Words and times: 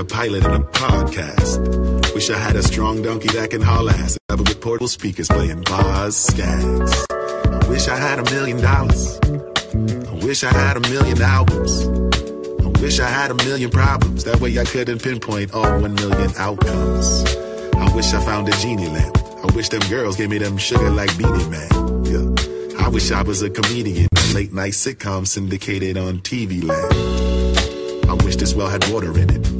a 0.00 0.04
pilot 0.04 0.42
and 0.46 0.54
a 0.54 0.66
podcast. 0.68 2.14
Wish 2.14 2.30
I 2.30 2.38
had 2.38 2.56
a 2.56 2.62
strong 2.62 3.02
donkey 3.02 3.28
that 3.28 3.50
can 3.50 3.60
haul 3.60 3.90
ass. 3.90 4.18
Ever 4.30 4.42
with 4.42 4.58
portable 4.62 4.88
speakers 4.88 5.28
playing 5.28 5.60
bars, 5.62 6.16
skags. 6.16 6.92
I 7.10 7.68
wish 7.68 7.86
I 7.86 7.96
had 7.96 8.18
a 8.18 8.24
million 8.30 8.62
dollars. 8.62 9.18
I 10.08 10.24
wish 10.24 10.42
I 10.42 10.52
had 10.52 10.78
a 10.78 10.80
million 10.80 11.20
albums. 11.20 11.86
I 12.64 12.68
wish 12.80 12.98
I 12.98 13.08
had 13.08 13.30
a 13.30 13.34
million 13.34 13.68
problems. 13.70 14.24
That 14.24 14.40
way 14.40 14.58
I 14.58 14.64
couldn't 14.64 15.02
pinpoint 15.02 15.52
all 15.52 15.80
one 15.80 15.94
million 15.94 16.32
outcomes. 16.38 17.24
I 17.74 17.94
wish 17.94 18.14
I 18.14 18.24
found 18.24 18.48
a 18.48 18.52
genie 18.52 18.88
lamp. 18.88 19.18
I 19.18 19.54
wish 19.54 19.68
them 19.68 19.82
girls 19.90 20.16
gave 20.16 20.30
me 20.30 20.38
them 20.38 20.56
sugar 20.56 20.90
like 20.90 21.16
Beenie 21.18 21.48
Man. 21.50 21.70
Yeah. 22.06 22.84
I 22.86 22.88
wish 22.88 23.10
I 23.12 23.20
was 23.22 23.42
a 23.42 23.50
comedian. 23.50 24.08
Late 24.32 24.52
night 24.54 24.72
sitcom 24.72 25.26
syndicated 25.26 25.98
on 25.98 26.20
TV 26.20 26.64
land. 26.64 28.08
I 28.08 28.14
wish 28.24 28.36
this 28.36 28.54
well 28.54 28.68
had 28.68 28.88
water 28.88 29.16
in 29.18 29.28
it. 29.28 29.59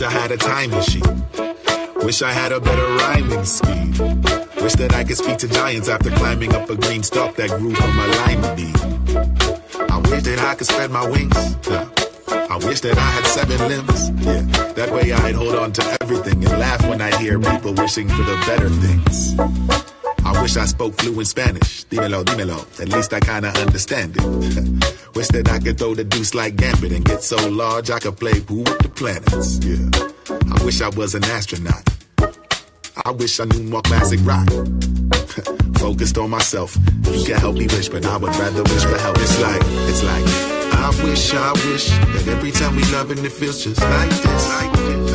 Wish 0.00 0.08
I 0.08 0.18
had 0.18 0.32
a 0.32 0.36
time 0.38 0.70
machine. 0.70 1.24
Wish 1.96 2.22
I 2.22 2.32
had 2.32 2.52
a 2.52 2.58
better 2.58 2.86
rhyming 3.04 3.44
scheme. 3.44 3.92
Wish 4.62 4.72
that 4.76 4.94
I 4.94 5.04
could 5.04 5.18
speak 5.18 5.36
to 5.36 5.48
giants 5.48 5.90
after 5.90 6.08
climbing 6.12 6.54
up 6.54 6.70
a 6.70 6.74
green 6.74 7.02
stalk 7.02 7.36
that 7.36 7.50
grew 7.50 7.74
from 7.74 7.94
my 7.98 8.06
lima 8.06 8.56
bean. 8.56 8.74
I 9.90 9.98
wish 10.08 10.22
that 10.22 10.38
I 10.38 10.54
could 10.54 10.68
spread 10.68 10.90
my 10.90 11.06
wings. 11.06 11.36
I 11.68 12.56
wish 12.64 12.80
that 12.80 12.96
I 12.96 13.10
had 13.10 13.26
seven 13.26 13.58
limbs. 13.68 14.08
Yeah. 14.24 14.72
That 14.72 14.90
way 14.90 15.12
I'd 15.12 15.34
hold 15.34 15.54
on 15.56 15.70
to 15.72 15.98
everything 16.00 16.46
and 16.46 16.58
laugh 16.58 16.80
when 16.88 17.02
I 17.02 17.14
hear 17.18 17.38
people 17.38 17.74
wishing 17.74 18.08
for 18.08 18.22
the 18.22 18.42
better 18.46 18.70
things. 18.70 19.79
I 20.30 20.42
wish 20.42 20.56
I 20.56 20.64
spoke 20.64 20.94
fluent 21.00 21.26
Spanish. 21.26 21.84
Dímelo, 21.86 22.24
dímelo. 22.24 22.58
At 22.80 22.88
least 22.88 23.12
I 23.12 23.18
kinda 23.18 23.48
understand 23.58 24.14
it. 24.16 24.22
wish 25.16 25.26
that 25.28 25.48
I 25.50 25.58
could 25.58 25.76
throw 25.76 25.94
the 25.94 26.04
deuce 26.04 26.34
like 26.34 26.54
Gambit 26.54 26.92
and 26.92 27.04
get 27.04 27.24
so 27.24 27.36
large 27.48 27.90
I 27.90 27.98
could 27.98 28.16
play 28.16 28.38
pool 28.40 28.62
with 28.62 28.78
the 28.78 28.88
planets. 28.88 29.58
Yeah. 29.58 29.90
I 30.54 30.64
wish 30.64 30.80
I 30.80 30.88
was 30.90 31.16
an 31.16 31.24
astronaut. 31.24 31.84
I 33.04 33.10
wish 33.10 33.40
I 33.40 33.44
knew 33.44 33.64
more 33.64 33.82
classic 33.82 34.20
rock. 34.22 34.46
Focused 35.78 36.16
on 36.16 36.30
myself. 36.30 36.76
You 37.10 37.24
can 37.24 37.40
help 37.40 37.56
me 37.56 37.66
wish, 37.66 37.88
but 37.88 38.06
I 38.06 38.16
would 38.16 38.34
rather 38.36 38.62
wish 38.62 38.84
for 38.84 38.98
help. 38.98 39.16
It's 39.18 39.40
like, 39.40 39.62
it's 39.90 40.04
like, 40.04 40.24
I 40.78 40.90
wish, 41.02 41.34
I 41.34 41.52
wish 41.66 41.88
that 41.88 42.28
every 42.28 42.52
time 42.52 42.76
we 42.76 42.84
love 42.92 43.10
and 43.10 43.18
it 43.20 43.32
feels 43.32 43.64
just 43.64 43.80
like 43.80 44.10
this. 44.10 44.48
Like 44.48 44.72
this. 44.74 45.09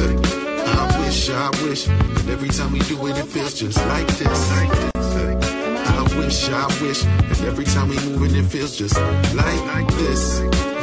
I 1.37 1.49
wish, 1.63 1.85
that 1.85 2.29
every 2.29 2.49
time 2.49 2.71
we 2.71 2.79
do 2.79 3.05
it, 3.07 3.17
it 3.17 3.25
feels 3.25 3.53
just 3.53 3.77
like 3.87 4.07
this. 4.17 4.51
I 4.51 6.01
wish, 6.17 6.49
I 6.49 6.65
wish 6.81 7.01
that 7.03 7.41
every 7.43 7.65
time 7.65 7.89
we 7.89 7.95
move 8.07 8.23
it, 8.23 8.37
it 8.37 8.45
feels 8.45 8.77
just 8.77 8.95
like, 9.35 9.87
this. 9.97 10.39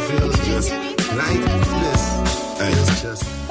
Feels 0.09 0.37
just 0.47 0.71
like 1.17 1.41
this. 1.41 2.03
It's 2.61 3.03
just. 3.03 3.42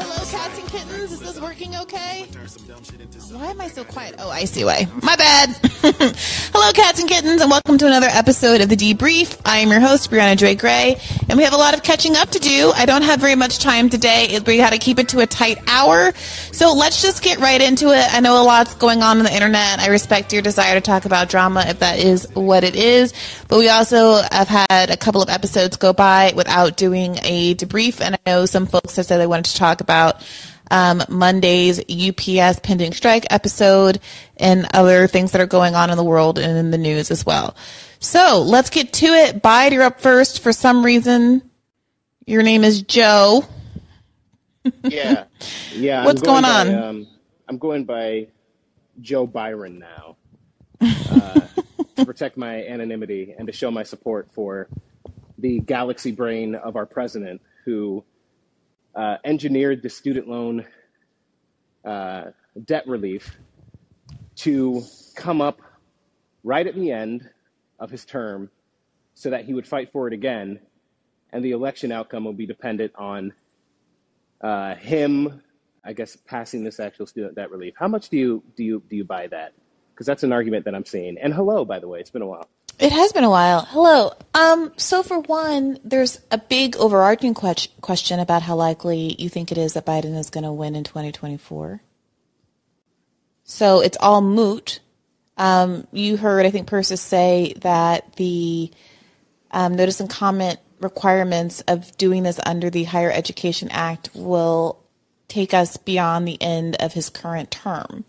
Working 1.42 1.76
okay? 1.76 2.28
Why 3.32 3.48
am 3.48 3.62
I 3.62 3.68
so 3.68 3.84
quiet? 3.84 4.14
Oh, 4.20 4.30
I 4.30 4.46
see 4.46 4.64
why. 4.64 4.88
My 5.02 5.16
bad. 5.16 5.50
Hello, 5.82 6.72
cats 6.72 7.00
and 7.00 7.10
kittens, 7.10 7.42
and 7.42 7.50
welcome 7.50 7.80
to 7.80 7.88
another 7.88 8.10
episode 8.12 8.62
of 8.62 8.70
The 8.70 8.76
Debrief. 8.76 9.42
I 9.44 9.58
am 9.58 9.70
your 9.70 9.80
host, 9.80 10.12
Briahna 10.12 10.38
Joy 10.38 10.56
Gray, 10.56 11.02
and 11.30 11.40
we 11.40 11.44
have 11.44 11.54
a 11.54 11.58
lot 11.58 11.74
of 11.74 11.82
catching 11.82 12.16
up 12.16 12.30
to 12.30 12.40
do. 12.40 12.72
I 12.76 12.86
don't 12.86 13.02
have 13.02 13.20
very 13.20 13.34
much 13.34 13.58
time 13.58 13.90
today. 13.90 14.40
We 14.46 14.60
had 14.60 14.74
to 14.74 14.78
keep 14.78 15.00
it 15.00 15.10
to 15.10 15.22
a 15.22 15.26
tight 15.26 15.58
hour. 15.66 16.12
So 16.52 16.74
let's 16.74 17.02
just 17.02 17.24
get 17.24 17.40
right 17.40 17.60
into 17.60 17.88
it. 17.88 18.14
I 18.14 18.20
know 18.20 18.40
a 18.40 18.46
lot's 18.46 18.76
going 18.76 19.02
on 19.02 19.18
on 19.18 19.24
the 19.24 19.34
internet. 19.34 19.80
I 19.80 19.88
respect 19.88 20.34
your 20.34 20.44
desire 20.44 20.76
to 20.76 20.82
talk 20.82 21.06
about 21.06 21.30
drama 21.30 21.64
if 21.68 21.80
that 21.80 21.98
is 21.98 22.28
what 22.36 22.64
it 22.64 22.76
is. 22.76 23.16
But 23.48 23.58
we 23.58 23.68
also 23.68 24.22
have 24.32 24.48
had 24.48 24.92
a 24.92 24.98
couple 24.98 25.24
of 25.24 25.30
episodes 25.30 25.76
go 25.78 25.92
by 25.92 26.34
without 26.36 26.78
doing 26.78 27.18
a 27.24 27.56
debrief, 27.56 28.00
and 28.00 28.14
I 28.14 28.20
know 28.30 28.46
some 28.46 28.68
folks 28.68 28.96
have 28.98 29.08
said 29.08 29.18
they 29.18 29.26
wanted 29.26 29.46
to 29.46 29.56
talk 29.56 29.82
about 29.82 30.22
um, 30.72 31.04
Monday's 31.10 31.80
UPS 31.80 32.62
pending 32.62 32.94
strike 32.94 33.28
episode 33.30 34.00
and 34.38 34.68
other 34.74 35.06
things 35.06 35.34
that 35.34 35.42
are 35.42 35.46
going 35.46 35.76
on 35.76 35.92
in 35.92 35.98
the 35.98 36.04
world 36.04 36.40
and 36.40 36.58
in 36.58 36.72
the 36.72 36.78
news 36.78 37.12
as 37.12 37.26
well. 37.26 37.56
So 38.00 38.42
let's 38.42 38.72
get 38.72 38.94
to 38.94 39.06
it. 39.06 39.42
Bide, 39.42 39.74
you're 39.74 39.84
up 39.84 40.00
first. 40.00 40.42
For 40.42 40.54
some 40.54 40.84
reason, 40.84 41.44
your 42.26 42.42
name 42.42 42.64
is 42.64 42.82
Joe. 42.82 43.46
yeah, 44.84 45.26
yeah. 45.76 46.06
What's 46.06 46.22
going 46.22 46.44
by, 46.44 46.50
on? 46.62 46.74
Um, 46.74 47.08
I'm 47.50 47.58
going 47.58 47.84
by 47.84 48.28
Joe 49.02 49.28
Byron 49.28 49.78
now 49.78 50.16
uh, 50.82 51.42
to 51.98 52.06
protect 52.06 52.38
my 52.38 52.66
anonymity 52.66 53.36
and 53.38 53.46
to 53.46 53.54
show 53.54 53.70
my 53.72 53.84
support 53.84 54.30
for 54.32 54.70
the 55.38 55.60
galaxy 55.60 56.12
brain 56.12 56.56
of 56.56 56.78
our 56.78 56.86
president, 56.86 57.42
who 57.66 58.04
uh, 58.96 59.18
engineered 59.24 59.82
the 59.82 59.90
student 59.90 60.28
loan 60.28 60.66
uh, 61.86 62.26
debt 62.66 62.88
relief 62.88 63.38
to 64.36 64.84
come 65.16 65.42
up 65.42 65.62
right 66.44 66.68
at 66.68 66.76
the 66.76 66.92
end 66.92 67.30
of 67.80 67.90
his 67.90 68.06
term 68.06 68.50
so 69.14 69.30
that 69.30 69.46
he 69.46 69.54
would 69.54 69.68
fight 69.68 69.92
for 69.92 70.08
it 70.08 70.14
again 70.14 70.60
and 71.34 71.44
the 71.44 71.52
election 71.52 71.92
outcome 71.92 72.26
will 72.26 72.34
be 72.34 72.46
dependent 72.46 72.92
on 72.96 73.34
uh, 74.42 74.76
him 74.76 75.42
i 75.84 75.94
guess 75.94 76.16
passing 76.26 76.64
this 76.64 76.80
actual 76.80 77.06
student 77.06 77.36
debt 77.36 77.52
relief. 77.52 77.74
How 77.78 77.88
much 77.88 78.10
do 78.10 78.18
you 78.18 78.44
do 78.56 78.64
you 78.64 78.84
do 78.90 78.96
you 78.96 79.04
buy 79.04 79.28
that? 79.28 79.54
Because 79.94 80.06
that's 80.08 80.24
an 80.24 80.32
argument 80.32 80.66
that 80.66 80.76
i'm 80.76 80.86
seeing. 80.86 81.18
And 81.18 81.34
hello 81.34 81.66
by 81.66 81.80
the 81.80 81.88
way 81.88 82.00
it's 82.00 82.12
been 82.12 82.22
a 82.22 82.28
while 82.28 82.48
It 82.82 82.92
has 82.94 83.14
been 83.14 83.24
a 83.24 83.30
while. 83.30 83.62
Hello. 83.66 84.12
Um, 84.34 84.74
so 84.76 85.04
for 85.04 85.20
one, 85.20 85.78
there's 85.84 86.20
a 86.32 86.40
big 86.40 86.76
overarching 86.78 87.36
que- 87.36 87.70
question 87.80 88.20
about 88.20 88.42
how 88.42 88.56
likely 88.56 89.16
you 89.20 89.30
think 89.30 89.52
it 89.52 89.60
is 89.60 89.74
that 89.74 89.86
Biden 89.86 90.18
is 90.18 90.32
going 90.32 90.46
to 90.46 90.52
win 90.52 90.74
in 90.74 90.84
2024. 90.84 91.80
So 93.44 93.82
it's 93.82 93.98
all 94.02 94.24
moot. 94.24 94.80
Um, 95.38 95.86
you 95.92 96.18
heard, 96.18 96.48
I 96.48 96.50
think, 96.50 96.68
Persis 96.68 97.02
say 97.02 97.54
that 97.62 98.16
the 98.16 98.72
um, 99.52 99.76
notice 99.76 100.00
and 100.00 100.10
comment 100.10 100.58
requirements 100.80 101.62
of 101.68 101.96
doing 101.98 102.24
this 102.24 102.40
under 102.44 102.72
the 102.72 102.86
Higher 102.86 103.12
Education 103.12 103.70
Act 103.70 104.10
will 104.16 104.84
take 105.28 105.54
us 105.54 105.78
beyond 105.78 106.28
the 106.28 106.42
end 106.42 106.78
of 106.80 106.94
his 106.94 107.12
current 107.12 107.52
term. 107.52 108.06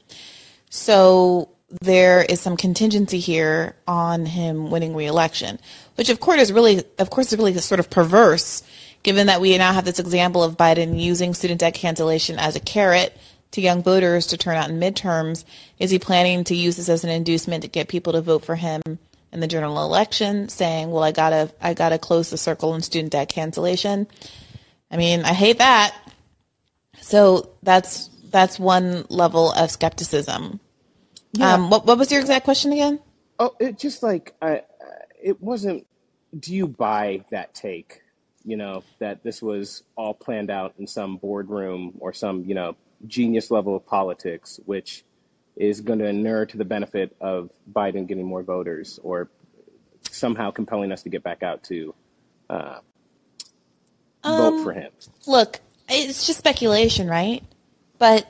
So 0.71 1.51
there 1.81 2.23
is 2.23 2.41
some 2.41 2.57
contingency 2.57 3.19
here 3.19 3.75
on 3.87 4.27
him 4.27 4.71
winning 4.71 4.95
re-election, 4.95 5.59
which 5.95 6.11
of 6.11 6.21
course 6.21 6.41
is 6.41 6.53
really, 6.53 6.85
of 6.99 7.11
course, 7.11 7.33
is 7.33 7.39
really 7.39 7.57
sort 7.59 7.81
of 7.81 7.89
perverse, 7.89 8.63
given 9.03 9.29
that 9.29 9.41
we 9.41 9.57
now 9.57 9.73
have 9.73 9.85
this 9.85 9.99
example 9.99 10.43
of 10.43 10.57
Biden 10.57 11.01
using 11.01 11.35
student 11.35 11.61
debt 11.61 11.75
cancellation 11.75 12.39
as 12.39 12.57
a 12.57 12.61
carrot 12.61 13.17
to 13.53 13.61
young 13.61 13.83
voters 13.83 14.27
to 14.29 14.37
turn 14.37 14.57
out 14.57 14.71
in 14.71 14.81
midterms. 14.81 15.45
Is 15.79 15.91
he 15.91 15.99
planning 15.99 16.45
to 16.45 16.57
use 16.57 16.77
this 16.77 16.89
as 16.89 17.05
an 17.05 17.11
inducement 17.11 17.63
to 17.63 17.69
get 17.69 17.89
people 17.89 18.13
to 18.13 18.21
vote 18.21 18.45
for 18.45 18.57
him 18.57 18.83
in 19.33 19.41
the 19.41 19.47
general 19.47 19.83
election, 19.85 20.49
saying, 20.49 20.91
"Well, 20.91 21.03
I 21.03 21.13
gotta, 21.13 21.51
I 21.61 21.75
gotta 21.75 21.99
close 21.99 22.29
the 22.29 22.37
circle 22.37 22.73
on 22.73 22.83
student 22.83 23.13
debt 23.13 23.29
cancellation"? 23.29 24.07
I 24.91 24.97
mean, 24.99 25.25
I 25.25 25.33
hate 25.33 25.59
that. 25.59 25.95
So 27.01 27.51
that's 27.63 28.11
that's 28.31 28.59
one 28.59 29.07
level 29.09 29.53
of 29.53 29.71
skepticism. 29.71 30.61
Um, 31.41 31.71
what 31.71 31.87
what 31.87 31.99
was 31.99 32.11
your 32.11 32.21
exact 32.21 32.45
question 32.45 32.73
again? 32.73 33.01
Oh, 33.39 33.55
it 33.59 33.79
just 33.79 34.03
like 34.03 34.35
I, 34.43 34.63
it 35.23 35.41
wasn't. 35.41 35.87
Do 36.39 36.55
you 36.55 36.67
buy 36.67 37.25
that 37.31 37.55
take? 37.55 38.03
You 38.45 38.57
know 38.57 38.85
that 38.99 39.23
this 39.23 39.41
was 39.41 39.83
all 39.97 40.15
planned 40.15 40.51
out 40.51 40.75
in 40.79 40.87
some 40.87 41.17
boardroom 41.17 41.95
or 42.01 42.13
some 42.13 42.45
you 42.45 42.55
know 42.55 42.77
genius 43.07 43.51
level 43.51 43.77
of 43.77 43.87
politics, 43.87 44.61
which 44.67 45.05
is 45.57 45.81
going 45.81 45.99
to 45.99 46.07
inure 46.07 46.47
to 46.47 46.57
the 46.57 46.65
benefit 46.65 47.15
of 47.21 47.51
Biden 47.71 48.07
getting 48.07 48.27
more 48.27 48.43
voters 48.43 48.99
or 49.03 49.29
somehow 50.11 50.51
compelling 50.51 50.93
us 50.93 51.03
to 51.03 51.09
get 51.09 51.23
back 51.23 51.43
out 51.43 51.63
to 51.65 51.95
uh, 52.49 52.79
vote 54.25 54.63
for 54.63 54.73
him. 54.73 54.91
Look, 55.27 55.61
it's 55.89 56.27
just 56.27 56.39
speculation, 56.39 57.09
right? 57.09 57.43
But 57.99 58.27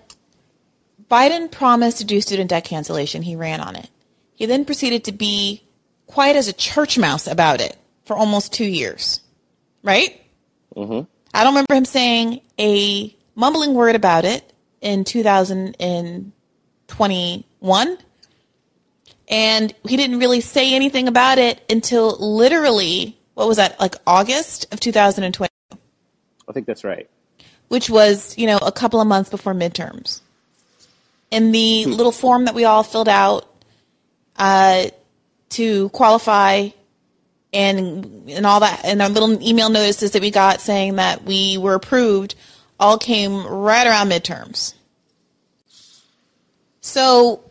Biden 1.13 1.51
promised 1.51 1.99
to 1.99 2.05
do 2.05 2.23
student 2.23 2.49
debt 2.49 2.65
cancellation. 2.65 3.21
He 3.21 3.37
ran 3.37 3.61
on 3.61 3.77
it. 3.77 3.91
He 4.33 4.47
then 4.47 4.65
proceeded 4.65 5.05
to 5.05 5.13
be 5.13 5.63
quiet 6.07 6.37
as 6.37 6.49
a 6.49 6.55
church 6.55 6.99
mouse 6.99 7.27
about 7.27 7.61
it 7.61 7.77
for 8.07 8.17
almost 8.17 8.55
two 8.55 8.65
years, 8.65 9.21
right? 9.83 10.19
Mm-hmm. 10.75 11.03
I 11.35 11.45
don't 11.45 11.53
remember 11.53 11.75
him 11.75 11.85
saying 11.85 12.41
a 12.59 13.15
mumbling 13.35 13.75
word 13.75 13.95
about 13.95 14.25
it 14.25 14.55
in 14.81 15.05
2021. 15.05 17.99
And 19.29 19.75
he 19.87 19.97
didn't 19.99 20.19
really 20.19 20.41
say 20.41 20.75
anything 20.75 21.09
about 21.09 21.39
it 21.39 21.61
until 21.69 22.17
literally, 22.19 23.19
what 23.35 23.47
was 23.47 23.59
that, 23.59 23.79
like 23.79 23.97
August 24.07 24.73
of 24.73 24.81
2020? 24.81 25.51
I 26.49 26.53
think 26.53 26.67
that's 26.67 26.85
right. 26.85 27.07
Which 27.69 27.91
was, 27.91 28.39
you 28.39 28.47
know, 28.47 28.57
a 28.59 28.73
couple 28.73 28.99
of 28.99 29.07
months 29.07 29.29
before 29.29 29.53
midterms. 29.53 30.22
In 31.33 31.51
the 31.53 31.85
Hmm. 31.85 31.93
little 31.93 32.13
form 32.13 32.45
that 32.45 32.55
we 32.55 32.65
all 32.65 32.85
filled 32.85 33.09
out 33.09 33.49
uh, 34.37 34.87
to 35.51 35.89
qualify 35.91 36.69
and 37.53 38.31
and 38.31 38.47
all 38.47 38.61
that 38.61 38.83
and 38.85 39.03
our 39.03 39.09
little 39.11 39.43
email 39.43 39.69
notices 39.71 40.13
that 40.13 40.23
we 40.23 40.31
got 40.31 40.61
saying 40.61 40.97
that 40.97 41.25
we 41.25 41.59
were 41.59 41.75
approved 41.75 42.35
all 42.81 42.99
came 42.99 43.47
right 43.47 43.87
around 43.87 44.09
midterms. 44.11 44.75
So 46.81 47.43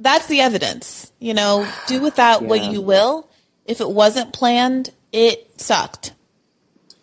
that's 0.00 0.26
the 0.26 0.40
evidence. 0.40 1.12
You 1.18 1.34
know, 1.34 1.68
do 1.86 2.00
with 2.00 2.16
that 2.16 2.42
what 2.42 2.64
you 2.64 2.80
will. 2.80 3.28
If 3.66 3.80
it 3.80 3.90
wasn't 3.90 4.32
planned, 4.32 4.90
it 5.12 5.60
sucked. 5.60 6.12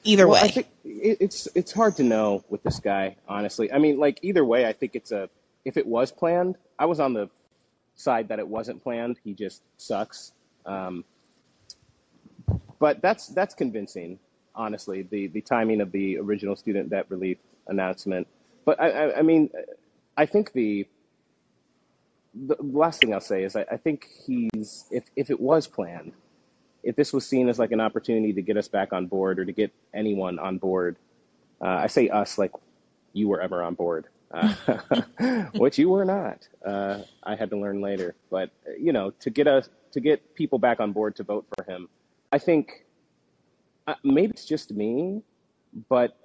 Either 0.04 0.28
Well, 0.28 0.42
way. 0.42 0.48
I 0.48 0.52
think 0.52 0.68
it's 0.86 1.48
it's 1.56 1.72
hard 1.72 1.96
to 1.98 2.04
know 2.04 2.44
with 2.50 2.64
this 2.64 2.80
guy, 2.80 3.16
honestly. 3.28 3.72
I 3.72 3.80
mean, 3.80 4.00
like 4.00 4.20
either 4.22 4.44
way, 4.46 4.66
I 4.66 4.74
think 4.74 4.96
it's 4.96 5.12
a. 5.12 5.30
If 5.66 5.78
it 5.78 5.86
was 5.86 6.12
planned, 6.12 6.58
I 6.78 6.86
was 6.86 7.00
on 7.00 7.14
the 7.14 7.30
side 7.96 8.28
that 8.30 8.40
it 8.40 8.48
wasn't 8.48 8.84
planned. 8.84 9.20
He 9.24 9.34
just 9.34 9.62
sucks. 9.78 10.34
Um, 10.66 11.06
but 12.80 13.02
that's 13.02 13.28
that's 13.28 13.56
convincing, 13.56 14.20
honestly. 14.56 15.04
The 15.04 15.28
the 15.28 15.42
timing 15.42 15.82
of 15.82 15.92
the 15.92 16.18
original 16.18 16.56
student 16.56 16.90
debt 16.90 17.06
relief 17.10 17.38
announcement. 17.68 18.28
But 18.66 18.80
I, 18.82 18.90
I, 18.90 19.20
I 19.20 19.22
mean, 19.22 19.50
I 20.18 20.26
think 20.26 20.54
the 20.54 20.88
the 22.34 22.56
last 22.60 23.02
thing 23.02 23.14
I'll 23.14 23.22
say 23.22 23.44
is 23.44 23.56
I, 23.56 23.66
I 23.72 23.78
think 23.78 24.08
he's 24.26 24.86
if 24.92 25.06
if 25.16 25.30
it 25.30 25.40
was 25.40 25.68
planned, 25.68 26.14
if 26.84 26.96
this 26.96 27.14
was 27.14 27.26
seen 27.26 27.48
as 27.48 27.60
like 27.60 27.72
an 27.72 27.82
opportunity 27.82 28.34
to 28.34 28.42
get 28.42 28.58
us 28.58 28.68
back 28.68 28.92
on 28.92 29.08
board 29.08 29.40
or 29.40 29.46
to 29.46 29.52
get 29.52 29.72
anyone 29.94 30.40
on 30.40 30.58
board, 30.58 30.98
uh, 31.62 31.68
I 31.68 31.88
say 31.88 32.10
us 32.10 32.38
like 32.38 32.52
you 33.14 33.28
were 33.28 33.42
ever 33.42 33.64
on 33.64 33.76
board, 33.76 34.08
uh, 34.34 34.54
which 35.56 35.78
you 35.78 35.90
were 35.90 36.06
not. 36.06 36.48
Uh, 36.66 37.00
I 37.24 37.36
had 37.36 37.50
to 37.52 37.58
learn 37.58 37.82
later, 37.82 38.16
but 38.30 38.50
you 38.80 38.92
know, 38.92 39.12
to 39.22 39.30
get 39.30 39.48
us 39.48 39.70
to 39.92 40.00
get 40.00 40.36
people 40.36 40.60
back 40.60 40.80
on 40.80 40.92
board 40.92 41.16
to 41.18 41.24
vote 41.24 41.46
for 41.56 41.64
him, 41.72 41.88
I 42.32 42.40
think 42.40 42.86
uh, 43.88 43.96
maybe 44.04 44.32
it's 44.32 44.46
just 44.46 44.72
me, 44.72 45.22
but 45.90 46.18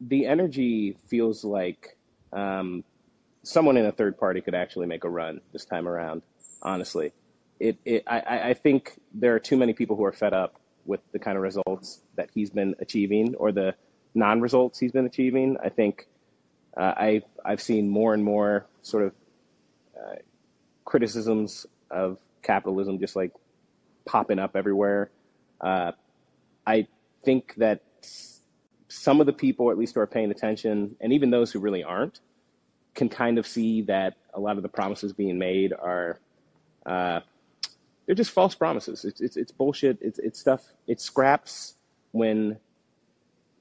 the 0.00 0.26
energy 0.26 0.96
feels 1.08 1.44
like 1.44 1.96
um, 2.32 2.84
someone 3.42 3.76
in 3.76 3.86
a 3.86 3.92
third 3.92 4.18
party 4.18 4.40
could 4.40 4.54
actually 4.54 4.86
make 4.86 5.04
a 5.04 5.08
run 5.08 5.40
this 5.52 5.64
time 5.64 5.88
around. 5.88 6.22
Honestly, 6.62 7.12
it, 7.58 7.76
it 7.84 8.04
I 8.06 8.50
I 8.50 8.54
think 8.54 8.98
there 9.12 9.34
are 9.34 9.40
too 9.40 9.56
many 9.56 9.72
people 9.72 9.96
who 9.96 10.04
are 10.04 10.12
fed 10.12 10.32
up 10.32 10.60
with 10.86 11.00
the 11.12 11.18
kind 11.18 11.36
of 11.36 11.42
results 11.42 12.00
that 12.16 12.30
he's 12.32 12.50
been 12.50 12.74
achieving 12.78 13.34
or 13.34 13.52
the 13.52 13.74
non-results 14.14 14.78
he's 14.78 14.92
been 14.92 15.06
achieving. 15.06 15.56
I 15.62 15.68
think 15.68 16.08
uh, 16.78 16.94
I 16.96 17.22
I've 17.44 17.60
seen 17.60 17.88
more 17.88 18.14
and 18.14 18.24
more 18.24 18.66
sort 18.82 19.04
of 19.04 19.12
criticisms 20.88 21.66
of 21.90 22.18
capitalism 22.42 22.98
just 22.98 23.14
like 23.14 23.30
popping 24.06 24.38
up 24.38 24.56
everywhere. 24.56 25.10
Uh, 25.60 25.92
I 26.66 26.86
think 27.24 27.54
that 27.58 27.82
some 28.88 29.20
of 29.20 29.26
the 29.26 29.34
people, 29.34 29.70
at 29.70 29.76
least 29.76 29.94
who 29.94 30.00
are 30.00 30.06
paying 30.06 30.30
attention, 30.30 30.96
and 31.02 31.12
even 31.12 31.28
those 31.30 31.52
who 31.52 31.60
really 31.60 31.84
aren't, 31.84 32.20
can 32.94 33.10
kind 33.10 33.36
of 33.36 33.46
see 33.46 33.82
that 33.82 34.16
a 34.32 34.40
lot 34.40 34.56
of 34.56 34.62
the 34.62 34.68
promises 34.70 35.12
being 35.12 35.38
made 35.38 35.74
are 35.74 36.18
uh, 36.86 37.20
they're 38.06 38.14
just 38.14 38.30
false 38.30 38.54
promises. 38.54 39.04
It's 39.04 39.20
it's, 39.20 39.36
it's 39.36 39.52
bullshit. 39.52 39.98
It's 40.00 40.18
it's 40.18 40.38
stuff. 40.38 40.64
It's 40.86 41.04
scraps 41.04 41.74
when 42.12 42.58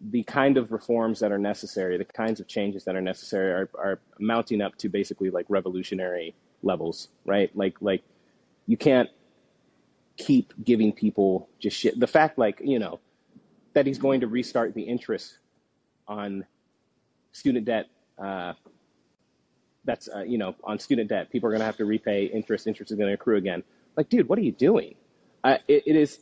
the 0.01 0.23
kind 0.23 0.57
of 0.57 0.71
reforms 0.71 1.19
that 1.19 1.31
are 1.31 1.37
necessary, 1.37 1.97
the 1.97 2.05
kinds 2.05 2.39
of 2.39 2.47
changes 2.47 2.85
that 2.85 2.95
are 2.95 3.01
necessary, 3.01 3.51
are 3.51 3.69
are 3.77 3.99
mounting 4.19 4.61
up 4.61 4.77
to 4.77 4.89
basically 4.89 5.29
like 5.29 5.45
revolutionary 5.49 6.35
levels, 6.63 7.09
right? 7.25 7.49
Like 7.55 7.77
like 7.81 8.03
you 8.67 8.77
can't 8.77 9.09
keep 10.17 10.53
giving 10.63 10.91
people 10.93 11.49
just 11.59 11.77
shit. 11.77 11.99
The 11.99 12.07
fact, 12.07 12.37
like 12.37 12.61
you 12.63 12.79
know, 12.79 12.99
that 13.73 13.85
he's 13.85 13.99
going 13.99 14.21
to 14.21 14.27
restart 14.27 14.73
the 14.73 14.83
interest 14.83 15.39
on 16.07 16.45
student 17.31 17.65
debt. 17.65 17.87
Uh, 18.17 18.53
that's 19.85 20.09
uh, 20.13 20.21
you 20.21 20.37
know 20.37 20.53
on 20.63 20.77
student 20.77 21.09
debt 21.09 21.31
people 21.31 21.47
are 21.47 21.51
going 21.51 21.61
to 21.61 21.65
have 21.65 21.77
to 21.77 21.85
repay 21.85 22.25
interest 22.25 22.67
interest 22.67 22.91
is 22.91 22.97
going 22.97 23.07
to 23.07 23.13
accrue 23.13 23.37
again 23.37 23.63
like 23.95 24.09
dude 24.09 24.27
what 24.29 24.37
are 24.37 24.43
you 24.43 24.51
doing 24.51 24.93
uh, 25.43 25.57
it, 25.67 25.83
it 25.87 25.95
is 25.95 26.19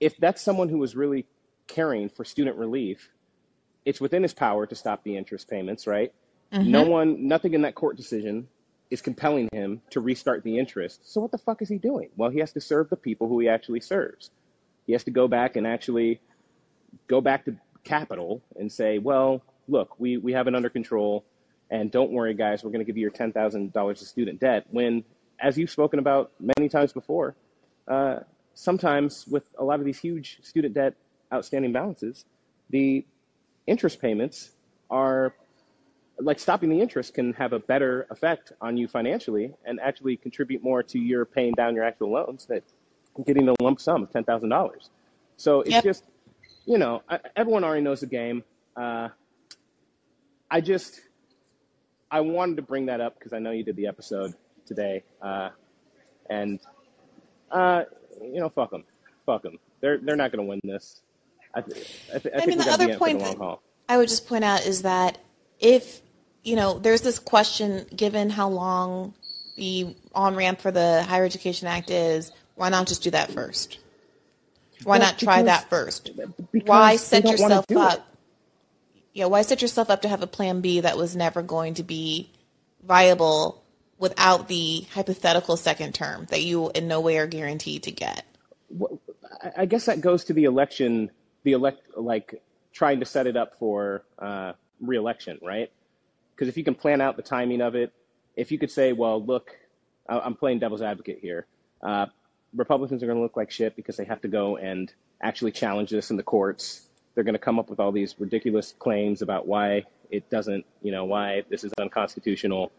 if 0.00 0.16
that's 0.18 0.42
someone 0.42 0.68
who 0.68 0.78
was 0.78 0.94
really 0.94 1.26
caring 1.66 2.08
for 2.08 2.24
student 2.24 2.56
relief 2.56 3.08
it's 3.86 4.00
within 4.00 4.22
his 4.22 4.34
power 4.34 4.66
to 4.66 4.74
stop 4.74 5.02
the 5.04 5.16
interest 5.16 5.48
payments 5.48 5.86
right 5.86 6.12
no 6.52 6.82
one 6.82 7.26
nothing 7.26 7.54
in 7.54 7.62
that 7.62 7.74
court 7.74 7.96
decision 7.96 8.46
is 8.90 9.00
compelling 9.00 9.48
him 9.52 9.80
to 9.90 10.00
restart 10.00 10.44
the 10.44 10.58
interest 10.58 11.10
so 11.10 11.20
what 11.20 11.30
the 11.30 11.38
fuck 11.38 11.62
is 11.62 11.68
he 11.68 11.78
doing 11.78 12.10
well 12.16 12.30
he 12.30 12.38
has 12.38 12.52
to 12.52 12.60
serve 12.60 12.90
the 12.90 12.96
people 12.96 13.28
who 13.28 13.38
he 13.40 13.48
actually 13.48 13.80
serves 13.80 14.30
he 14.86 14.92
has 14.92 15.04
to 15.04 15.10
go 15.10 15.26
back 15.26 15.56
and 15.56 15.66
actually 15.66 16.20
go 17.08 17.20
back 17.20 17.44
to 17.44 17.56
capital 17.84 18.42
and 18.56 18.70
say, 18.70 18.98
well, 18.98 19.42
look, 19.68 19.98
we, 19.98 20.16
we 20.16 20.32
have 20.32 20.46
it 20.48 20.54
under 20.54 20.68
control. 20.68 21.24
And 21.70 21.90
don't 21.90 22.12
worry, 22.12 22.34
guys, 22.34 22.62
we're 22.62 22.70
going 22.70 22.80
to 22.80 22.84
give 22.84 22.96
you 22.96 23.02
your 23.02 23.10
$10,000 23.10 23.90
of 23.90 23.98
student 23.98 24.40
debt. 24.40 24.66
When, 24.70 25.04
as 25.40 25.58
you've 25.58 25.70
spoken 25.70 25.98
about 25.98 26.32
many 26.38 26.68
times 26.68 26.92
before, 26.92 27.34
uh, 27.88 28.20
sometimes 28.54 29.26
with 29.26 29.44
a 29.58 29.64
lot 29.64 29.80
of 29.80 29.84
these 29.84 29.98
huge 29.98 30.38
student 30.42 30.74
debt 30.74 30.94
outstanding 31.32 31.72
balances, 31.72 32.24
the 32.70 33.04
interest 33.66 34.00
payments 34.00 34.50
are 34.90 35.34
like 36.18 36.38
stopping 36.38 36.70
the 36.70 36.80
interest 36.80 37.14
can 37.14 37.32
have 37.34 37.52
a 37.52 37.58
better 37.58 38.06
effect 38.10 38.52
on 38.60 38.76
you 38.76 38.88
financially 38.88 39.52
and 39.66 39.78
actually 39.80 40.16
contribute 40.16 40.62
more 40.62 40.82
to 40.82 40.98
your 40.98 41.24
paying 41.24 41.52
down 41.54 41.74
your 41.74 41.84
actual 41.84 42.10
loans 42.10 42.46
than 42.46 42.62
getting 43.24 43.48
a 43.48 43.54
lump 43.60 43.80
sum 43.80 44.02
of 44.02 44.10
$10,000. 44.10 44.88
So 45.36 45.60
it's 45.60 45.72
Yep. 45.72 45.84
just, 45.84 46.04
you 46.64 46.78
know, 46.78 47.02
everyone 47.34 47.64
already 47.64 47.82
knows 47.82 48.00
the 48.00 48.06
game. 48.06 48.44
Uh, 48.76 49.08
I 50.50 50.60
just, 50.60 51.00
I 52.10 52.20
wanted 52.20 52.56
to 52.56 52.62
bring 52.62 52.86
that 52.86 53.00
up 53.00 53.18
because 53.18 53.32
I 53.32 53.38
know 53.38 53.50
you 53.50 53.62
did 53.62 53.76
the 53.76 53.86
episode 53.86 54.34
today. 54.64 55.04
Uh, 55.20 55.50
and, 56.30 56.60
uh, 57.50 57.82
you 58.22 58.40
know, 58.40 58.48
fuck 58.48 58.70
them. 58.70 58.84
Fuck 59.26 59.42
them. 59.42 59.58
They're, 59.80 59.98
they're 59.98 60.16
not 60.16 60.32
going 60.32 60.44
to 60.44 60.48
win 60.48 60.60
this. 60.64 61.02
I, 61.56 61.60
th- 61.62 61.86
I, 62.14 62.18
th- 62.18 62.34
I 62.34 62.38
I 62.38 62.40
think 62.42 62.48
mean, 62.48 62.58
the 62.58 62.70
other 62.70 62.86
be 62.86 62.92
in 62.92 62.98
for 62.98 63.04
the 63.08 63.14
point 63.14 63.38
that. 63.38 63.58
I 63.88 63.96
would 63.96 64.08
just 64.08 64.26
point 64.28 64.44
out 64.44 64.66
is 64.66 64.82
that 64.82 65.18
if, 65.58 66.00
you 66.44 66.54
know, 66.56 66.78
there's 66.78 67.00
this 67.00 67.18
question 67.18 67.86
given 67.94 68.30
how 68.30 68.48
long 68.48 69.14
the 69.56 69.96
on 70.14 70.36
ramp 70.36 70.60
for 70.60 70.70
the 70.70 71.02
Higher 71.04 71.24
Education 71.24 71.66
Act 71.66 71.90
is, 71.90 72.30
why 72.56 72.68
not 72.68 72.86
just 72.86 73.02
do 73.02 73.10
that 73.12 73.30
first? 73.30 73.78
Why 74.84 74.98
Well, 74.98 75.08
not 75.08 75.18
try 75.18 75.42
because- 75.42 75.60
that 75.60 75.70
first? 75.70 76.10
Why 76.66 76.96
set 76.96 77.24
yourself 77.24 77.66
do 77.66 77.78
it. 77.80 77.84
up? 77.84 78.06
Yeah, 79.14 79.26
why 79.26 79.40
set 79.42 79.62
yourself 79.62 79.88
up 79.88 80.02
to 80.02 80.08
have 80.08 80.22
a 80.22 80.26
plan 80.26 80.60
B 80.60 80.80
that 80.80 80.98
was 80.98 81.16
never 81.16 81.40
going 81.40 81.74
to 81.74 81.82
be 81.82 82.30
viable 82.82 83.62
without 83.98 84.46
the 84.48 84.84
hypothetical 84.92 85.56
second 85.56 85.94
term 85.94 86.26
that 86.28 86.42
you 86.42 86.70
in 86.74 86.86
no 86.86 87.00
way 87.00 87.16
are 87.16 87.26
guaranteed 87.26 87.84
to 87.84 87.90
get? 87.92 88.24
I- 89.42 89.52
I 89.62 89.66
guess 89.66 89.86
that 89.86 90.02
goes 90.02 90.24
to 90.24 90.34
the 90.34 90.44
election, 90.44 91.10
the 91.46 91.52
elect, 91.52 91.96
like 91.96 92.42
trying 92.72 92.98
to 92.98 93.06
set 93.06 93.28
it 93.28 93.36
up 93.36 93.56
for 93.56 94.02
uh, 94.18 94.52
reelection, 94.80 95.38
right? 95.40 95.70
Because 96.34 96.48
if 96.48 96.56
you 96.56 96.64
can 96.64 96.74
plan 96.74 97.00
out 97.00 97.16
the 97.16 97.22
timing 97.22 97.60
of 97.60 97.76
it, 97.76 97.92
if 98.34 98.50
you 98.50 98.58
could 98.58 98.70
say, 98.70 98.92
well, 98.92 99.24
look, 99.24 99.56
I- 100.08 100.18
I'm 100.18 100.34
playing 100.34 100.58
devil's 100.58 100.82
advocate 100.82 101.20
here. 101.22 101.46
Uh, 101.80 102.06
Republicans 102.52 103.00
are 103.04 103.06
going 103.06 103.16
to 103.16 103.22
look 103.22 103.36
like 103.36 103.52
shit 103.52 103.76
because 103.76 103.96
they 103.96 104.04
have 104.04 104.20
to 104.22 104.28
go 104.28 104.56
and 104.56 104.92
actually 105.22 105.52
challenge 105.52 105.88
this 105.90 106.10
in 106.10 106.16
the 106.16 106.22
courts. 106.24 106.88
They're 107.14 107.24
going 107.24 107.34
to 107.34 107.38
come 107.38 107.60
up 107.60 107.70
with 107.70 107.78
all 107.78 107.92
these 107.92 108.16
ridiculous 108.18 108.74
claims 108.80 109.22
about 109.22 109.46
why 109.46 109.84
it 110.10 110.28
doesn't, 110.28 110.66
you 110.82 110.90
know, 110.90 111.04
why 111.04 111.44
this 111.48 111.62
is 111.62 111.72
unconstitutional. 111.78 112.72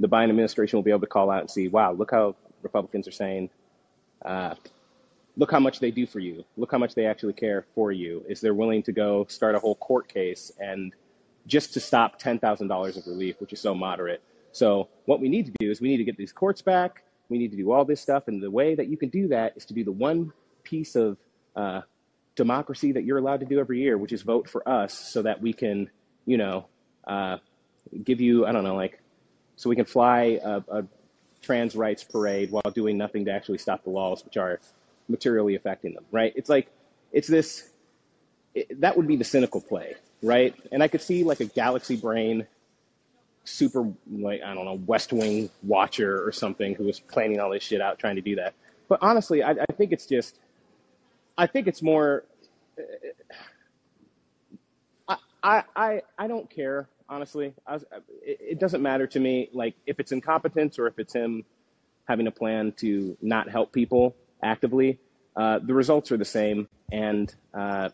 The 0.00 0.08
Biden 0.08 0.30
administration 0.30 0.78
will 0.78 0.82
be 0.82 0.92
able 0.92 1.00
to 1.00 1.06
call 1.06 1.30
out 1.30 1.42
and 1.42 1.50
see, 1.50 1.68
wow, 1.68 1.92
look 1.92 2.10
how 2.10 2.36
Republicans 2.62 3.06
are 3.06 3.12
saying 3.12 3.50
uh, 4.24 4.54
look 5.36 5.50
how 5.50 5.60
much 5.60 5.80
they 5.80 5.90
do 5.90 6.06
for 6.06 6.20
you. 6.20 6.44
Look 6.56 6.70
how 6.70 6.78
much 6.78 6.94
they 6.94 7.06
actually 7.06 7.32
care 7.32 7.64
for 7.74 7.92
you. 7.92 8.24
Is 8.28 8.40
they're 8.40 8.54
willing 8.54 8.82
to 8.84 8.92
go 8.92 9.26
start 9.28 9.54
a 9.54 9.58
whole 9.58 9.76
court 9.76 10.08
case 10.08 10.52
and 10.60 10.92
just 11.46 11.74
to 11.74 11.80
stop 11.80 12.18
ten 12.18 12.38
thousand 12.38 12.68
dollars 12.68 12.96
of 12.96 13.06
relief, 13.06 13.40
which 13.40 13.52
is 13.52 13.60
so 13.60 13.74
moderate. 13.74 14.22
So 14.52 14.88
what 15.06 15.20
we 15.20 15.28
need 15.28 15.46
to 15.46 15.52
do 15.58 15.70
is 15.70 15.80
we 15.80 15.88
need 15.88 15.98
to 15.98 16.04
get 16.04 16.16
these 16.16 16.32
courts 16.32 16.62
back. 16.62 17.02
We 17.28 17.38
need 17.38 17.50
to 17.50 17.56
do 17.56 17.72
all 17.72 17.84
this 17.84 18.00
stuff, 18.00 18.28
and 18.28 18.42
the 18.42 18.50
way 18.50 18.74
that 18.74 18.88
you 18.88 18.96
can 18.96 19.08
do 19.08 19.28
that 19.28 19.56
is 19.56 19.64
to 19.66 19.74
do 19.74 19.82
the 19.82 19.92
one 19.92 20.32
piece 20.62 20.94
of 20.94 21.16
uh, 21.56 21.80
democracy 22.36 22.92
that 22.92 23.04
you're 23.04 23.18
allowed 23.18 23.40
to 23.40 23.46
do 23.46 23.58
every 23.58 23.80
year, 23.80 23.96
which 23.98 24.12
is 24.12 24.22
vote 24.22 24.48
for 24.48 24.66
us 24.68 24.92
so 24.92 25.22
that 25.22 25.40
we 25.40 25.52
can, 25.52 25.90
you 26.26 26.36
know, 26.36 26.66
uh, 27.06 27.38
give 28.04 28.20
you, 28.20 28.46
I 28.46 28.52
don't 28.52 28.64
know, 28.64 28.76
like, 28.76 29.00
so 29.56 29.70
we 29.70 29.76
can 29.76 29.84
fly 29.84 30.38
a, 30.44 30.62
a 30.68 30.84
trans 31.42 31.76
rights 31.76 32.04
parade 32.04 32.50
while 32.50 32.70
doing 32.74 32.98
nothing 32.98 33.24
to 33.26 33.30
actually 33.30 33.58
stop 33.58 33.84
the 33.84 33.90
laws, 33.90 34.24
which 34.24 34.36
are 34.36 34.60
materially 35.08 35.54
affecting 35.54 35.94
them, 35.94 36.04
right? 36.10 36.32
It's 36.36 36.48
like, 36.48 36.68
it's 37.12 37.28
this, 37.28 37.68
it, 38.54 38.80
that 38.80 38.96
would 38.96 39.06
be 39.06 39.16
the 39.16 39.24
cynical 39.24 39.60
play, 39.60 39.94
right? 40.22 40.54
And 40.72 40.82
I 40.82 40.88
could 40.88 41.02
see 41.02 41.24
like 41.24 41.40
a 41.40 41.46
galaxy 41.46 41.96
brain, 41.96 42.46
super, 43.44 43.92
like, 44.10 44.42
I 44.42 44.54
don't 44.54 44.64
know, 44.64 44.80
West 44.86 45.12
Wing 45.12 45.50
watcher 45.62 46.26
or 46.26 46.32
something 46.32 46.74
who 46.74 46.84
was 46.84 47.00
planning 47.00 47.40
all 47.40 47.50
this 47.50 47.62
shit 47.62 47.80
out 47.80 47.98
trying 47.98 48.16
to 48.16 48.22
do 48.22 48.36
that. 48.36 48.54
But 48.88 49.00
honestly, 49.02 49.42
I, 49.42 49.50
I 49.52 49.72
think 49.76 49.92
it's 49.92 50.06
just, 50.06 50.38
I 51.36 51.46
think 51.46 51.66
it's 51.66 51.82
more, 51.82 52.24
uh, 52.78 52.82
I, 55.08 55.16
I, 55.42 55.62
I, 55.76 56.02
I 56.18 56.26
don't 56.26 56.48
care 56.48 56.88
honestly. 57.08 57.52
I 57.66 57.74
was, 57.74 57.84
it, 58.22 58.38
it 58.40 58.58
doesn't 58.58 58.82
matter 58.82 59.06
to 59.08 59.20
me, 59.20 59.48
like 59.52 59.74
if 59.86 60.00
it's 60.00 60.12
incompetence 60.12 60.78
or 60.78 60.86
if 60.86 60.98
it's 60.98 61.12
him 61.12 61.44
having 62.06 62.26
a 62.26 62.30
plan 62.30 62.72
to 62.78 63.16
not 63.22 63.48
help 63.48 63.72
people 63.72 64.14
actively. 64.44 64.98
Uh, 65.34 65.58
the 65.58 65.74
results 65.74 66.12
are 66.12 66.16
the 66.16 66.24
same, 66.24 66.68
and 66.92 67.34
uh, 67.52 67.88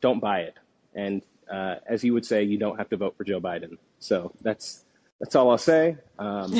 don't 0.00 0.20
buy 0.20 0.40
it. 0.40 0.54
And 0.94 1.22
uh, 1.50 1.76
as 1.86 2.04
you 2.04 2.12
would 2.12 2.26
say, 2.26 2.42
you 2.42 2.58
don't 2.58 2.76
have 2.76 2.90
to 2.90 2.96
vote 2.96 3.16
for 3.16 3.24
Joe 3.24 3.40
Biden. 3.40 3.78
So 3.98 4.32
that's 4.42 4.84
that's 5.20 5.34
all 5.34 5.50
I'll 5.50 5.58
say. 5.58 5.96
Um, 6.18 6.54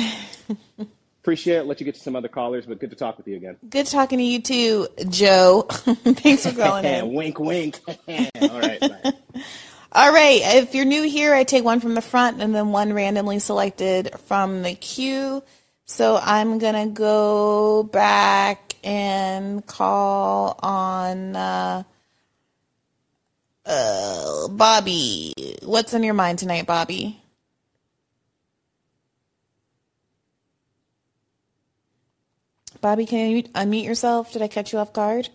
appreciate 1.21 1.57
it. 1.57 1.65
Let 1.65 1.79
you 1.79 1.85
get 1.85 1.95
to 1.95 2.01
some 2.01 2.15
other 2.15 2.27
callers, 2.27 2.65
but 2.65 2.79
good 2.79 2.89
to 2.89 2.95
talk 2.95 3.17
with 3.17 3.27
you 3.27 3.35
again. 3.35 3.57
Good 3.69 3.85
talking 3.85 4.17
to 4.17 4.23
you 4.23 4.41
too, 4.41 4.87
Joe. 5.09 5.63
Thanks 5.69 6.47
for 6.47 6.55
calling 6.55 6.85
in. 6.85 7.13
wink, 7.13 7.39
wink. 7.39 7.79
all 7.87 8.59
right. 8.59 8.79
Bye. 8.79 9.13
All 9.93 10.11
right. 10.11 10.41
If 10.41 10.73
you're 10.73 10.85
new 10.85 11.03
here, 11.03 11.33
I 11.33 11.43
take 11.43 11.65
one 11.65 11.79
from 11.79 11.95
the 11.95 12.01
front 12.01 12.41
and 12.41 12.55
then 12.55 12.71
one 12.71 12.93
randomly 12.93 13.39
selected 13.39 14.11
from 14.25 14.63
the 14.63 14.73
queue. 14.73 15.43
So 15.85 16.17
I'm 16.21 16.57
going 16.59 16.87
to 16.87 16.93
go 16.93 17.83
back 17.83 18.70
and 18.83 19.65
call 19.65 20.57
on 20.61 21.35
uh, 21.35 21.83
uh, 23.65 24.47
Bobby. 24.49 25.33
What's 25.63 25.93
on 25.93 26.03
your 26.03 26.13
mind 26.13 26.39
tonight, 26.39 26.65
Bobby? 26.65 27.21
Bobby, 32.81 33.05
can 33.05 33.29
you 33.31 33.43
unmute 33.43 33.83
yourself? 33.85 34.33
Did 34.33 34.41
I 34.41 34.47
catch 34.47 34.73
you 34.73 34.79
off 34.79 34.91
guard? 34.93 35.29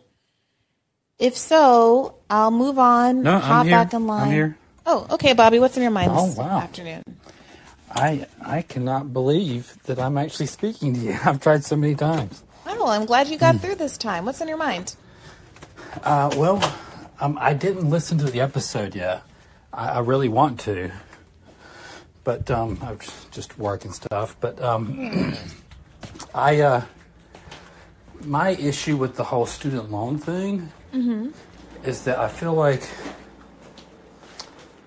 If 1.19 1.37
so, 1.37 2.17
I'll 2.29 2.51
move 2.51 2.79
on. 2.79 3.23
No, 3.23 3.39
hop 3.39 3.61
I'm 3.61 3.67
here. 3.67 3.77
back 3.77 3.95
in 3.95 4.07
line. 4.07 4.25
I'm 4.29 4.33
here. 4.33 4.59
Oh, 4.85 5.07
okay, 5.13 5.33
Bobby. 5.33 5.59
What's 5.59 5.77
in 5.77 5.83
your 5.83 5.93
mind 5.93 6.13
Oh, 6.15 6.27
this 6.29 6.37
wow. 6.37 6.59
afternoon? 6.59 7.03
I 7.91 8.27
I 8.45 8.63
cannot 8.63 9.13
believe 9.13 9.77
that 9.85 9.99
I'm 9.99 10.19
actually 10.19 10.47
speaking 10.47 10.95
to 10.95 11.01
you. 11.01 11.19
I've 11.25 11.41
tried 11.41 11.65
so 11.65 11.77
many 11.77 11.95
times. 11.95 12.43
Oh, 12.87 12.91
I'm 12.91 13.05
glad 13.05 13.27
you 13.27 13.37
got 13.37 13.61
through 13.61 13.75
this 13.75 13.99
time. 13.99 14.27
What's 14.27 14.41
on 14.41 14.47
your 14.47 14.57
mind? 14.57 14.95
Uh, 16.05 16.33
well, 16.37 16.63
um, 17.19 17.37
I 17.41 17.53
didn't 17.53 17.91
listen 17.91 18.17
to 18.19 18.27
the 18.27 18.41
episode 18.41 18.95
yet. 18.95 19.25
I, 19.73 19.89
I 19.89 19.99
really 19.99 20.29
want 20.29 20.61
to, 20.61 20.93
but 22.23 22.49
um, 22.49 22.79
I'm 22.81 23.01
just 23.33 23.59
working 23.59 23.91
stuff. 23.91 24.37
But 24.39 24.63
um, 24.63 25.35
I 26.35 26.61
uh, 26.61 26.83
my 28.23 28.51
issue 28.51 28.97
with 28.97 29.17
the 29.17 29.25
whole 29.25 29.47
student 29.47 29.91
loan 29.91 30.19
thing 30.19 30.71
is 31.83 32.05
that 32.05 32.21
I 32.21 32.29
feel 32.29 32.55
like 32.55 32.89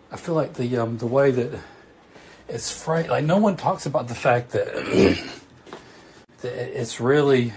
I 0.09 0.15
feel 0.15 0.35
like 0.35 0.53
the 0.53 0.77
um, 0.77 0.97
the 0.99 1.05
way 1.05 1.31
that 1.31 1.59
it's 2.47 2.71
fra 2.71 3.03
like 3.09 3.25
no 3.25 3.39
one 3.39 3.57
talks 3.57 3.85
about 3.85 4.07
the 4.07 4.15
fact 4.15 4.51
that, 4.51 4.67
that 6.43 6.79
it's 6.79 7.01
really 7.01 7.51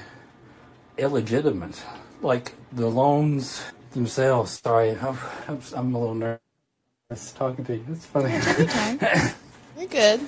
illegitimate. 0.99 1.83
Like 2.21 2.53
the 2.73 2.89
loans 2.89 3.63
themselves. 3.93 4.61
Sorry, 4.63 4.91
I'm, 4.91 5.19
I'm, 5.77 5.95
a 5.95 5.99
little 5.99 6.15
nervous 6.15 7.33
talking 7.35 7.65
to 7.65 7.77
you. 7.77 7.85
It's 7.91 8.07
funny, 8.07 8.39
Take 8.41 8.59
your 8.59 8.67
time. 8.69 8.99
You're 9.79 9.89
good. 9.89 10.21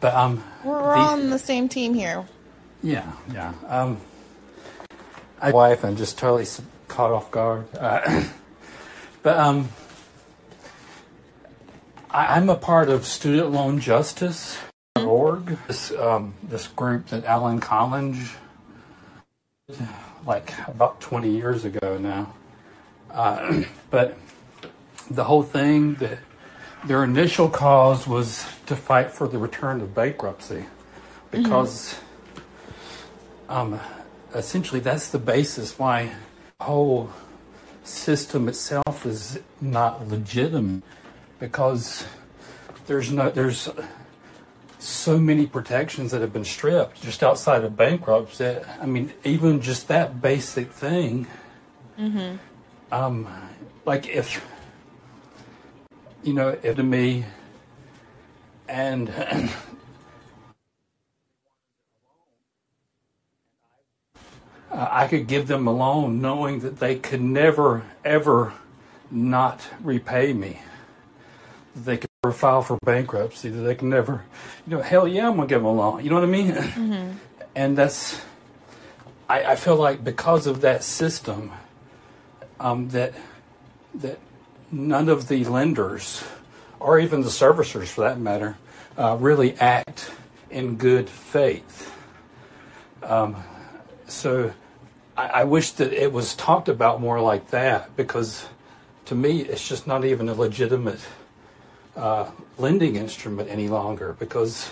but 0.00 0.14
um, 0.14 0.42
We're 0.64 0.78
the- 0.80 0.88
all 0.88 1.10
on 1.10 1.30
the 1.30 1.38
same 1.38 1.68
team 1.68 1.94
here. 1.94 2.24
yeah, 2.82 3.12
yeah. 3.32 3.52
Um, 3.68 3.98
I 5.40 5.50
wife 5.50 5.84
and 5.84 5.98
just 5.98 6.16
totally 6.18 6.46
caught 6.88 7.10
off 7.12 7.30
guard. 7.30 7.66
Uh, 7.78 8.24
but 9.22 9.36
um, 9.36 9.68
I, 12.10 12.36
I'm 12.36 12.48
a 12.48 12.56
part 12.56 12.88
of 12.88 13.04
Student 13.04 13.50
Loan 13.52 13.78
Justice 13.80 14.58
org. 14.96 15.58
This 15.68 15.92
um, 15.92 16.34
this 16.42 16.68
group 16.68 17.08
that 17.08 17.24
Alan 17.24 17.60
Collinge, 17.60 18.34
like 20.24 20.52
about 20.68 21.00
20 21.00 21.28
years 21.28 21.64
ago 21.64 21.98
now. 21.98 22.32
Uh, 23.10 23.64
but 23.90 24.16
the 25.10 25.24
whole 25.24 25.42
thing 25.42 25.94
that 25.96 26.18
their 26.84 27.02
initial 27.02 27.48
cause 27.48 28.06
was 28.06 28.46
to 28.66 28.76
fight 28.76 29.10
for 29.10 29.26
the 29.26 29.38
return 29.38 29.80
of 29.80 29.94
bankruptcy 29.94 30.66
because 31.32 31.98
um, 33.48 33.80
essentially 34.34 34.80
that's 34.80 35.08
the 35.10 35.18
basis 35.18 35.78
why 35.78 36.12
whole 36.60 37.10
system 37.82 38.48
itself 38.48 39.04
is 39.04 39.40
not 39.60 40.06
legitimate 40.08 40.82
because 41.40 42.04
there's 42.86 43.10
no 43.10 43.30
there's 43.30 43.68
so 44.78 45.18
many 45.18 45.46
protections 45.46 46.10
that 46.10 46.20
have 46.20 46.32
been 46.32 46.44
stripped 46.44 47.02
just 47.02 47.22
outside 47.22 47.64
of 47.64 47.76
bankruptcy 47.76 48.44
that 48.44 48.78
I 48.80 48.86
mean 48.86 49.12
even 49.24 49.60
just 49.60 49.88
that 49.88 50.20
basic 50.20 50.70
thing 50.72 51.26
um 52.92 53.26
like 53.84 54.08
if 54.08 54.44
you 56.22 56.34
know 56.34 56.58
if 56.62 56.76
to 56.76 56.82
me 56.82 57.24
and 58.68 59.10
I 64.70 65.06
could 65.06 65.26
give 65.26 65.46
them 65.46 65.66
a 65.66 65.72
loan 65.72 66.20
knowing 66.20 66.60
that 66.60 66.80
they 66.80 66.96
could 66.96 67.22
never, 67.22 67.84
ever 68.04 68.52
not 69.10 69.66
repay 69.80 70.32
me. 70.34 70.60
They 71.74 71.96
could 71.96 72.05
file 72.32 72.62
for 72.62 72.78
bankruptcy. 72.84 73.50
That 73.50 73.62
they 73.62 73.74
can 73.74 73.90
never, 73.90 74.24
you 74.66 74.76
know, 74.76 74.82
hell 74.82 75.06
yeah, 75.06 75.28
I'm 75.28 75.36
to 75.36 75.46
give 75.46 75.60
them 75.60 75.66
a 75.66 75.72
loan. 75.72 76.04
You 76.04 76.10
know 76.10 76.16
what 76.16 76.24
I 76.24 76.26
mean? 76.26 77.18
And 77.54 77.76
that's, 77.78 78.20
I, 79.28 79.44
I 79.44 79.56
feel 79.56 79.76
like 79.76 80.04
because 80.04 80.46
of 80.46 80.60
that 80.60 80.84
system, 80.84 81.52
um, 82.60 82.90
that, 82.90 83.14
that 83.94 84.18
none 84.70 85.08
of 85.08 85.28
the 85.28 85.44
lenders, 85.44 86.22
or 86.78 86.98
even 86.98 87.22
the 87.22 87.28
servicers 87.28 87.86
for 87.86 88.02
that 88.02 88.20
matter, 88.20 88.58
uh, 88.98 89.16
really 89.18 89.54
act 89.58 90.10
in 90.50 90.76
good 90.76 91.08
faith 91.08 91.96
so 94.08 94.52
I, 95.16 95.26
I 95.26 95.44
wish 95.44 95.72
that 95.72 95.92
it 95.92 96.12
was 96.12 96.34
talked 96.34 96.68
about 96.68 97.00
more 97.00 97.20
like 97.20 97.50
that 97.50 97.96
because 97.96 98.46
to 99.06 99.14
me 99.14 99.40
it's 99.40 99.66
just 99.66 99.86
not 99.86 100.04
even 100.04 100.28
a 100.28 100.34
legitimate 100.34 101.00
uh, 101.96 102.30
lending 102.58 102.96
instrument 102.96 103.48
any 103.50 103.68
longer 103.68 104.14
because 104.18 104.70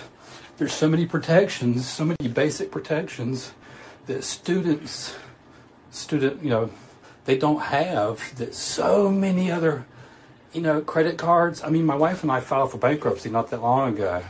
there's 0.58 0.72
so 0.72 0.88
many 0.88 1.06
protections 1.06 1.88
so 1.88 2.04
many 2.04 2.28
basic 2.28 2.70
protections 2.70 3.52
that 4.06 4.22
students 4.22 5.14
student 5.90 6.42
you 6.42 6.50
know 6.50 6.70
they 7.24 7.36
don't 7.38 7.62
have 7.62 8.36
that 8.36 8.54
so 8.54 9.10
many 9.10 9.50
other 9.50 9.84
you 10.52 10.60
know 10.60 10.80
credit 10.80 11.16
cards. 11.18 11.62
I 11.62 11.70
mean 11.70 11.86
my 11.86 11.96
wife 11.96 12.22
and 12.22 12.30
i 12.30 12.40
filed 12.40 12.70
for 12.72 12.78
bankruptcy 12.78 13.30
not 13.30 13.50
that 13.50 13.62
long 13.62 13.94
ago. 13.94 14.22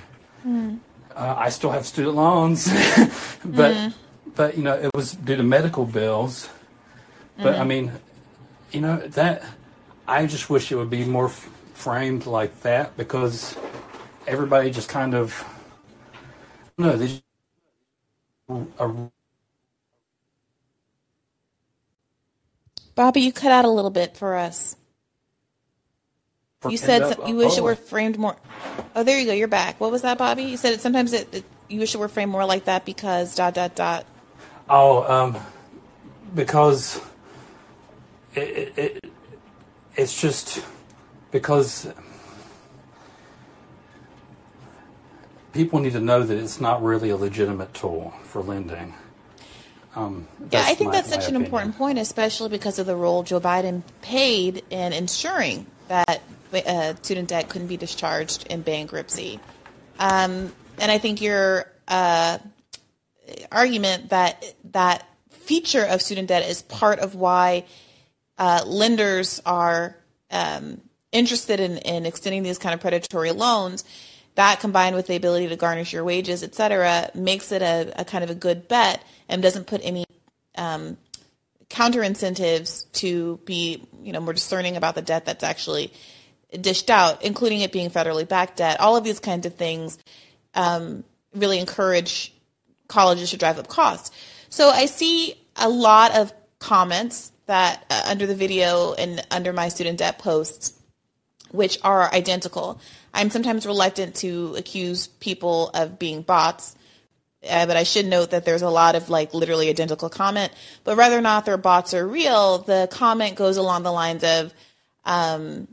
Uh, 1.17 1.35
I 1.39 1.49
still 1.51 1.71
have 1.71 1.87
student 1.87 2.17
loans, 2.17 2.67
but 3.45 3.75
but 4.35 4.57
you 4.57 4.63
know 4.63 4.75
it 4.75 4.91
was 4.95 5.13
due 5.13 5.37
to 5.37 5.43
medical 5.43 5.85
bills. 5.87 6.49
But 7.37 7.55
I 7.57 7.65
mean, 7.65 7.93
you 8.73 8.81
know 8.81 8.97
that 8.97 9.43
I 10.09 10.27
just 10.27 10.49
wish 10.51 10.71
it 10.73 10.77
would 10.77 10.91
be 10.91 11.05
more 11.05 11.27
f- 11.27 11.49
framed 11.75 12.26
like 12.26 12.62
that 12.62 12.97
because 12.99 13.57
everybody 14.26 14.71
just 14.73 14.88
kind 14.90 15.14
of 15.14 15.45
no 16.78 16.97
they 16.97 17.09
just, 17.09 17.25
a, 18.81 19.11
Bobby, 22.95 23.23
you 23.23 23.33
cut 23.33 23.52
out 23.52 23.64
a 23.64 23.71
little 23.71 23.90
bit 23.90 24.16
for 24.16 24.37
us. 24.37 24.76
You 26.69 26.76
said 26.78 27.02
some- 27.02 27.21
up- 27.23 27.28
you 27.28 27.37
wish 27.37 27.59
it 27.59 27.61
oh, 27.61 27.64
were 27.64 27.76
framed 27.76 28.19
more. 28.19 28.37
Oh, 28.97 29.04
there 29.04 29.19
you 29.21 29.26
go. 29.26 29.33
You're 29.35 29.49
back. 29.49 29.81
What 29.81 29.93
was 29.93 30.02
that, 30.02 30.19
Bobby? 30.19 30.45
You 30.45 30.57
said 30.57 30.75
it, 30.75 30.81
sometimes 30.83 31.12
it, 31.12 31.35
it, 31.35 31.45
you 31.69 31.81
wish 31.81 31.95
it 31.95 31.99
were 31.99 32.09
framed 32.09 32.33
more 32.33 32.45
like 32.47 32.66
that 32.66 32.85
because 32.87 33.35
dot 33.35 33.54
dot 33.54 33.75
dot. 33.76 34.07
Oh, 34.69 35.04
um, 35.12 35.38
because 36.35 37.00
it, 38.35 38.40
it, 38.43 38.78
it, 38.78 39.12
it's 39.97 40.21
just 40.21 40.64
because 41.35 41.88
people 45.53 45.81
need 45.81 45.93
to 45.93 46.00
know 46.00 46.23
that 46.23 46.38
it's 46.38 46.61
not 46.61 46.81
really 46.81 47.11
a 47.11 47.17
legitimate 47.17 47.75
tool 47.75 48.14
for 48.23 48.41
lending. 48.41 48.95
Um, 49.97 50.29
Yeah, 50.53 50.62
I 50.64 50.76
think 50.76 50.93
my- 50.93 50.97
that's 50.97 51.09
such 51.09 51.25
an 51.25 51.35
opinion. 51.35 51.45
important 51.45 51.76
point, 51.76 51.99
especially 51.99 52.50
because 52.50 52.79
of 52.79 52.87
the 52.87 52.95
role 52.95 53.25
Joe 53.25 53.41
Biden 53.41 53.83
played 54.00 54.62
in 54.71 54.93
ensuring 54.93 55.67
that 55.88 56.23
uh, 56.53 56.95
student 57.03 57.31
debt 57.31 57.49
couldn't 57.49 57.67
be 57.67 57.76
discharged 57.76 58.47
in 58.47 58.62
bankruptcy. 58.62 59.41
Um, 59.99 60.53
and 60.79 60.88
I 60.88 60.99
think 60.99 61.21
your 61.21 61.69
uh, 61.88 62.38
argument 63.50 64.11
that 64.11 64.55
that 64.71 65.05
feature 65.31 65.83
of 65.85 66.00
student 66.00 66.29
debt 66.29 66.49
is 66.49 66.62
part 66.62 67.00
of 67.00 67.17
why 67.17 67.64
uh, 68.38 68.62
lenders 68.64 69.43
are 69.45 69.97
um, 70.31 70.81
interested 71.14 71.61
in, 71.61 71.78
in 71.78 72.04
extending 72.04 72.42
these 72.42 72.59
kind 72.59 72.75
of 72.75 72.80
predatory 72.80 73.30
loans, 73.33 73.85
that 74.35 74.61
combined 74.61 74.97
with 74.97 75.06
the 75.06 75.16
ability 75.16 75.49
to 75.49 75.56
garnish 75.56 75.92
your 75.92 76.04
wages, 76.04 76.42
et 76.42 76.54
cetera, 76.54 77.11
makes 77.14 77.52
it 77.52 77.62
a, 77.62 77.92
a 77.97 78.04
kind 78.04 78.25
of 78.25 78.30
a 78.30 78.35
good 78.35 78.68
bet 78.68 79.02
and 79.28 79.40
doesn't 79.40 79.66
put 79.66 79.80
any 79.83 80.04
um, 80.59 80.99
counter 81.68 82.02
incentives 82.02 82.85
to 82.92 83.40
be 83.44 83.87
you 84.02 84.12
know 84.12 84.21
more 84.21 84.35
discerning 84.35 84.76
about 84.76 84.94
the 84.94 85.02
debt 85.02 85.25
that's 85.25 85.44
actually 85.44 85.92
dished 86.61 86.90
out, 86.90 87.25
including 87.25 87.61
it 87.61 87.73
being 87.73 87.90
federally 87.90 88.28
backed 88.28 88.59
debt. 88.59 88.80
All 88.80 88.97
of 88.97 89.04
these 89.04 89.21
kinds 89.21 89.47
of 89.47 89.54
things 89.54 89.99
um, 90.54 91.04
really 91.35 91.59
encourage 91.59 92.33
colleges 92.88 93.30
to 93.30 93.37
drive 93.37 93.59
up 93.59 93.68
costs. 93.68 94.11
So 94.50 94.68
I 94.68 94.87
see 94.87 95.35
a 95.56 95.68
lot 95.68 96.16
of 96.16 96.33
comments 96.59 97.33
that 97.47 97.85
uh, 97.90 98.02
under 98.06 98.26
the 98.26 98.35
video 98.35 98.94
and 98.94 99.25
under 99.30 99.52
my 99.52 99.68
student 99.68 99.99
debt 99.99 100.18
posts, 100.18 100.80
which 101.54 101.78
are 101.82 102.12
identical. 102.12 102.80
I'm 103.12 103.30
sometimes 103.30 103.64
reluctant 103.64 104.16
to 104.16 104.54
accuse 104.56 105.06
people 105.06 105.70
of 105.70 105.99
being 105.99 106.23
bots. 106.23 106.76
Uh, 107.49 107.66
but 107.66 107.76
I 107.76 107.82
should 107.82 108.06
note 108.06 108.30
that 108.30 108.46
there's 108.46 108.62
a 108.62 108.70
lot 108.70 108.94
of 108.94 109.11
like 109.11 109.34
literally 109.34 109.68
identical 109.68 110.08
comment. 110.08 110.50
But 110.82 110.96
whether 110.96 111.16
or 111.16 111.20
not 111.20 111.44
their 111.44 111.58
bots 111.58 111.92
are 111.92 112.06
real, 112.06 112.58
the 112.58 112.88
comment 112.90 113.37
goes 113.37 113.58
along 113.58 113.82
the 113.82 113.92
lines 113.92 114.25
of, 114.25 114.52
um, 115.04 115.68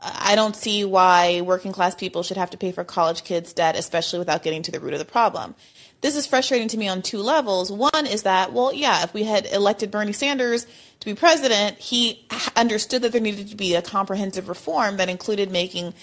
I 0.00 0.34
don't 0.34 0.56
see 0.56 0.84
why 0.84 1.40
working 1.42 1.72
class 1.72 1.94
people 1.94 2.24
should 2.24 2.36
have 2.36 2.50
to 2.50 2.56
pay 2.56 2.72
for 2.72 2.82
college 2.82 3.22
kids' 3.22 3.52
debt, 3.52 3.76
especially 3.76 4.18
without 4.18 4.42
getting 4.42 4.62
to 4.64 4.72
the 4.72 4.80
root 4.80 4.94
of 4.94 4.98
the 4.98 5.04
problem. 5.04 5.54
This 6.00 6.16
is 6.16 6.26
frustrating 6.26 6.66
to 6.68 6.76
me 6.76 6.88
on 6.88 7.00
two 7.02 7.18
levels. 7.18 7.70
One 7.70 8.06
is 8.06 8.24
that, 8.24 8.52
well, 8.52 8.72
yeah, 8.72 9.04
if 9.04 9.14
we 9.14 9.22
had 9.22 9.46
elected 9.46 9.92
Bernie 9.92 10.12
Sanders 10.12 10.66
to 11.02 11.06
be 11.06 11.14
president, 11.14 11.78
he 11.78 12.24
understood 12.56 13.02
that 13.02 13.10
there 13.10 13.20
needed 13.20 13.48
to 13.48 13.56
be 13.56 13.74
a 13.74 13.82
comprehensive 13.82 14.48
reform 14.48 14.98
that 14.98 15.08
included 15.08 15.50
making 15.50 15.94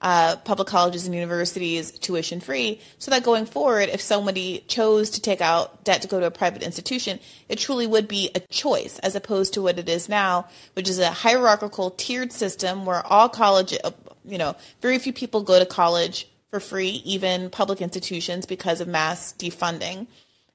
uh, 0.00 0.36
public 0.44 0.68
colleges 0.68 1.06
and 1.06 1.14
universities 1.14 1.90
tuition 1.90 2.38
free 2.38 2.80
so 2.98 3.10
that 3.10 3.24
going 3.24 3.46
forward, 3.46 3.88
if 3.88 4.00
somebody 4.00 4.62
chose 4.68 5.10
to 5.10 5.20
take 5.20 5.40
out 5.40 5.82
debt 5.82 6.02
to 6.02 6.08
go 6.08 6.20
to 6.20 6.26
a 6.26 6.30
private 6.30 6.62
institution, 6.62 7.18
it 7.48 7.58
truly 7.58 7.88
would 7.88 8.06
be 8.06 8.30
a 8.36 8.40
choice 8.40 9.00
as 9.00 9.16
opposed 9.16 9.54
to 9.54 9.62
what 9.62 9.76
it 9.76 9.88
is 9.88 10.08
now, 10.08 10.46
which 10.74 10.88
is 10.88 11.00
a 11.00 11.10
hierarchical 11.10 11.90
tiered 11.90 12.30
system 12.30 12.86
where 12.86 13.04
all 13.06 13.28
college, 13.28 13.76
uh, 13.82 13.90
you 14.24 14.38
know, 14.38 14.54
very 14.80 15.00
few 15.00 15.12
people 15.12 15.42
go 15.42 15.58
to 15.58 15.66
college 15.66 16.28
for 16.50 16.60
free, 16.60 17.02
even 17.04 17.50
public 17.50 17.80
institutions, 17.80 18.46
because 18.46 18.80
of 18.80 18.86
mass 18.86 19.32
defunding. 19.32 20.06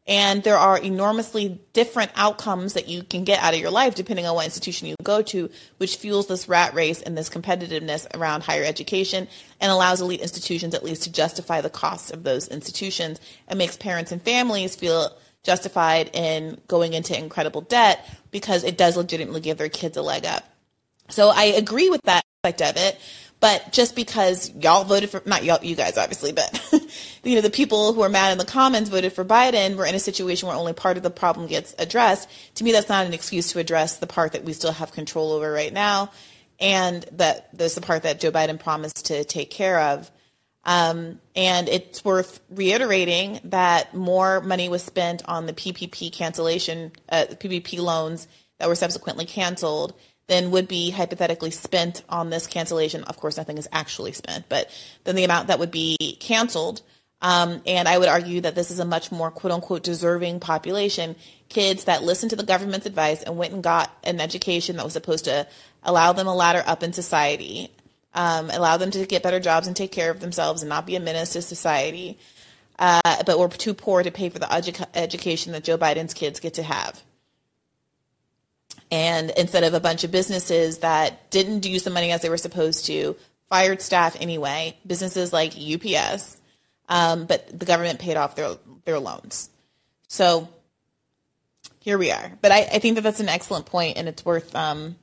And 0.09 0.41
there 0.41 0.57
are 0.57 0.75
enormously 0.75 1.61
different 1.73 2.09
outcomes 2.15 2.73
that 2.73 2.89
you 2.89 3.03
can 3.03 3.25
get 3.25 3.43
out 3.43 3.53
of 3.53 3.59
your 3.59 3.69
life 3.69 3.93
depending 3.93 4.25
on 4.25 4.33
what 4.33 4.45
institution 4.45 4.87
you 4.87 4.95
go 5.03 5.21
to, 5.21 5.51
which 5.77 5.97
fuels 5.97 6.25
this 6.25 6.49
rat 6.49 6.73
race 6.73 6.99
and 7.03 7.15
this 7.15 7.29
competitiveness 7.29 8.07
around 8.15 8.41
higher 8.41 8.63
education 8.63 9.27
and 9.61 9.71
allows 9.71 10.01
elite 10.01 10.21
institutions 10.21 10.73
at 10.73 10.83
least 10.83 11.03
to 11.03 11.11
justify 11.11 11.61
the 11.61 11.69
costs 11.69 12.09
of 12.09 12.23
those 12.23 12.47
institutions 12.47 13.21
and 13.47 13.59
makes 13.59 13.77
parents 13.77 14.11
and 14.11 14.19
families 14.23 14.75
feel 14.75 15.15
justified 15.43 16.09
in 16.13 16.59
going 16.67 16.93
into 16.93 17.15
incredible 17.15 17.61
debt 17.61 18.03
because 18.31 18.63
it 18.63 18.79
does 18.79 18.97
legitimately 18.97 19.41
give 19.41 19.59
their 19.59 19.69
kids 19.69 19.95
a 19.95 20.01
leg 20.01 20.25
up. 20.25 20.43
So 21.09 21.29
I 21.29 21.43
agree 21.43 21.89
with 21.89 22.01
that 22.03 22.23
aspect 22.43 22.61
of 22.63 22.83
it. 22.83 22.99
But 23.39 23.71
just 23.71 23.95
because 23.95 24.53
y'all 24.55 24.83
voted 24.83 25.09
for, 25.09 25.21
not 25.25 25.45
y'all, 25.45 25.63
you 25.63 25.75
guys 25.75 25.97
obviously, 25.97 26.33
but 26.33 26.61
you 27.23 27.35
know, 27.35 27.41
the 27.41 27.49
people 27.49 27.93
who 27.93 28.01
are 28.01 28.09
mad 28.09 28.33
in 28.33 28.37
the 28.37 28.45
comments 28.45 28.89
voted 28.89 29.13
for 29.13 29.23
Biden, 29.23 29.77
we're 29.77 29.85
in 29.85 29.95
a 29.95 29.99
situation 29.99 30.47
where 30.47 30.57
only 30.57 30.73
part 30.73 30.97
of 30.97 31.03
the 31.03 31.09
problem 31.09 31.47
gets 31.47 31.73
addressed. 31.79 32.29
To 32.55 32.63
me, 32.63 32.73
that's 32.73 32.89
not 32.89 33.05
an 33.05 33.13
excuse 33.13 33.51
to 33.53 33.59
address 33.59 33.97
the 33.97 34.07
part 34.07 34.33
that 34.33 34.43
we 34.43 34.51
still 34.51 34.73
have 34.73 34.91
control 34.91 35.31
over 35.31 35.51
right 35.51 35.71
now. 35.71 36.11
And 36.59 37.03
that 37.13 37.47
there's 37.57 37.75
the 37.75 37.81
part 37.81 38.03
that 38.03 38.19
Joe 38.19 38.31
Biden 38.31 38.59
promised 38.59 39.05
to 39.05 39.23
take 39.23 39.49
care 39.49 39.79
of. 39.79 40.11
Um, 40.65 41.21
and 41.37 41.69
it's 41.69 42.03
worth 42.03 42.41
reiterating 42.49 43.39
that 43.45 43.95
more 43.95 44.41
money 44.41 44.67
was 44.67 44.83
spent 44.83 45.23
on 45.25 45.45
the 45.45 45.53
PPP 45.53 46.11
cancellation, 46.11 46.91
uh, 47.07 47.27
PPP 47.29 47.79
loans 47.79 48.27
that 48.57 48.67
were 48.67 48.75
subsequently 48.75 49.25
canceled 49.25 49.93
than 50.29 50.51
would 50.51 50.67
be 50.67 50.91
hypothetically 50.91 51.51
spent 51.51 52.03
on 52.07 52.29
this 52.29 52.47
cancellation. 52.47 53.03
Of 53.03 53.17
course, 53.17 53.37
nothing 53.37 53.57
is 53.57 53.67
actually 53.71 54.13
spent, 54.13 54.47
but 54.47 54.69
than 55.03 55.15
the 55.15 55.25
amount 55.25 55.47
that 55.47 55.59
would 55.59 55.71
be 55.71 55.97
canceled. 56.19 56.81
Um, 57.21 57.61
and 57.65 57.87
I 57.87 57.97
would 57.97 58.07
argue 58.07 58.41
that 58.41 58.55
this 58.55 58.71
is 58.71 58.79
a 58.79 58.85
much 58.85 59.11
more 59.11 59.29
quote 59.29 59.51
unquote 59.51 59.83
deserving 59.83 60.39
population. 60.39 61.15
Kids 61.49 61.85
that 61.85 62.03
listened 62.03 62.29
to 62.29 62.35
the 62.35 62.43
government's 62.43 62.85
advice 62.85 63.23
and 63.23 63.37
went 63.37 63.53
and 63.53 63.61
got 63.61 63.91
an 64.03 64.21
education 64.21 64.77
that 64.77 64.85
was 64.85 64.93
supposed 64.93 65.25
to 65.25 65.45
allow 65.83 66.13
them 66.13 66.27
a 66.27 66.35
ladder 66.35 66.63
up 66.65 66.83
in 66.83 66.93
society, 66.93 67.69
um, 68.13 68.49
allow 68.49 68.77
them 68.77 68.91
to 68.91 69.05
get 69.05 69.23
better 69.23 69.39
jobs 69.39 69.67
and 69.67 69.75
take 69.75 69.91
care 69.91 70.11
of 70.11 70.19
themselves 70.21 70.61
and 70.61 70.69
not 70.69 70.85
be 70.85 70.95
a 70.95 70.99
menace 70.99 71.33
to 71.33 71.41
society, 71.41 72.17
uh, 72.77 73.23
but 73.25 73.37
were 73.37 73.49
too 73.49 73.73
poor 73.73 74.03
to 74.03 74.11
pay 74.11 74.29
for 74.29 74.39
the 74.39 74.45
edu- 74.45 74.85
education 74.93 75.51
that 75.51 75.63
Joe 75.63 75.77
Biden's 75.77 76.13
kids 76.13 76.39
get 76.39 76.53
to 76.53 76.63
have. 76.63 77.01
And 78.91 79.29
instead 79.31 79.63
of 79.63 79.73
a 79.73 79.79
bunch 79.79 80.03
of 80.03 80.11
businesses 80.11 80.79
that 80.79 81.29
didn't 81.29 81.65
use 81.65 81.83
the 81.83 81.91
money 81.91 82.11
as 82.11 82.21
they 82.21 82.29
were 82.29 82.37
supposed 82.37 82.85
to, 82.85 83.15
fired 83.49 83.81
staff 83.81 84.15
anyway, 84.19 84.77
businesses 84.85 85.31
like 85.31 85.53
UPS, 85.55 86.37
um, 86.87 87.25
but 87.25 87.57
the 87.57 87.65
government 87.65 87.99
paid 87.99 88.17
off 88.17 88.35
their 88.35 88.55
their 88.85 88.99
loans. 88.99 89.49
So 90.07 90.49
here 91.79 91.97
we 91.97 92.11
are. 92.11 92.31
But 92.41 92.51
I, 92.51 92.61
I 92.61 92.79
think 92.79 92.95
that 92.95 93.01
that's 93.01 93.19
an 93.19 93.29
excellent 93.29 93.65
point, 93.65 93.97
and 93.97 94.07
it's 94.07 94.25
worth 94.25 94.55
um, 94.55 94.95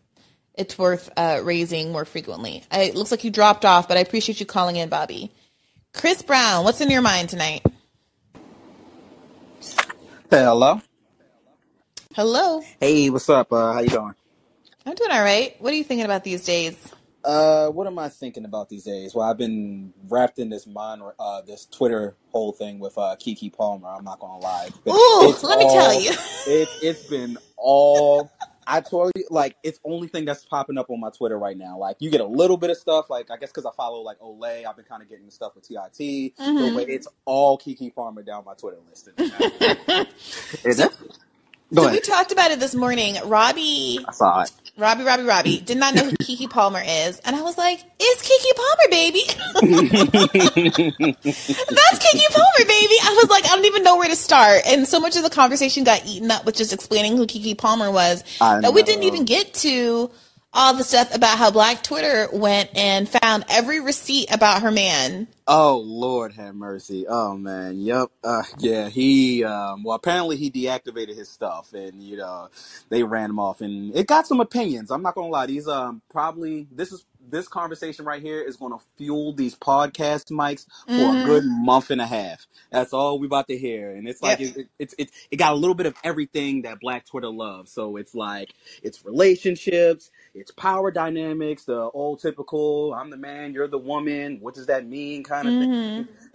it's 0.55 0.79
worth 0.79 1.11
uh, 1.17 1.41
raising 1.43 1.93
more 1.93 2.05
frequently. 2.05 2.65
I, 2.71 2.83
it 2.83 2.97
looks 2.97 3.11
like 3.11 3.25
you 3.25 3.31
dropped 3.31 3.65
off, 3.65 3.89
but 3.89 3.97
I 3.97 4.01
appreciate 4.01 4.41
you 4.41 4.47
calling 4.47 4.77
in, 4.77 4.89
Bobby. 4.89 5.33
Chris 5.93 6.23
Brown, 6.23 6.65
what's 6.65 6.81
in 6.81 6.91
your 6.91 7.03
mind 7.03 7.29
tonight? 7.29 7.63
Hello. 10.31 10.81
Hello, 12.17 12.63
Hey, 12.81 13.11
what's 13.11 13.29
up? 13.29 13.53
Uh, 13.53 13.75
how 13.75 13.81
you 13.81 13.91
doing? 13.91 14.15
I'm 14.87 14.95
doing 14.95 15.11
all 15.11 15.21
right. 15.21 15.55
What 15.59 15.75
are 15.75 15.77
you 15.77 15.85
thinking 15.85 16.07
about 16.07 16.25
these 16.25 16.47
days? 16.47 16.75
Uh, 17.23 17.69
what 17.69 17.87
am 17.87 17.99
I 17.99 18.09
thinking 18.09 18.47
about 18.47 18.71
these 18.71 18.85
days? 18.85 19.15
Well, 19.15 19.29
I've 19.29 19.37
been 19.37 19.93
wrapped 20.09 20.39
in 20.39 20.49
this 20.49 20.67
mind, 20.67 21.03
uh, 21.19 21.43
this 21.43 21.67
Twitter 21.67 22.17
whole 22.31 22.53
thing 22.53 22.79
with 22.79 22.97
uh, 22.97 23.17
Keke 23.21 23.53
Palmer. 23.53 23.89
I'm 23.89 24.03
not 24.03 24.19
gonna 24.19 24.39
lie. 24.39 24.71
But 24.83 24.95
Ooh, 24.95 25.29
it's 25.29 25.45
let 25.45 25.59
me 25.59 25.71
tell 25.71 26.01
you. 26.01 26.13
it, 26.47 26.69
it's 26.81 27.07
been 27.07 27.37
all. 27.59 28.31
I 28.67 28.81
told 28.81 29.13
you, 29.15 29.27
like, 29.29 29.59
it's 29.63 29.79
only 29.85 30.09
thing 30.09 30.25
that's 30.25 30.47
popping 30.47 30.79
up 30.79 30.89
on 30.89 30.99
my 30.99 31.11
Twitter 31.11 31.39
right 31.39 31.57
now. 31.57 31.77
Like, 31.77 31.99
you 32.01 32.09
get 32.11 32.23
a 32.23 32.27
little 32.27 32.57
bit 32.57 32.71
of 32.71 32.79
stuff, 32.79 33.11
like, 33.11 33.31
I 33.31 33.37
guess 33.37 33.51
because 33.51 33.67
I 33.67 33.73
follow, 33.77 34.01
like, 34.01 34.19
Olay, 34.21 34.65
I've 34.67 34.77
been 34.77 34.87
kind 34.87 35.03
of 35.03 35.09
getting 35.11 35.27
the 35.27 35.33
stuff 35.33 35.55
with 35.55 35.69
TIT. 35.69 36.33
Mhm. 36.39 36.75
But 36.75 36.89
it's 36.89 37.09
all 37.27 37.59
Keke 37.59 37.95
Palmer 37.95 38.23
down 38.23 38.45
my 38.47 38.55
Twitter 38.55 38.79
list. 38.89 39.11
Is 40.65 40.81
it? 40.81 40.97
Go 41.75 41.83
So 41.83 41.89
ahead. 41.89 41.95
we 41.97 42.01
talked 42.01 42.33
about 42.33 42.51
it 42.53 42.61
this 42.61 42.75
morning. 42.75 43.17
Robbie, 43.25 43.99
I 44.07 44.13
saw 44.13 44.43
it. 44.43 44.53
Robbie, 44.79 45.05
Robbie, 45.05 45.23
Robbie 45.25 45.61
did 45.61 45.79
not 45.79 45.95
know 45.95 46.05
who 46.05 46.13
Keke 46.13 46.51
Palmer 46.51 46.83
is, 46.85 47.19
and 47.25 47.35
I 47.35 47.43
was 47.43 47.57
like, 47.59 47.81
"It's 47.99 48.23
Keke 48.23 48.57
Palmer, 48.57 48.89
baby. 48.91 49.23
That's 51.17 51.99
Keke 51.99 52.31
Palmer, 52.35 52.67
baby." 52.67 52.95
I 53.03 53.15
was 53.21 53.31
like, 53.31 53.45
I 53.47 53.49
don't 53.57 53.65
even 53.65 53.83
know 53.83 53.97
where 53.97 54.09
to 54.09 54.17
start, 54.17 54.63
and 54.67 54.87
so 54.87 55.01
much 55.01 55.17
of 55.17 55.23
the 55.23 55.31
conversation 55.31 55.85
got 55.85 56.05
eaten 56.07 56.31
up 56.31 56.45
with 56.45 56.57
just 56.57 56.73
explaining 56.73 57.17
who 57.17 57.27
Keke 57.27 57.57
Palmer 57.59 57.91
was 57.91 58.23
I 58.41 58.61
that 58.61 58.73
we 58.75 58.83
didn't 58.83 59.05
even 59.05 59.25
get 59.25 59.53
to 59.55 60.11
all 60.57 60.75
the 60.75 60.85
stuff 60.85 61.15
about 61.15 61.39
how 61.39 61.51
Black 61.53 61.83
Twitter 61.85 62.29
went 62.33 62.71
and 62.77 63.09
found 63.09 63.45
every 63.51 63.81
receipt 63.81 64.33
about 64.35 64.63
her 64.63 64.73
man. 64.73 65.29
Oh 65.47 65.79
Lord 65.85 66.33
have 66.35 66.55
mercy. 66.57 67.07
Oh 67.09 67.37
man. 67.37 67.79
Yep. 67.79 68.11
Uh 68.25 68.43
yeah, 68.59 68.89
he 68.89 69.45
um 69.45 69.85
well 69.85 69.97
apparently 69.97 70.37
he 70.37 70.51
deactivated 70.51 71.17
his 71.17 71.29
stuff 71.29 71.75
and 71.75 72.03
you 72.03 72.17
know 72.17 72.49
they 72.89 73.03
ran 73.05 73.31
him 73.31 73.39
off 73.39 73.61
and 73.61 73.95
it 73.97 74.07
got 74.07 74.27
some 74.27 74.41
opinions. 74.41 74.91
I'm 74.91 75.03
not 75.03 75.15
gonna 75.15 75.29
lie, 75.29 75.47
these 75.47 75.69
um 75.69 76.03
probably 76.11 76.67
this 76.73 76.93
is 76.93 77.05
this 77.31 77.49
conversation 77.49 78.05
right 78.07 78.23
here 78.23 78.43
is 78.43 78.57
going 78.57 78.73
to 78.79 78.85
fuel 78.99 79.35
these 79.35 79.57
podcast 79.57 80.31
mics 80.33 80.67
for 80.95 81.15
a 81.15 81.19
Mm-hmm. 81.19 81.25
good 81.25 81.45
month 81.47 81.91
and 81.91 82.01
a 82.01 82.07
half. 82.07 82.47
That's 82.73 82.93
all 82.93 83.19
we 83.19 83.27
about 83.27 83.49
to 83.49 83.59
hear, 83.59 83.93
and 83.95 84.09
it's 84.09 84.23
like 84.23 84.41
Yep. 84.41 84.41
it, 84.41 84.57
it, 84.57 84.69
it's 84.79 84.95
it's 84.99 85.13
it 85.31 85.37
got 85.37 85.53
a 85.53 85.57
little 85.57 85.75
bit 85.77 85.87
of 85.87 85.97
everything 86.05 86.63
that 86.63 86.81
Black 86.81 87.07
Twitter 87.07 87.31
loves. 87.31 87.73
So 87.73 87.97
it's 87.97 88.15
like 88.15 88.55
it's 88.83 89.05
relationships, 89.05 90.11
it's 90.35 90.51
power 90.53 90.91
dynamics, 90.91 91.65
the 91.65 91.91
old 91.93 92.21
typical 92.23 92.95
"I'm 92.95 93.11
the 93.11 93.19
man, 93.19 93.55
you're 93.55 93.69
the 93.69 93.79
woman." 93.79 94.39
What 94.41 94.55
does 94.55 94.67
that 94.67 94.87
mean? 94.87 95.25
Kind 95.25 95.49
of 95.49 95.57
thing. 95.57 95.69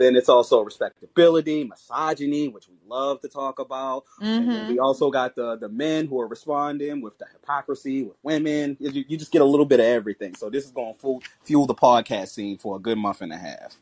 Then 0.01 0.15
it's 0.15 0.29
also 0.29 0.61
respectability, 0.61 1.63
misogyny, 1.63 2.47
which 2.47 2.67
we 2.67 2.73
love 2.87 3.21
to 3.21 3.27
talk 3.27 3.59
about. 3.59 4.05
Mm-hmm. 4.19 4.69
we 4.69 4.79
also 4.79 5.11
got 5.11 5.35
the 5.35 5.57
the 5.57 5.69
men 5.69 6.07
who 6.07 6.19
are 6.19 6.27
responding 6.27 7.01
with 7.01 7.19
the 7.19 7.25
hypocrisy 7.31 8.03
with 8.03 8.17
women. 8.23 8.77
You, 8.79 9.05
you 9.07 9.15
just 9.17 9.31
get 9.31 9.43
a 9.43 9.45
little 9.45 9.65
bit 9.65 9.79
of 9.79 9.85
everything. 9.85 10.33
So 10.35 10.49
this 10.49 10.65
is 10.65 10.71
going 10.71 10.95
to 10.95 10.99
fuel, 10.99 11.23
fuel 11.43 11.65
the 11.67 11.75
podcast 11.75 12.29
scene 12.29 12.57
for 12.57 12.77
a 12.77 12.79
good 12.79 12.97
month 12.97 13.21
and 13.21 13.31
a 13.31 13.37
half. 13.37 13.75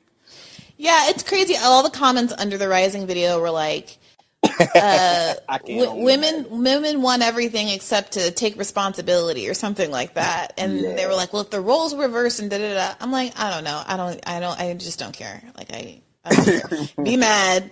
Yeah, 0.77 1.09
it's 1.09 1.23
crazy. 1.23 1.55
All 1.61 1.83
the 1.83 1.89
comments 1.89 2.33
under 2.37 2.57
the 2.57 2.67
Rising 2.67 3.07
video 3.07 3.39
were 3.39 3.51
like, 3.51 3.97
uh, 4.43 5.35
w- 5.65 6.03
women 6.03 6.47
women 6.49 7.01
want 7.01 7.21
everything 7.21 7.69
except 7.69 8.13
to 8.13 8.31
take 8.31 8.57
responsibility 8.57 9.49
or 9.49 9.53
something 9.53 9.89
like 9.89 10.15
that. 10.15 10.53
And 10.57 10.83
they 10.83 11.05
were 11.05 11.15
like, 11.15 11.33
well, 11.33 11.43
if 11.43 11.49
the 11.49 11.61
roles 11.61 11.95
were 11.95 12.03
reversed 12.03 12.39
and 12.39 12.49
da 12.49 12.57
da 12.57 12.73
da. 12.73 12.93
I'm 12.99 13.11
like, 13.11 13.39
I 13.39 13.49
don't 13.49 13.63
know. 13.63 13.81
I 13.85 13.97
don't. 13.97 14.19
I 14.27 14.39
don't. 14.39 14.59
I 14.59 14.73
just 14.73 14.99
don't 14.99 15.13
care. 15.13 15.41
Like 15.57 15.71
I, 15.71 15.75
I 15.77 15.83
don't 15.83 15.91
care. 15.91 16.08
Be 17.03 17.17
mad. 17.17 17.71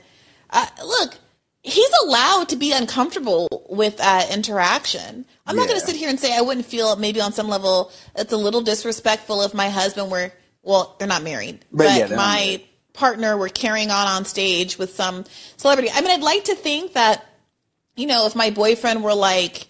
Uh, 0.49 0.65
look, 0.83 1.15
he's 1.63 1.89
allowed 2.05 2.49
to 2.49 2.55
be 2.55 2.71
uncomfortable 2.71 3.47
with 3.69 3.97
that 3.97 4.31
interaction. 4.33 5.25
I'm 5.45 5.55
not 5.55 5.67
going 5.67 5.79
to 5.79 5.85
sit 5.85 5.95
here 5.95 6.09
and 6.09 6.19
say 6.19 6.35
I 6.35 6.41
wouldn't 6.41 6.65
feel 6.65 6.95
maybe 6.95 7.21
on 7.21 7.33
some 7.33 7.47
level 7.47 7.91
it's 8.15 8.33
a 8.33 8.37
little 8.37 8.61
disrespectful 8.61 9.41
if 9.43 9.53
my 9.53 9.69
husband 9.69 10.11
were 10.11 10.31
well, 10.63 10.95
they're 10.99 11.07
not 11.07 11.23
married, 11.23 11.63
But 11.71 11.85
but, 11.85 12.09
yeah, 12.09 12.15
my 12.15 12.39
married. 12.39 12.67
partner 12.93 13.37
were 13.37 13.47
carrying 13.47 13.89
on 13.89 14.07
on 14.07 14.25
stage 14.25 14.77
with 14.77 14.95
some 14.95 15.23
celebrity. 15.55 15.89
I 15.93 16.01
mean, 16.01 16.11
I'd 16.11 16.21
like 16.21 16.45
to 16.45 16.55
think 16.55 16.93
that 16.93 17.25
you 17.95 18.07
know 18.07 18.25
if 18.25 18.35
my 18.35 18.49
boyfriend 18.49 19.03
were 19.03 19.13
like 19.13 19.67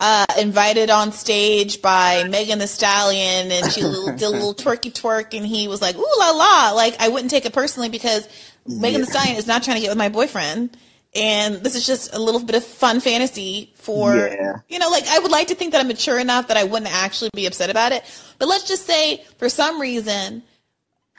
uh, 0.00 0.24
invited 0.38 0.88
on 0.90 1.12
stage 1.12 1.82
by 1.82 2.24
Megan 2.24 2.58
Thee 2.58 2.66
Stallion 2.66 3.52
and 3.52 3.70
she 3.70 3.80
did 3.82 4.22
a 4.22 4.30
little 4.30 4.54
twerky 4.54 4.92
twerk 4.92 5.36
and 5.36 5.46
he 5.46 5.68
was 5.68 5.82
like, 5.82 5.96
ooh 5.96 6.14
la 6.18 6.30
la. 6.30 6.72
Like, 6.72 6.96
I 7.00 7.08
wouldn't 7.08 7.30
take 7.30 7.44
it 7.44 7.52
personally 7.52 7.88
because 7.90 8.28
Megan 8.66 9.02
Thee 9.02 9.06
Stallion 9.06 9.36
is 9.36 9.46
not 9.46 9.62
trying 9.62 9.76
to 9.76 9.80
get 9.82 9.90
with 9.90 9.98
my 9.98 10.08
boyfriend. 10.08 10.76
And 11.14 11.56
this 11.56 11.74
is 11.74 11.84
just 11.86 12.14
a 12.14 12.18
little 12.20 12.40
bit 12.40 12.54
of 12.54 12.64
fun 12.64 13.00
fantasy 13.00 13.72
for, 13.74 14.14
Yeah. 14.16 14.58
you 14.68 14.78
know, 14.78 14.88
like 14.90 15.06
I 15.08 15.18
would 15.18 15.32
like 15.32 15.48
to 15.48 15.54
think 15.54 15.72
that 15.72 15.80
I'm 15.80 15.88
mature 15.88 16.18
enough 16.18 16.48
that 16.48 16.56
I 16.56 16.64
wouldn't 16.64 16.92
actually 16.94 17.30
be 17.34 17.46
upset 17.46 17.68
about 17.68 17.92
it. 17.92 18.04
But 18.38 18.48
let's 18.48 18.66
just 18.66 18.86
say 18.86 19.24
for 19.38 19.48
some 19.48 19.80
reason 19.80 20.42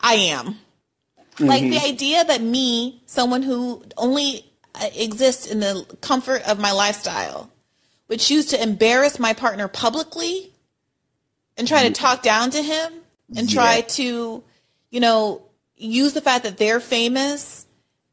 I 0.01 0.13
am. 0.15 0.57
Like 1.39 1.63
the 1.63 1.79
idea 1.79 2.23
that 2.23 2.41
me, 2.41 3.01
someone 3.05 3.41
who 3.41 3.83
only 3.97 4.45
uh, 4.75 4.89
exists 4.95 5.47
in 5.47 5.59
the 5.59 5.85
comfort 6.01 6.47
of 6.47 6.59
my 6.59 6.71
lifestyle, 6.71 7.51
would 8.11 8.19
choose 8.19 8.47
to 8.47 8.61
embarrass 8.61 9.19
my 9.19 9.31
partner 9.31 9.69
publicly 9.69 10.51
and 11.55 11.65
try 11.65 11.83
to 11.83 11.87
mm-hmm. 11.87 11.93
talk 11.93 12.21
down 12.21 12.49
to 12.49 12.61
him 12.61 12.91
and 13.37 13.49
try 13.49 13.77
Yeah. 13.77 13.81
to, 13.83 14.43
you 14.89 14.99
know, 14.99 15.43
use 15.77 16.11
the 16.11 16.19
fact 16.19 16.43
that 16.43 16.57
they're 16.57 16.81
famous 16.81 17.65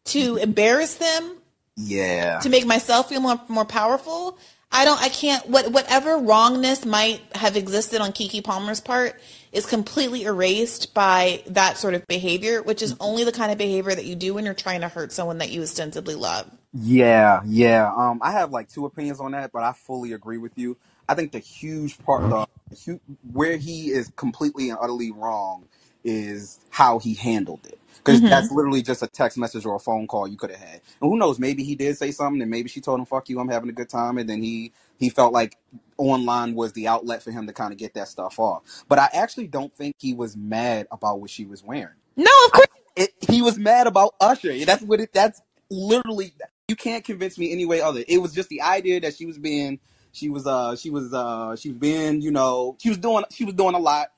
to 0.05 0.35
mm-hmm. 0.35 0.39
embarrass 0.39 0.95
them 0.95 1.39
Yeah. 1.75 2.39
to 2.39 2.49
make 2.49 2.65
myself 2.65 3.09
feel 3.09 3.21
more 3.21 3.41
more 3.49 3.65
powerful. 3.65 4.39
I 4.71 4.85
don't 4.85 5.03
I 5.03 5.09
can't 5.09 5.49
what 5.49 5.73
whatever 5.73 6.17
wrongness 6.17 6.85
might 6.85 7.21
have 7.35 7.57
existed 7.57 8.01
on 8.01 8.13
Keke 8.13 8.45
Palmer's 8.45 8.81
part 8.81 9.21
is 9.51 9.67
completely 9.67 10.23
erased 10.23 10.95
by 10.95 11.43
that 11.49 11.77
sort 11.77 11.95
of 11.95 12.07
behavior, 12.07 12.63
which 12.63 12.83
is 12.83 12.93
mm-hmm. 12.93 13.03
only 13.03 13.25
the 13.25 13.33
kind 13.33 13.51
of 13.51 13.59
behavior 13.59 13.97
that 13.97 14.05
you 14.05 14.15
do 14.15 14.35
when 14.35 14.45
you're 14.45 14.55
trying 14.55 14.83
to 14.83 14.89
hurt 14.89 15.11
someone 15.11 15.39
that 15.39 15.51
you 15.51 15.63
ostensibly 15.63 16.15
love. 16.15 16.49
Yeah, 16.73 17.43
yeah. 17.47 17.93
Um, 17.97 18.21
I 18.23 18.33
have 18.33 18.53
like 18.53 18.69
two 18.69 18.87
opinions 18.87 19.21
on 19.21 19.33
that, 19.33 19.53
but 19.53 19.63
I 19.65 19.73
fully 19.73 20.13
agree 20.13 20.39
with 20.39 20.57
you. 20.57 20.77
I 21.09 21.15
think 21.15 21.33
the 21.33 21.41
huge 21.41 21.99
part, 21.99 22.29
the 22.31 22.47
hu- 22.87 23.01
where 23.33 23.57
he 23.57 23.91
is 23.91 24.13
completely 24.17 24.71
and 24.71 24.79
utterly 24.81 25.11
wrong, 25.11 25.67
is 26.05 26.61
how 26.71 27.01
he 27.01 27.15
handled 27.15 27.67
it. 27.67 27.79
Because 27.99 28.23
that's 28.25 28.51
literally 28.51 28.83
just 28.83 29.03
a 29.03 29.09
text 29.09 29.37
message 29.37 29.67
or 29.67 29.75
a 29.77 29.81
phone 29.81 30.07
call 30.07 30.29
you 30.29 30.39
could 30.39 30.51
have 30.51 30.61
had. 30.61 30.81
And 31.03 31.11
who 31.11 31.19
knows? 31.19 31.39
Maybe 31.39 31.65
he 31.65 31.75
did 31.75 31.99
say 31.99 32.13
something, 32.13 32.41
and 32.41 32.51
maybe 32.51 32.69
she 32.69 32.81
told 32.81 33.01
him 33.01 33.07
"fuck 33.07 33.29
you," 33.29 33.41
I'm 33.41 33.49
having 33.49 33.69
a 33.69 33.75
good 33.75 33.91
time, 33.91 34.19
and 34.19 34.29
then 34.31 34.43
he 34.43 34.73
he 34.99 35.11
felt 35.11 35.33
like 35.35 35.59
online 35.99 36.55
was 36.55 36.73
the 36.75 36.89
outlet 36.89 37.23
for 37.23 37.33
him 37.33 37.47
to 37.49 37.53
kind 37.53 37.73
of 37.73 37.79
get 37.79 37.95
that 37.95 38.09
stuff 38.09 38.39
off. 38.39 38.85
But 38.89 39.01
I 39.01 39.09
actually 39.13 39.49
don't 39.49 39.75
think 39.77 39.97
he 39.99 40.15
was 40.15 40.37
mad 40.37 40.87
about 40.93 41.21
what 41.21 41.31
she 41.31 41.45
was 41.47 41.65
wearing 41.65 41.97
No, 42.17 42.31
of 42.47 42.53
course. 42.53 42.69
it, 42.97 43.11
he 43.29 43.43
was 43.43 43.59
mad 43.59 43.87
about 43.89 44.15
Usher. 44.21 44.65
That's 44.67 44.83
what 44.85 45.01
it. 45.01 45.13
That's 45.13 45.43
literally. 45.71 46.35
You 46.69 46.77
can't 46.77 47.03
convince 47.03 47.39
me 47.39 47.51
any 47.51 47.65
way 47.65 47.81
other. 47.81 48.05
It 48.07 48.19
was 48.19 48.35
just 48.35 48.51
the 48.51 48.61
idea 48.61 49.01
that 49.01 49.17
she 49.17 49.25
was 49.25 49.39
being. 49.39 49.81
She 50.13 50.29
was. 50.29 50.47
Uh. 50.47 50.77
She 50.77 50.91
was. 50.91 51.15
Uh. 51.15 51.57
She 51.57 51.71
was 51.71 51.79
being. 51.79 52.21
You 52.21 52.31
know. 52.31 52.77
She 52.79 52.91
was 52.91 52.99
doing. 52.99 53.25
She 53.31 53.47
was 53.47 53.55
doing 53.55 53.75
a 53.75 53.79
lot 53.79 54.09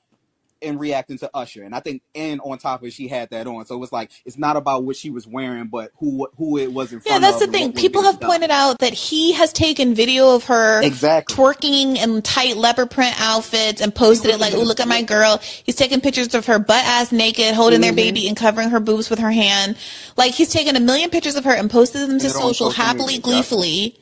and 0.61 0.79
reacting 0.79 1.17
to 1.19 1.29
Usher. 1.33 1.63
And 1.63 1.73
I 1.75 1.79
think, 1.79 2.01
and 2.15 2.39
on 2.41 2.57
top 2.57 2.81
of 2.81 2.87
it, 2.87 2.93
she 2.93 3.07
had 3.07 3.29
that 3.31 3.47
on. 3.47 3.65
So 3.65 3.75
it 3.75 3.79
was 3.79 3.91
like 3.91 4.11
it's 4.25 4.37
not 4.37 4.55
about 4.57 4.83
what 4.83 4.95
she 4.95 5.09
was 5.09 5.25
wearing, 5.27 5.67
but 5.67 5.91
who 5.99 6.27
who 6.37 6.57
it 6.57 6.71
was 6.71 6.93
in 6.93 6.99
front 6.99 7.17
of. 7.17 7.21
Yeah, 7.23 7.29
that's 7.31 7.45
the 7.45 7.51
thing. 7.51 7.73
People 7.73 8.03
have 8.03 8.19
done. 8.19 8.29
pointed 8.29 8.51
out 8.51 8.79
that 8.79 8.93
he 8.93 9.33
has 9.33 9.51
taken 9.53 9.95
video 9.95 10.35
of 10.35 10.45
her 10.45 10.81
Exactly. 10.81 11.35
twerking 11.35 11.97
in 11.97 12.21
tight 12.21 12.57
leopard 12.57 12.91
print 12.91 13.15
outfits 13.19 13.81
and 13.81 13.93
posted 13.93 14.31
it 14.31 14.39
like, 14.39 14.53
"Oh, 14.53 14.61
look 14.63 14.79
at 14.79 14.87
my 14.87 15.01
girl." 15.01 15.39
He's 15.63 15.75
taking 15.75 16.01
pictures 16.01 16.33
of 16.35 16.45
her 16.45 16.59
butt 16.59 16.83
ass 16.85 17.11
naked, 17.11 17.53
holding 17.55 17.81
their 17.81 17.91
Mm-hmm. 17.91 17.95
baby 17.95 18.27
and 18.27 18.37
covering 18.37 18.69
her 18.69 18.79
boobs 18.79 19.09
with 19.09 19.19
her 19.19 19.31
hand. 19.31 19.77
Like 20.17 20.33
he's 20.33 20.49
taken 20.49 20.75
a 20.75 20.79
million 20.79 21.09
pictures 21.09 21.35
of 21.35 21.43
her 21.45 21.53
and 21.53 21.69
posted 21.69 22.09
them 22.09 22.19
to 22.19 22.29
social, 22.29 22.53
social 22.53 22.71
happily, 22.71 23.13
media, 23.15 23.21
gleefully, 23.21 23.99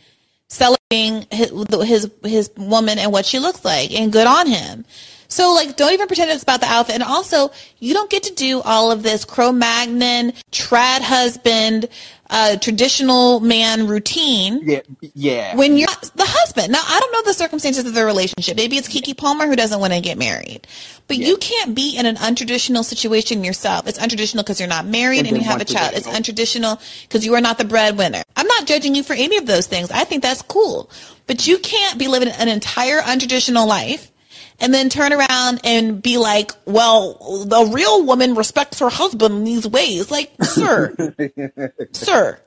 celebrating 0.49 1.25
his, 1.31 1.51
his 1.83 2.11
his 2.23 2.51
woman 2.57 2.99
and 2.99 3.11
what 3.11 3.25
she 3.25 3.39
looks 3.39 3.63
like, 3.65 3.91
and 3.91 4.11
good 4.11 4.27
on 4.27 4.47
him. 4.47 4.85
So 5.29 5.53
like, 5.53 5.77
don't 5.77 5.93
even 5.93 6.07
pretend 6.07 6.31
it's 6.31 6.43
about 6.43 6.59
the 6.59 6.65
outfit. 6.67 6.95
And 6.95 7.03
also, 7.03 7.51
you 7.79 7.93
don't 7.93 8.09
get 8.09 8.23
to 8.23 8.33
do 8.33 8.61
all 8.61 8.91
of 8.91 9.03
this 9.03 9.23
Cro-Magnon, 9.25 10.33
trad 10.51 11.01
husband, 11.01 11.87
uh, 12.31 12.57
traditional 12.57 13.39
man 13.39 13.87
routine 13.87 14.61
Yeah. 14.63 14.81
Yeah. 15.15 15.55
when 15.55 15.77
you're 15.77 15.87
the 16.15 16.25
husband. 16.27 16.71
Now, 16.71 16.81
I 16.85 16.99
don't 16.99 17.11
know 17.11 17.21
the 17.23 17.33
circumstances 17.33 17.85
of 17.85 17.93
their 17.93 18.05
relationship. 18.05 18.55
Maybe 18.57 18.77
it's 18.77 18.87
Keke 18.89 19.15
Palmer 19.17 19.47
who 19.47 19.55
doesn't 19.55 19.79
want 19.79 19.93
to 19.93 20.01
get 20.01 20.17
married. 20.17 20.67
But 21.07 21.17
Yeah. 21.17 21.27
you 21.27 21.37
can't 21.37 21.73
be 21.75 21.95
in 21.97 22.05
an 22.05 22.15
untraditional 22.17 22.83
situation 22.83 23.43
yourself. 23.43 23.87
It's 23.87 23.97
untraditional 23.99 24.37
because 24.37 24.59
you're 24.59 24.69
not 24.69 24.85
married 24.85 25.19
And 25.19 25.27
and, 25.29 25.37
you 25.37 25.43
have 25.43 25.61
a 25.61 25.65
child. 25.65 25.93
It's 25.95 26.07
untraditional. 26.07 26.77
untraditional 26.77 26.79
because 27.07 27.25
you 27.25 27.33
are 27.35 27.41
not 27.41 27.57
the 27.57 27.65
breadwinner. 27.65 28.21
I'm 28.35 28.47
not 28.47 28.65
judging 28.65 28.93
you 28.95 29.03
for 29.03 29.13
any 29.13 29.37
of 29.37 29.45
those 29.47 29.65
things. 29.67 29.89
I 29.91 30.03
think 30.05 30.21
that's 30.23 30.41
cool. 30.43 30.89
But 31.27 31.47
you 31.47 31.57
can't 31.59 31.97
be 31.99 32.07
living 32.07 32.29
an 32.29 32.47
entire 32.47 33.01
untraditional 33.01 33.67
life 33.67 34.08
and 34.59 34.73
then 34.73 34.89
turn 34.89 35.13
around 35.13 35.61
and 35.63 36.01
be 36.01 36.17
like, 36.17 36.51
well, 36.65 37.45
the 37.45 37.71
real 37.73 38.05
woman 38.05 38.35
respects 38.35 38.79
her 38.79 38.89
husband 38.89 39.35
in 39.35 39.43
these 39.43 39.67
ways. 39.67 40.11
Like, 40.11 40.31
sir, 40.41 40.95
sir. 41.91 42.39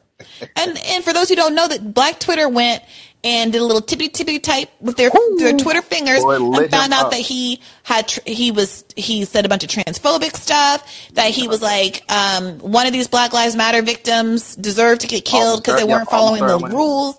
And 0.57 0.79
and 0.79 1.05
for 1.05 1.13
those 1.13 1.29
who 1.29 1.35
don't 1.35 1.55
know, 1.55 1.67
that 1.67 1.95
Black 1.95 2.21
Twitter 2.21 2.49
went 2.49 2.83
and 3.25 3.53
did 3.53 3.61
a 3.61 3.65
little 3.65 3.83
tippy 3.83 4.09
tippy 4.09 4.39
type 4.39 4.69
with 4.81 4.97
their 4.97 5.11
their 5.39 5.57
Twitter 5.57 5.83
fingers 5.83 6.21
Boy, 6.21 6.37
and 6.37 6.71
found 6.71 6.93
out 6.93 7.07
up. 7.07 7.11
that 7.13 7.21
he 7.21 7.61
had 7.83 8.09
tr- 8.09 8.21
he 8.27 8.51
was 8.51 8.85
he 8.97 9.25
said 9.25 9.45
a 9.45 9.49
bunch 9.49 9.65
of 9.65 9.71
transphobic 9.71 10.35
stuff. 10.37 11.11
That 11.15 11.31
he 11.31 11.49
was 11.49 11.63
like 11.63 12.03
um, 12.11 12.59
one 12.59 12.87
of 12.87 12.93
these 12.93 13.09
Black 13.09 13.33
Lives 13.33 13.57
Matter 13.57 13.83
victims 13.83 14.57
deserved 14.57 15.03
to 15.03 15.07
get 15.07 15.25
killed 15.25 15.63
because 15.63 15.81
they 15.81 15.87
weren't 15.87 16.09
following 16.09 16.45
the 16.45 16.59
rules. 16.59 17.17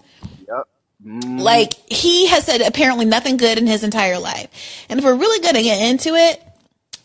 Mm, 1.06 1.40
Like 1.40 1.74
he 1.92 2.28
has 2.28 2.46
said 2.46 2.62
apparently 2.62 3.06
nothing 3.06 3.38
good 3.38 3.58
in 3.58 3.68
his 3.68 3.84
entire 3.84 4.20
life. 4.20 4.86
And 4.90 5.00
if 5.00 5.06
we're 5.06 5.16
really 5.16 5.42
going 5.42 5.56
to 5.56 5.64
get 5.64 5.82
into 5.90 6.16
it, 6.16 6.42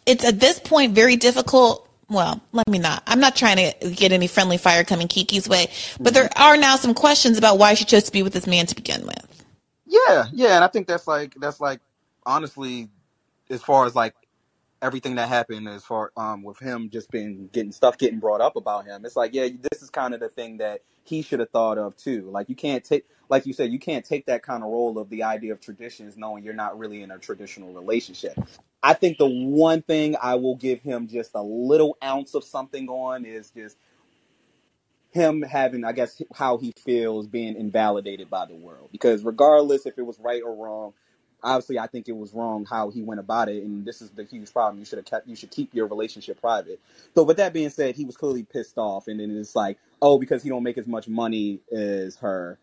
it's 0.07 0.25
at 0.25 0.41
this 0.41 0.59
point 0.59 0.95
very 0.95 1.17
difficult. 1.17 1.89
Well, 2.09 2.41
let 2.53 2.67
me 2.69 2.79
not. 2.79 3.03
I'm 3.07 3.21
not 3.21 3.37
trying 3.37 3.57
to 3.57 3.91
get 3.91 4.13
any 4.13 4.27
friendly 4.27 4.57
fire 4.57 4.83
coming 4.83 5.09
Keke's 5.09 5.49
way, 5.49 5.71
but 6.01 6.15
there 6.15 6.31
are 6.37 6.57
now 6.57 6.77
some 6.77 6.95
questions 6.95 7.37
about 7.37 7.59
why 7.59 7.75
she 7.75 7.85
chose 7.85 8.05
to 8.05 8.13
be 8.13 8.23
with 8.23 8.33
this 8.33 8.47
man 8.47 8.67
to 8.67 8.75
begin 8.75 9.07
with. 9.07 9.45
Yeah, 9.87 10.25
yeah, 10.33 10.55
and 10.55 10.65
I 10.65 10.69
think 10.69 10.87
that's 10.87 11.07
like 11.07 11.35
that's 11.35 11.61
like 11.61 11.81
honestly, 12.25 12.89
as 13.51 13.63
far 13.63 13.85
as 13.85 13.95
like 13.95 14.15
everything 14.83 15.17
that 15.17 15.29
happened, 15.29 15.69
as 15.69 15.85
far 15.85 16.13
um 16.17 16.43
with 16.43 16.59
him 16.59 16.91
just 16.91 17.11
being 17.11 17.49
getting 17.53 17.73
stuff 17.73 17.99
getting 17.99 18.19
brought 18.19 18.41
up 18.41 18.57
about 18.57 18.87
him, 18.87 19.05
it's 19.05 19.17
like 19.17 19.35
yeah, 19.35 19.49
this 19.71 19.83
is 19.83 19.91
kind 19.91 20.15
of 20.15 20.21
the 20.21 20.29
thing 20.29 20.59
that 20.59 20.83
he 21.05 21.23
should 21.23 21.41
have 21.41 21.51
thought 21.51 21.79
of 21.79 21.97
too. 21.97 22.29
Like 22.31 22.49
you 22.49 22.55
can't 22.55 22.85
take, 22.85 23.07
like 23.29 23.47
you 23.47 23.53
said, 23.53 23.73
you 23.73 23.79
can't 23.79 24.05
take 24.05 24.27
that 24.27 24.43
kind 24.43 24.63
of 24.63 24.71
role 24.71 24.99
of 24.99 25.09
the 25.09 25.23
idea 25.23 25.53
of 25.53 25.61
traditions, 25.61 26.17
knowing 26.17 26.45
you're 26.45 26.55
not 26.55 26.79
really 26.79 27.03
in 27.03 27.11
a 27.11 27.19
traditional 27.19 27.73
relationship. 27.73 28.39
I 28.83 28.95
think 28.95 29.19
the 29.19 29.27
one 29.27 29.83
thing 29.83 30.17
I 30.23 30.37
will 30.37 30.57
give 30.57 30.81
him 30.83 31.09
just 31.09 31.33
a 31.35 31.43
little 31.43 31.97
ounce 32.05 32.35
of 32.35 32.45
something 32.45 32.89
on 32.89 33.25
is 33.25 33.51
just 33.51 33.77
him 35.11 35.43
having, 35.43 35.85
I 35.85 35.93
guess, 35.93 36.21
how 36.35 36.59
he 36.59 36.73
feels 36.85 37.27
being 37.27 37.57
invalidated 37.57 38.31
by 38.31 38.47
the 38.47 38.55
world. 38.55 38.91
Because 38.93 39.25
regardless 39.25 39.87
if 39.87 39.99
it 39.99 40.03
was 40.03 40.19
right 40.21 40.43
or 40.43 40.55
wrong, 40.55 40.93
obviously, 41.43 41.79
I 41.79 41.87
think 41.87 42.09
it 42.09 42.17
was 42.17 42.33
wrong 42.35 42.67
how 42.69 42.91
he 42.91 43.03
went 43.03 43.21
about 43.21 43.49
it, 43.49 43.63
and 43.63 43.85
this 43.85 44.03
is 44.03 44.11
the 44.11 44.25
huge 44.25 44.53
problem. 44.53 44.79
You 44.79 44.85
should 44.85 44.99
have 44.99 45.07
kept. 45.07 45.29
You 45.29 45.37
should 45.37 45.51
keep 45.51 45.75
your 45.75 45.87
relationship 45.87 46.41
private. 46.41 46.81
So, 47.15 47.23
with 47.23 47.37
that 47.39 47.53
being 47.53 47.71
said, 47.71 47.97
he 47.97 48.05
was 48.05 48.17
clearly 48.17 48.45
pissed 48.45 48.79
off, 48.79 49.09
and 49.09 49.21
then 49.21 49.37
it's 49.37 49.57
like, 49.57 49.79
oh, 50.03 50.19
because 50.19 50.43
he 50.43 50.49
don't 50.49 50.63
make 50.63 50.79
as 50.79 50.87
much 50.87 51.09
money 51.09 51.61
as 51.73 52.17
her, 52.17 52.59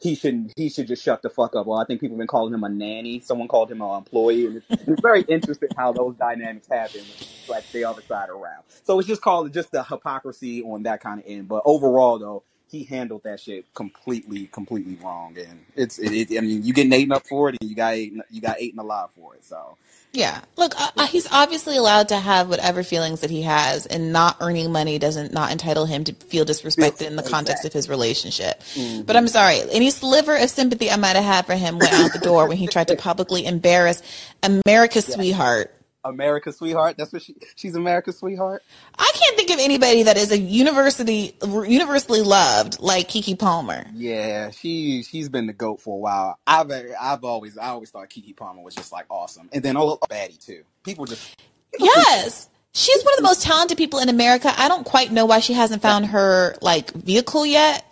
he 0.00 0.14
should 0.14 0.52
he 0.56 0.68
should 0.68 0.86
just 0.86 1.02
shut 1.02 1.22
the 1.22 1.30
fuck 1.30 1.56
up. 1.56 1.66
Well, 1.66 1.78
I 1.78 1.84
think 1.84 2.00
people 2.00 2.14
have 2.14 2.18
been 2.18 2.26
calling 2.26 2.52
him 2.52 2.64
a 2.64 2.68
nanny. 2.68 3.20
Someone 3.20 3.48
called 3.48 3.70
him 3.70 3.80
an 3.80 3.96
employee, 3.96 4.46
and 4.46 4.56
it's, 4.56 4.66
it's 4.86 5.00
very 5.00 5.22
interesting 5.22 5.70
how 5.76 5.92
those 5.92 6.16
dynamics 6.16 6.68
happen, 6.70 7.02
like 7.48 7.70
the 7.72 7.84
other 7.84 8.02
side 8.02 8.28
around. 8.28 8.64
So 8.84 8.98
it's 8.98 9.08
just 9.08 9.22
called 9.22 9.52
just 9.52 9.72
the 9.72 9.82
hypocrisy 9.82 10.62
on 10.62 10.82
that 10.84 11.00
kind 11.00 11.20
of 11.20 11.26
end. 11.26 11.48
But 11.48 11.62
overall, 11.64 12.18
though, 12.18 12.42
he 12.68 12.84
handled 12.84 13.22
that 13.24 13.40
shit 13.40 13.72
completely, 13.74 14.46
completely 14.46 14.98
wrong, 15.02 15.36
and 15.38 15.64
it's 15.76 15.98
it. 15.98 16.12
it 16.12 16.38
I 16.38 16.40
mean, 16.40 16.62
you 16.62 16.72
get 16.72 16.86
Nathan 16.86 17.12
up 17.12 17.26
for 17.26 17.48
it, 17.48 17.56
and 17.60 17.70
you 17.70 17.76
got 17.76 17.94
eight, 17.94 18.12
you 18.30 18.40
got 18.40 18.60
and 18.60 18.78
alive 18.78 19.10
for 19.16 19.34
it. 19.34 19.44
So 19.44 19.76
Yeah. 20.12 20.40
Look, 20.56 20.78
uh, 20.80 20.90
uh, 20.96 21.06
he's 21.06 21.30
obviously 21.30 21.76
allowed 21.76 22.08
to 22.08 22.16
have 22.16 22.48
whatever 22.48 22.82
feelings 22.82 23.20
that 23.20 23.30
he 23.30 23.42
has, 23.42 23.86
and 23.86 24.12
not 24.12 24.38
earning 24.40 24.72
money 24.72 24.98
doesn't 24.98 25.32
not 25.32 25.52
entitle 25.52 25.86
him 25.86 26.04
to 26.04 26.12
feel 26.14 26.44
disrespected 26.44 27.06
in 27.06 27.16
the 27.16 27.22
context 27.22 27.64
of 27.64 27.72
his 27.72 27.88
relationship. 27.88 28.62
But 29.04 29.16
I'm 29.16 29.28
sorry, 29.28 29.60
any 29.70 29.90
sliver 29.90 30.34
of 30.36 30.50
sympathy 30.50 30.90
I 30.90 30.96
might 30.96 31.16
have 31.16 31.24
had 31.24 31.46
for 31.46 31.54
him 31.54 31.78
went 31.78 31.92
out 31.92 32.12
the 32.12 32.18
door 32.18 32.48
when 32.48 32.56
he 32.56 32.66
tried 32.66 32.88
to 32.88 32.96
publicly 32.96 33.46
embarrass 33.46 34.02
America's 34.42 35.06
sweetheart. 35.06 35.72
America's 36.08 36.56
sweetheart. 36.56 36.96
That's 36.96 37.12
what 37.12 37.22
she. 37.22 37.34
She's 37.54 37.74
America's 37.74 38.18
sweetheart. 38.18 38.62
I 38.98 39.10
can't 39.14 39.36
think 39.36 39.50
of 39.50 39.58
anybody 39.58 40.04
that 40.04 40.16
is 40.16 40.30
a 40.32 40.38
university 40.38 41.36
universally 41.42 42.22
loved 42.22 42.80
like 42.80 43.08
Keke 43.08 43.38
Palmer. 43.38 43.86
Yeah, 43.94 44.50
she 44.50 45.02
she's 45.02 45.28
been 45.28 45.46
the 45.46 45.52
goat 45.52 45.80
for 45.80 45.96
a 45.96 46.00
while. 46.00 46.38
I've 46.46 46.70
I've 47.00 47.24
always 47.24 47.58
I 47.58 47.68
always 47.68 47.90
thought 47.90 48.08
Keke 48.10 48.36
Palmer 48.36 48.62
was 48.62 48.74
just 48.74 48.92
like 48.92 49.06
awesome, 49.10 49.48
and 49.52 49.62
then 49.62 49.76
oh, 49.76 49.98
oh 50.00 50.06
baddie 50.08 50.44
too. 50.44 50.62
People 50.82 51.04
just 51.04 51.36
Yes. 51.78 52.48
She's 52.72 53.02
one 53.02 53.14
of 53.14 53.18
the 53.18 53.22
most 53.22 53.42
talented 53.42 53.78
people 53.78 54.00
in 54.00 54.08
America. 54.08 54.52
I 54.54 54.68
don't 54.68 54.84
quite 54.84 55.10
know 55.10 55.24
why 55.24 55.40
she 55.40 55.54
hasn't 55.54 55.80
found 55.80 56.06
her 56.06 56.56
like 56.60 56.92
vehicle 56.92 57.46
yet, 57.46 57.86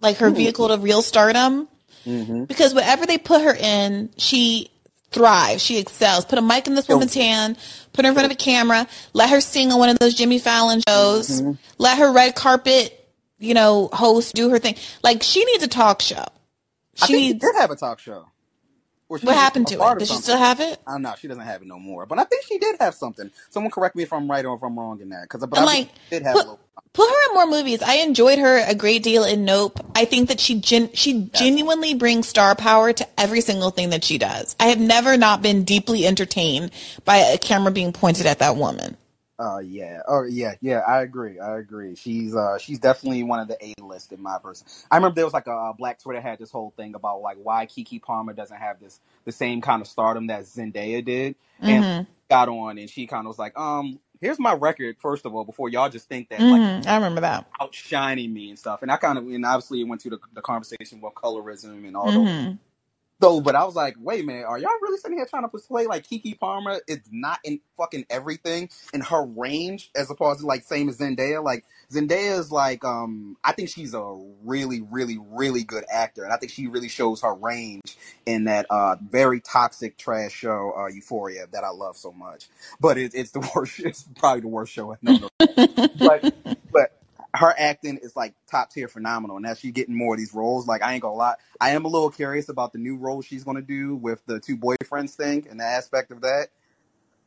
like 0.00 0.18
her 0.18 0.28
hmm. 0.28 0.36
vehicle 0.36 0.68
to 0.68 0.76
real 0.76 1.02
stardom. 1.02 1.68
Mm-hmm. 2.04 2.44
Because 2.44 2.74
whatever 2.74 3.06
they 3.06 3.18
put 3.18 3.42
her 3.42 3.54
in, 3.54 4.10
she 4.16 4.70
thrives. 5.10 5.62
She 5.62 5.78
excels. 5.78 6.24
Put 6.24 6.38
a 6.38 6.42
mic 6.42 6.66
in 6.66 6.74
this 6.74 6.88
woman's 6.88 7.14
hand, 7.14 7.56
put 7.92 8.04
her 8.04 8.10
in 8.10 8.14
front 8.14 8.26
of 8.26 8.32
a 8.32 8.36
camera, 8.36 8.86
let 9.12 9.30
her 9.30 9.40
sing 9.40 9.72
on 9.72 9.78
one 9.78 9.88
of 9.88 9.98
those 9.98 10.14
Jimmy 10.14 10.38
Fallon 10.38 10.82
shows, 10.88 11.40
mm-hmm. 11.42 11.52
let 11.78 11.98
her 11.98 12.12
red 12.12 12.34
carpet, 12.34 13.08
you 13.38 13.54
know, 13.54 13.88
host, 13.92 14.34
do 14.34 14.50
her 14.50 14.58
thing. 14.58 14.74
Like 15.02 15.22
she 15.22 15.44
needs 15.44 15.62
a 15.62 15.68
talk 15.68 16.02
show. 16.02 16.24
I 17.02 17.06
She 17.06 17.12
think 17.12 17.18
she 17.20 17.32
needs. 17.32 17.40
did 17.44 17.54
have 17.56 17.70
a 17.70 17.76
talk 17.76 17.98
show. 17.98 18.26
What 19.08 19.22
happened 19.36 19.68
to 19.68 19.74
it? 19.74 19.98
Does 19.98 20.10
she 20.10 20.16
still 20.16 20.36
have 20.36 20.60
it? 20.60 20.80
I 20.86 20.92
don't 20.92 21.02
know. 21.02 21.14
She 21.18 21.28
doesn't 21.28 21.44
have 21.44 21.62
it 21.62 21.68
no 21.68 21.78
more. 21.78 22.06
But 22.06 22.18
I 22.18 22.24
think 22.24 22.44
she 22.44 22.58
did 22.58 22.76
have 22.80 22.94
something. 22.94 23.30
Someone 23.50 23.70
correct 23.70 23.94
me 23.94 24.02
if 24.02 24.12
I'm 24.12 24.28
right 24.28 24.44
or 24.44 24.56
if 24.56 24.62
I'm 24.62 24.76
wrong 24.78 25.00
in 25.00 25.10
that. 25.10 25.22
Because 25.22 25.42
I'm 25.42 25.54
I 25.54 25.64
like, 25.64 25.90
did 26.10 26.22
have 26.24 26.34
put, 26.34 26.44
a 26.44 26.50
little. 26.50 26.60
put 26.92 27.08
her 27.08 27.28
in 27.30 27.34
more 27.34 27.46
movies. 27.46 27.82
I 27.82 27.96
enjoyed 27.98 28.38
her 28.38 28.58
a 28.58 28.74
great 28.74 29.04
deal 29.04 29.22
in 29.24 29.44
Nope. 29.44 29.78
I 29.94 30.06
think 30.06 30.28
that 30.28 30.40
she 30.40 30.58
gen- 30.60 30.92
she 30.92 31.30
genuinely 31.32 31.94
brings 31.94 32.26
star 32.26 32.56
power 32.56 32.92
to 32.92 33.06
every 33.18 33.42
single 33.42 33.70
thing 33.70 33.90
that 33.90 34.02
she 34.02 34.18
does. 34.18 34.56
I 34.58 34.66
have 34.66 34.80
never 34.80 35.16
not 35.16 35.40
been 35.40 35.62
deeply 35.62 36.04
entertained 36.04 36.72
by 37.04 37.18
a 37.18 37.38
camera 37.38 37.70
being 37.70 37.92
pointed 37.92 38.26
at 38.26 38.40
that 38.40 38.56
woman. 38.56 38.96
Uh, 39.38 39.58
yeah. 39.58 40.00
Oh, 40.08 40.24
yeah, 40.24 40.54
yeah. 40.62 40.78
I 40.80 41.02
agree. 41.02 41.40
I 41.40 41.58
agree. 41.58 41.94
She's 41.96 42.34
uh, 42.34 42.58
she's 42.58 42.78
definitely 42.78 43.22
one 43.24 43.40
of 43.40 43.48
the 43.48 43.58
A 43.64 43.74
list 43.82 44.12
in 44.12 44.22
my 44.22 44.38
person. 44.38 44.66
I 44.90 44.96
remember 44.96 45.16
there 45.16 45.26
was 45.26 45.34
like 45.34 45.46
a, 45.48 45.52
uh 45.52 45.74
Black 45.74 46.00
Twitter 46.02 46.22
had 46.22 46.38
this 46.38 46.50
whole 46.52 46.72
thing 46.76 46.94
about 46.94 47.20
like 47.22 47.38
why 47.42 47.66
Keke 47.66 48.02
Palmer 48.02 48.32
doesn't 48.32 48.56
have 48.58 48.80
this 48.80 49.00
the 49.26 49.32
same 49.32 49.60
kind 49.60 49.82
of 49.82 49.88
stardom 49.88 50.28
that 50.28 50.44
Zendaya 50.44 51.04
did, 51.04 51.36
and 51.66 51.84
got 52.30 52.48
on 52.48 52.78
and 52.78 52.90
she 52.90 53.06
kind 53.06 53.26
of 53.26 53.28
was 53.30 53.38
like, 53.38 53.56
um, 53.58 54.00
here's 54.22 54.38
my 54.40 54.54
record 54.54 54.96
first 55.00 55.26
of 55.26 55.34
all 55.34 55.44
before 55.44 55.68
y'all 55.68 55.90
just 55.90 56.08
think 56.08 56.30
that 56.30 56.48
like 56.48 56.64
Mhm, 56.64 56.86
I 56.88 56.96
remember 56.96 57.22
that. 57.22 57.46
outshining 57.60 58.32
me 58.34 58.50
and 58.50 58.58
stuff. 58.58 58.82
And 58.82 58.90
I 58.92 58.96
kind 58.98 59.18
of 59.18 59.26
and 59.28 59.46
obviously 59.46 59.80
it 59.82 59.84
went 59.88 60.00
to 60.02 60.10
the, 60.10 60.18
the 60.34 60.42
conversation 60.42 60.98
about 61.00 61.14
colorism 61.14 61.86
and 61.86 61.96
all 61.96 62.12
Mm-hmm. 62.12 62.12
those 62.12 62.34
so, 63.20 63.40
but 63.40 63.54
I 63.54 63.64
was 63.64 63.74
like, 63.74 63.96
wait 63.98 64.22
a 64.22 64.26
minute, 64.26 64.44
are 64.44 64.58
y'all 64.58 64.70
really 64.82 64.98
sitting 64.98 65.16
here 65.16 65.26
trying 65.26 65.44
to 65.44 65.48
play 65.48 65.86
like 65.86 66.06
Keke 66.06 66.38
Palmer 66.38 66.80
is 66.86 67.00
not 67.10 67.38
in 67.44 67.60
fucking 67.78 68.04
everything 68.10 68.68
in 68.92 69.00
her 69.00 69.24
range 69.24 69.90
as 69.96 70.10
opposed 70.10 70.40
to 70.40 70.46
like 70.46 70.64
same 70.64 70.88
as 70.88 70.98
Zendaya? 70.98 71.42
Like 71.42 71.64
Zendaya 71.90 72.38
is 72.38 72.52
like, 72.52 72.84
um, 72.84 73.36
I 73.42 73.52
think 73.52 73.70
she's 73.70 73.94
a 73.94 74.18
really, 74.44 74.82
really, 74.82 75.18
really 75.30 75.64
good 75.64 75.84
actor, 75.90 76.24
and 76.24 76.32
I 76.32 76.36
think 76.36 76.52
she 76.52 76.66
really 76.66 76.88
shows 76.88 77.22
her 77.22 77.34
range 77.34 77.96
in 78.26 78.44
that 78.44 78.66
uh 78.70 78.96
very 79.10 79.40
toxic 79.40 79.96
trash 79.96 80.32
show, 80.32 80.74
uh, 80.76 80.88
Euphoria, 80.88 81.46
that 81.52 81.64
I 81.64 81.70
love 81.70 81.96
so 81.96 82.12
much. 82.12 82.48
But 82.80 82.98
it, 82.98 83.12
it's 83.14 83.30
the 83.30 83.40
worst. 83.56 83.80
It's 83.80 84.04
probably 84.18 84.42
the 84.42 84.48
worst 84.48 84.72
show. 84.72 84.96
No, 85.00 85.14
no, 85.14 85.28
but 86.02 86.26
but 86.70 86.95
her 87.36 87.54
acting 87.56 87.98
is 88.02 88.16
like 88.16 88.34
top 88.50 88.70
tier 88.70 88.88
phenomenal. 88.88 89.36
And 89.36 89.46
as 89.46 89.58
she's 89.60 89.72
getting 89.72 89.96
more 89.96 90.14
of 90.14 90.18
these 90.18 90.34
roles, 90.34 90.66
like 90.66 90.82
I 90.82 90.92
ain't 90.94 91.02
gonna 91.02 91.14
lie, 91.14 91.34
I 91.60 91.70
am 91.70 91.84
a 91.84 91.88
little 91.88 92.10
curious 92.10 92.48
about 92.48 92.72
the 92.72 92.78
new 92.78 92.96
role 92.96 93.22
she's 93.22 93.44
gonna 93.44 93.62
do 93.62 93.96
with 93.96 94.24
the 94.26 94.40
two 94.40 94.56
boyfriends 94.56 95.14
thing 95.14 95.46
and 95.50 95.60
the 95.60 95.64
aspect 95.64 96.10
of 96.10 96.22
that. 96.22 96.48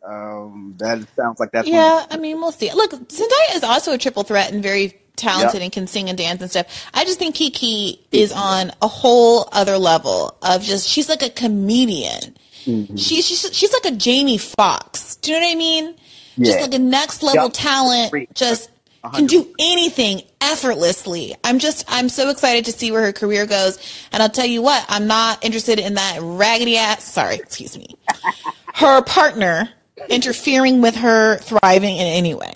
Um, 0.08 0.76
that 0.78 1.06
sounds 1.16 1.40
like 1.40 1.52
that's 1.52 1.68
Yeah, 1.68 2.06
I 2.10 2.18
mean, 2.18 2.38
we'll 2.40 2.52
see. 2.54 2.72
Look, 2.74 2.92
Zendaya 2.92 3.56
is 3.56 3.64
also 3.64 3.92
a 3.94 3.98
triple 3.98 4.24
threat 4.24 4.52
and 4.52 4.64
very 4.64 4.98
talented 5.18 5.56
Yep. 5.56 5.64
and 5.64 5.72
can 5.74 5.88
sing 5.88 6.08
and 6.08 6.18
dance 6.18 6.42
and 6.42 6.50
stuff. 6.50 6.90
I 6.94 7.04
just 7.04 7.20
think 7.20 7.36
Keke 7.36 8.00
is 8.12 8.32
on 8.32 8.72
a 8.82 8.88
whole 8.88 9.50
other 9.52 9.78
level 9.78 10.38
of 10.42 10.64
just 10.64 10.88
she's 10.88 11.10
like 11.10 11.22
a 11.22 11.30
comedian. 11.30 12.36
Mm-hmm. 12.66 12.96
She's 12.96 13.26
she's 13.26 13.50
she's 13.54 13.74
like 13.74 13.94
a 13.94 13.96
Jamie 13.96 14.38
Foxx. 14.38 15.18
Do 15.18 15.32
you 15.34 15.40
know 15.40 15.46
what 15.48 15.52
I 15.52 15.56
mean? 15.56 15.96
Yeah. 16.38 16.46
Just 16.46 16.62
like 16.62 16.74
a 16.74 16.80
next 16.80 17.22
level 17.24 17.46
Yep. 17.46 17.54
talent. 17.54 18.34
Just 18.34 18.70
can 19.14 19.26
do 19.26 19.54
anything 19.60 20.22
effortlessly. 20.42 21.36
I'm 21.44 21.60
just 21.60 21.86
I'm 21.88 22.10
so 22.10 22.30
excited 22.30 22.66
to 22.66 22.72
see 22.72 22.92
where 22.92 23.02
her 23.04 23.14
career 23.14 23.46
goes. 23.46 23.78
And 24.12 24.22
I'll 24.22 24.30
tell 24.30 24.46
you 24.46 24.62
what, 24.62 24.86
I'm 24.90 25.08
not 25.08 25.44
interested 25.44 25.80
in 25.80 25.96
that 25.96 26.20
raggedy 26.22 26.78
ass. 26.78 27.04
Sorry, 27.04 27.36
excuse 27.36 27.78
me. 27.78 27.96
Her 28.74 29.02
partner 29.02 29.70
interfering 30.10 30.82
with 30.82 30.96
her 30.96 31.38
thriving 31.38 31.98
in 31.98 32.08
any 32.08 32.34
way. 32.34 32.54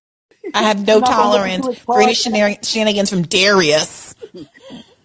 I 0.54 0.64
have 0.64 0.86
no 0.86 0.94
You're 0.94 1.02
not 1.02 1.10
gonna 1.10 1.30
listen 1.32 1.62
tolerance 1.62 1.66
to 1.80 1.86
for 1.86 2.02
any 2.02 2.14
shenanigans 2.14 3.10
from 3.10 3.24
Darius. 3.24 4.16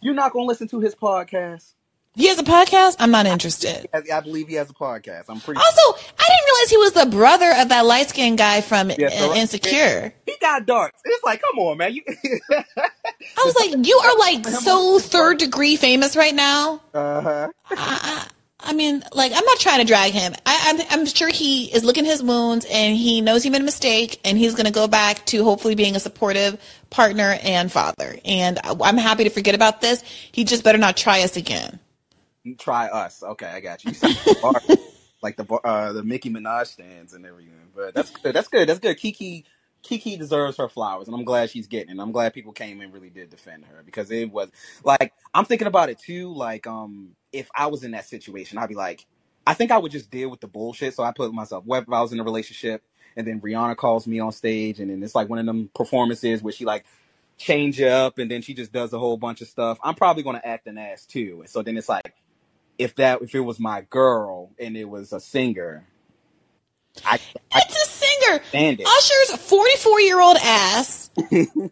You're 0.00 0.14
not 0.14 0.32
gonna 0.32 0.46
listen 0.46 0.68
to 0.68 0.80
his 0.80 0.94
podcast. 0.94 1.72
He 2.18 2.26
has 2.26 2.38
a 2.38 2.42
podcast. 2.42 2.96
I'm 2.98 3.12
not 3.12 3.26
interested. 3.26 3.88
I, 3.94 4.02
I 4.12 4.20
believe 4.20 4.48
he 4.48 4.56
has 4.56 4.68
a 4.68 4.74
podcast. 4.74 5.26
I'm 5.28 5.40
pretty. 5.40 5.60
Also, 5.60 6.00
I 6.18 6.24
didn't 6.26 6.44
realize 6.46 6.70
he 6.70 6.76
was 6.76 6.92
the 6.92 7.06
brother 7.16 7.52
of 7.56 7.68
that 7.68 7.86
light 7.86 8.08
skinned 8.08 8.38
guy 8.38 8.60
from 8.60 8.90
Yeah, 8.90 9.08
so- 9.10 9.30
uh, 9.30 9.34
Insecure. 9.36 10.12
He 10.26 10.34
got 10.40 10.66
darts. 10.66 11.00
It's 11.04 11.22
like, 11.24 11.40
come 11.40 11.60
on, 11.60 11.78
man. 11.78 11.94
You. 11.94 12.02
I 12.50 13.42
was 13.44 13.54
like, 13.54 13.86
you 13.86 13.96
are 14.04 14.18
like 14.18 14.46
so 14.46 14.98
third 14.98 15.38
degree 15.38 15.76
famous 15.76 16.16
right 16.16 16.34
now. 16.34 16.82
uh 16.92 17.20
huh. 17.20 17.48
I, 17.70 18.26
I 18.60 18.72
mean, 18.72 19.04
like, 19.12 19.30
I'm 19.32 19.44
not 19.44 19.60
trying 19.60 19.78
to 19.78 19.84
drag 19.86 20.12
him. 20.12 20.34
I, 20.44 20.86
I'm, 20.90 21.00
I'm 21.00 21.06
sure 21.06 21.28
he 21.30 21.72
is 21.72 21.84
looking 21.84 22.04
his 22.04 22.20
wounds 22.22 22.66
and 22.68 22.96
he 22.96 23.20
knows 23.20 23.44
he 23.44 23.50
made 23.50 23.60
a 23.60 23.64
mistake 23.64 24.20
and 24.24 24.36
he's 24.36 24.54
going 24.56 24.66
to 24.66 24.72
go 24.72 24.88
back 24.88 25.24
to 25.26 25.44
hopefully 25.44 25.76
being 25.76 25.94
a 25.94 26.00
supportive 26.00 26.60
partner 26.90 27.38
and 27.44 27.70
father. 27.70 28.16
And 28.24 28.58
I- 28.64 28.74
I'm 28.82 28.96
happy 28.96 29.22
to 29.24 29.30
forget 29.30 29.54
about 29.54 29.80
this. 29.80 30.02
He 30.32 30.42
just 30.42 30.64
better 30.64 30.78
not 30.78 30.96
try 30.96 31.22
us 31.22 31.36
again. 31.36 31.78
Try 32.58 32.86
us. 32.88 33.22
Okay, 33.22 33.46
I 33.46 33.60
got 33.60 33.84
you. 33.84 33.92
You 34.26 34.36
bar- 34.40 34.62
like 35.22 35.36
the 35.36 35.44
bar- 35.44 35.60
uh, 35.64 35.92
the 35.92 36.02
Nicki 36.02 36.30
Minaj 36.30 36.68
stands 36.68 37.12
and 37.14 37.26
everything. 37.26 37.52
But 37.74 37.94
that's 37.94 38.10
good. 38.10 38.34
That's 38.34 38.48
good. 38.48 38.68
That's 38.68 38.80
good. 38.80 38.98
Keke 38.98 39.44
Keke 39.84 40.18
deserves 40.18 40.56
her 40.58 40.68
flowers, 40.68 41.08
and 41.08 41.16
I'm 41.16 41.24
glad 41.24 41.50
she's 41.50 41.66
getting 41.66 41.96
it. 41.96 42.00
I'm 42.02 42.12
glad 42.12 42.34
people 42.34 42.52
came 42.52 42.80
and 42.80 42.92
really 42.92 43.10
did 43.10 43.30
defend 43.30 43.66
her 43.66 43.82
because 43.84 44.10
it 44.10 44.32
was 44.32 44.50
like 44.84 45.12
I'm 45.34 45.44
thinking 45.44 45.68
about 45.68 45.90
it 45.90 45.98
too. 45.98 46.32
Like, 46.34 46.66
um, 46.66 47.10
if 47.32 47.48
I 47.56 47.66
was 47.66 47.84
in 47.84 47.92
that 47.92 48.06
situation, 48.06 48.58
I'd 48.58 48.68
be 48.68 48.74
like, 48.74 49.06
I 49.46 49.54
think 49.54 49.70
I 49.70 49.78
would 49.78 49.92
just 49.92 50.10
deal 50.10 50.30
with 50.30 50.40
the 50.40 50.48
bullshit. 50.48 50.94
So 50.94 51.02
I 51.02 51.12
put 51.12 51.32
myself, 51.32 51.64
what 51.66 51.84
if 51.84 51.92
I 51.92 52.02
was 52.02 52.12
in 52.12 52.20
a 52.20 52.24
relationship 52.24 52.82
and 53.16 53.26
then 53.26 53.40
Rihanna 53.40 53.76
calls 53.76 54.06
me 54.06 54.20
on 54.20 54.32
stage 54.32 54.80
and 54.80 54.90
then 54.90 55.02
it's 55.02 55.14
like 55.14 55.28
one 55.28 55.38
of 55.38 55.46
them 55.46 55.70
performances 55.74 56.42
where 56.42 56.52
she 56.52 56.64
like 56.64 56.84
change 57.38 57.80
up 57.80 58.18
and 58.18 58.30
then 58.30 58.42
she 58.42 58.54
just 58.54 58.72
does 58.72 58.92
a 58.92 58.98
whole 58.98 59.16
bunch 59.16 59.40
of 59.40 59.48
stuff. 59.48 59.78
I'm 59.82 59.94
probably 59.94 60.22
gonna 60.22 60.42
act 60.44 60.66
an 60.66 60.78
ass 60.78 61.06
too. 61.06 61.38
And 61.40 61.48
so 61.48 61.62
then 61.62 61.78
it's 61.78 61.88
like 61.88 62.14
if 62.78 62.94
that 62.96 63.22
if 63.22 63.34
it 63.34 63.40
was 63.40 63.58
my 63.60 63.82
girl 63.82 64.50
and 64.58 64.76
it 64.76 64.88
was 64.88 65.12
a 65.12 65.20
singer, 65.20 65.84
I 67.04 67.18
I 67.52 67.62
It's 67.64 67.76
a 67.76 67.86
singer. 67.86 68.42
it. 68.52 68.80
Usher's 68.86 69.40
44 69.42 70.00
year 70.00 70.20
old 70.20 70.36
ass 70.42 71.10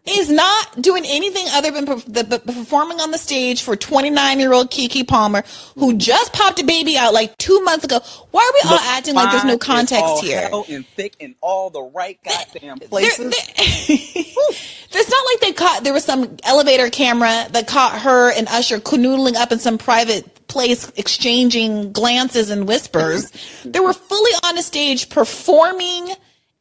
is 0.05 0.29
not 0.29 0.81
doing 0.81 1.03
anything 1.05 1.45
other 1.51 1.71
than 1.71 1.85
the, 1.85 2.23
the- 2.23 2.39
performing 2.39 2.99
on 2.99 3.11
the 3.11 3.17
stage 3.17 3.61
for 3.61 3.75
29 3.75 4.39
year 4.39 4.53
old 4.53 4.71
Keke 4.71 5.07
Palmer, 5.07 5.43
who 5.75 5.89
mm-hmm. 5.89 5.97
just 5.99 6.33
popped 6.33 6.59
a 6.61 6.65
baby 6.65 6.97
out 6.97 7.13
like 7.13 7.37
two 7.37 7.61
months 7.61 7.85
ago. 7.85 7.99
Why 8.31 8.41
are 8.41 8.53
we 8.53 8.71
all 8.71 8.79
acting 8.79 9.15
like 9.15 9.31
there's 9.31 9.43
no 9.43 9.57
Fine 9.57 9.85
as 9.85 9.91
all 9.93 10.07
context 10.07 10.23
here? 10.25 10.49
hell 10.49 10.65
and 10.69 10.85
thick 10.87 11.15
in 11.19 11.35
all 11.41 11.69
the 11.69 11.81
right 11.81 12.19
goddamn 12.23 12.77
There- 12.79 12.87
places. 12.87 13.17
there- 13.17 13.29
it's 14.99 15.09
not 15.09 15.25
like 15.25 15.39
they 15.41 15.53
caught 15.53 15.83
there 15.83 15.93
was 15.93 16.03
some 16.03 16.37
elevator 16.43 16.89
camera 16.89 17.47
that 17.51 17.67
caught 17.67 18.01
her 18.01 18.31
and 18.31 18.47
Usher 18.47 18.79
canoodling 18.79 19.35
up 19.35 19.51
in 19.51 19.59
some 19.59 19.77
private 19.77 20.36
place 20.57 20.91
exchanging 20.95 21.91
glances 21.91 22.49
and 22.49 22.67
whispers. 22.67 23.31
they 23.65 23.79
were 23.79 23.93
fully 23.93 24.31
on 24.43 24.57
a 24.57 24.63
stage 24.63 25.07
performing 25.07 26.09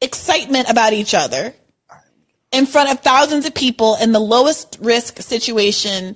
excitement 0.02 0.68
about 0.68 0.92
each 0.92 1.14
other 1.14 1.54
in 2.52 2.66
front 2.66 2.90
of 2.90 3.00
thousands 3.00 3.46
of 3.46 3.54
people 3.54 3.96
in 3.96 4.12
the 4.12 4.20
lowest 4.20 4.76
risk 4.82 5.22
situation 5.22 6.14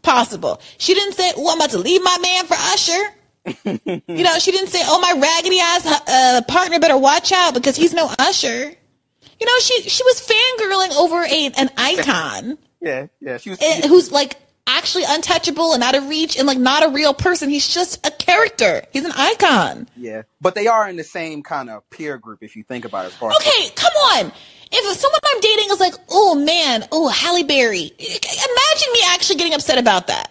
possible. 0.00 0.58
She 0.78 0.94
didn't 0.94 1.12
say, 1.16 1.30
"Oh, 1.36 1.50
I'm 1.50 1.58
about 1.58 1.70
to 1.72 1.78
leave 1.78 2.02
my 2.02 2.16
man 2.22 2.46
for 2.46 2.56
Usher." 2.72 3.02
you 4.08 4.24
know, 4.24 4.38
she 4.38 4.50
didn't 4.50 4.68
say, 4.68 4.80
"Oh, 4.84 4.98
my 4.98 5.20
raggedy 5.20 5.60
ass 5.60 5.84
uh, 5.86 6.40
partner 6.48 6.80
better 6.80 6.96
watch 6.96 7.30
out 7.30 7.52
because 7.52 7.76
he's 7.76 7.92
no 7.92 8.10
Usher." 8.18 8.72
You 9.40 9.46
know, 9.46 9.58
she 9.60 9.82
she 9.82 10.02
was 10.02 10.26
fangirling 10.26 10.96
over 10.96 11.22
a 11.24 11.52
an 11.58 11.68
icon. 11.76 12.56
Yeah, 12.80 13.08
yeah. 13.20 13.36
She 13.36 13.50
was 13.50 13.58
eh, 13.60 13.86
who's 13.86 14.10
like 14.10 14.36
actually 14.68 15.04
untouchable 15.08 15.72
and 15.72 15.82
out 15.82 15.96
of 15.96 16.08
reach 16.08 16.38
and 16.38 16.46
like 16.46 16.58
not 16.58 16.84
a 16.84 16.90
real 16.90 17.14
person. 17.14 17.48
He's 17.48 17.66
just 17.66 18.06
a 18.06 18.10
character. 18.10 18.82
He's 18.92 19.04
an 19.04 19.12
icon. 19.16 19.88
Yeah, 19.96 20.22
but 20.40 20.54
they 20.54 20.66
are 20.66 20.88
in 20.88 20.96
the 20.96 21.04
same 21.04 21.42
kind 21.42 21.70
of 21.70 21.88
peer 21.90 22.18
group 22.18 22.42
if 22.42 22.54
you 22.54 22.62
think 22.62 22.84
about 22.84 23.06
it. 23.06 23.14
Okay, 23.20 23.70
come 23.74 23.92
on. 24.14 24.32
If 24.70 24.98
someone 24.98 25.20
I'm 25.24 25.40
dating 25.40 25.70
is 25.70 25.80
like, 25.80 25.94
oh 26.10 26.34
man, 26.34 26.86
oh 26.92 27.08
Halle 27.08 27.42
Berry, 27.42 27.90
imagine 27.98 28.92
me 28.92 29.00
actually 29.08 29.36
getting 29.36 29.54
upset 29.54 29.78
about 29.78 30.08
that. 30.08 30.30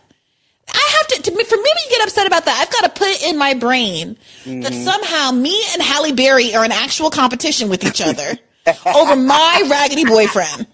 I 0.69 0.89
have 0.97 1.07
to, 1.07 1.21
to 1.23 1.31
for 1.31 1.57
me 1.57 1.69
to 1.69 1.89
get 1.89 2.03
upset 2.03 2.27
about 2.27 2.45
that, 2.45 2.59
I've 2.61 2.71
got 2.71 2.93
to 2.93 2.99
put 2.99 3.07
it 3.07 3.23
in 3.23 3.37
my 3.37 3.53
brain 3.53 4.17
mm-hmm. 4.43 4.61
that 4.61 4.73
somehow 4.73 5.31
me 5.31 5.63
and 5.73 5.81
Halle 5.81 6.11
Berry 6.11 6.53
are 6.53 6.65
in 6.65 6.71
actual 6.71 7.09
competition 7.09 7.69
with 7.69 7.83
each 7.83 8.01
other 8.01 8.37
over 8.85 9.15
my 9.15 9.63
raggedy 9.69 10.05
boyfriend. 10.05 10.67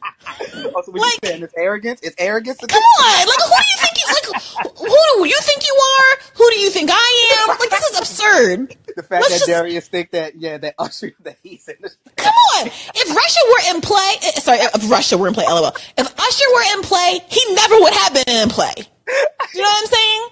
Also, 0.76 0.92
what 0.92 1.02
like, 1.02 1.20
you 1.24 1.30
saying? 1.30 1.44
It's 1.44 1.54
arrogance. 1.58 2.00
It's 2.04 2.16
arrogance. 2.20 2.58
Come 2.60 2.70
on, 2.82 3.28
like 3.28 3.40
who 3.42 3.56
do 3.58 3.66
you 3.72 3.78
think 3.80 3.98
you 3.98 4.08
like? 4.14 4.78
Who 4.78 5.24
do 5.24 5.30
you 5.30 5.42
think 5.42 5.64
you 5.68 5.76
are? 5.76 6.18
Who 6.36 6.50
do 6.52 6.60
you 6.60 6.70
think 6.70 6.90
I 6.92 7.44
am? 7.48 7.58
Like 7.60 7.70
this 7.70 7.84
is 7.84 8.00
absurd. 8.00 8.76
The 8.96 9.02
fact 9.02 9.24
Let's 9.24 9.30
that 9.30 9.38
just, 9.40 9.48
Darius 9.48 9.88
think 9.88 10.12
that 10.12 10.36
yeah 10.36 10.60
that 10.60 10.76
Usher 10.78 11.14
that 11.24 11.38
he's 11.42 11.68
in. 11.68 11.76
This- 11.82 11.98
Come 12.16 12.32
on, 12.60 12.68
if 12.68 13.16
Russia 13.16 13.40
were 13.50 13.76
in 13.76 13.82
play, 13.82 14.14
eh, 14.22 14.40
sorry, 14.40 14.60
if 14.60 14.88
Russia 14.92 15.18
were 15.18 15.28
in 15.28 15.34
play, 15.34 15.46
lol. 15.48 15.74
If 15.98 16.20
Usher 16.20 16.46
were 16.54 16.78
in 16.78 16.84
play, 16.84 17.20
he 17.28 17.56
never 17.56 17.80
would 17.80 17.94
have 17.94 18.14
been 18.14 18.30
in 18.44 18.50
play. 18.50 18.74
You 18.78 19.62
know 19.62 19.68
what 19.68 19.82
I'm 19.82 19.88
saying? 19.88 20.30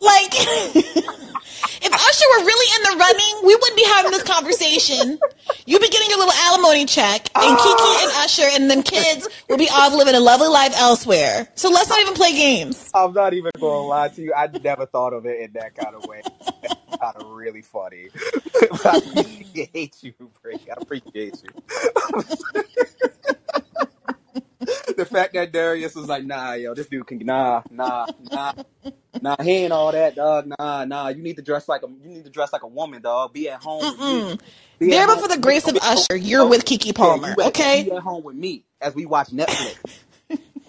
Like, 0.00 0.30
if 0.34 1.92
Usher 1.92 2.24
were 2.38 2.44
really 2.46 2.68
in 2.76 2.82
the 2.82 2.96
running, 2.98 3.46
we 3.46 3.54
wouldn't 3.54 3.76
be 3.76 3.84
having 3.84 4.12
this 4.12 4.22
conversation. 4.22 5.18
You'd 5.66 5.82
be 5.82 5.88
getting 5.88 6.08
your 6.10 6.18
little 6.18 6.34
alimony 6.34 6.86
check, 6.86 7.28
and 7.34 7.58
Keke 7.58 8.02
and 8.04 8.12
Usher 8.24 8.48
and 8.52 8.70
them 8.70 8.82
kids 8.82 9.28
would 9.48 9.58
be 9.58 9.68
off 9.68 9.92
living 9.94 10.14
a 10.14 10.20
lovely 10.20 10.48
life 10.48 10.72
elsewhere. 10.76 11.48
So 11.56 11.70
let's 11.70 11.88
not 11.88 12.00
even 12.00 12.14
play 12.14 12.32
games. 12.32 12.90
I'm 12.94 13.12
not 13.12 13.34
even 13.34 13.50
going 13.58 13.82
to 13.82 13.88
lie 13.88 14.08
to 14.08 14.22
you. 14.22 14.32
I 14.34 14.46
never 14.46 14.86
thought 14.86 15.12
of 15.12 15.26
it 15.26 15.40
in 15.40 15.52
that 15.54 15.74
kind 15.74 15.94
of 15.96 16.04
way. 16.06 16.22
kind 17.00 17.16
of 17.16 17.30
really 17.30 17.62
funny. 17.62 18.08
I 18.84 19.00
appreciate 19.04 20.02
you, 20.02 20.14
Brie. 20.42 20.58
I 20.68 20.80
appreciate 20.80 21.42
you. 21.42 23.34
the 24.96 25.06
fact 25.06 25.34
that 25.34 25.52
Darius 25.52 25.94
was 25.94 26.08
like, 26.08 26.24
nah, 26.24 26.54
yo, 26.54 26.74
this 26.74 26.88
dude 26.88 27.06
can, 27.06 27.18
nah, 27.18 27.62
nah, 27.70 28.06
nah, 28.30 28.52
nah, 29.20 29.36
he 29.40 29.50
ain't 29.52 29.72
all 29.72 29.92
that, 29.92 30.16
dog. 30.16 30.46
Nah, 30.58 30.84
nah, 30.84 31.08
you 31.08 31.22
need 31.22 31.36
to 31.36 31.42
dress 31.42 31.68
like 31.68 31.82
a, 31.82 31.86
you 31.86 32.08
need 32.08 32.24
to 32.24 32.30
dress 32.30 32.52
like 32.52 32.62
a 32.62 32.66
woman, 32.66 33.00
dog. 33.00 33.32
Be 33.32 33.48
at 33.48 33.62
home. 33.62 34.36
Be 34.78 34.90
There, 34.90 35.06
but 35.06 35.20
for 35.20 35.28
the 35.28 35.38
grace 35.38 35.66
of 35.68 35.76
Usher, 35.76 36.16
you're 36.16 36.46
with 36.46 36.64
Keke 36.64 36.94
Palmer, 36.94 37.34
yeah, 37.38 37.46
okay? 37.46 37.84
Be 37.84 37.92
at 37.92 38.02
home 38.02 38.24
with 38.24 38.36
me 38.36 38.64
as 38.80 38.94
we 38.94 39.06
watch 39.06 39.28
Netflix, 39.32 39.76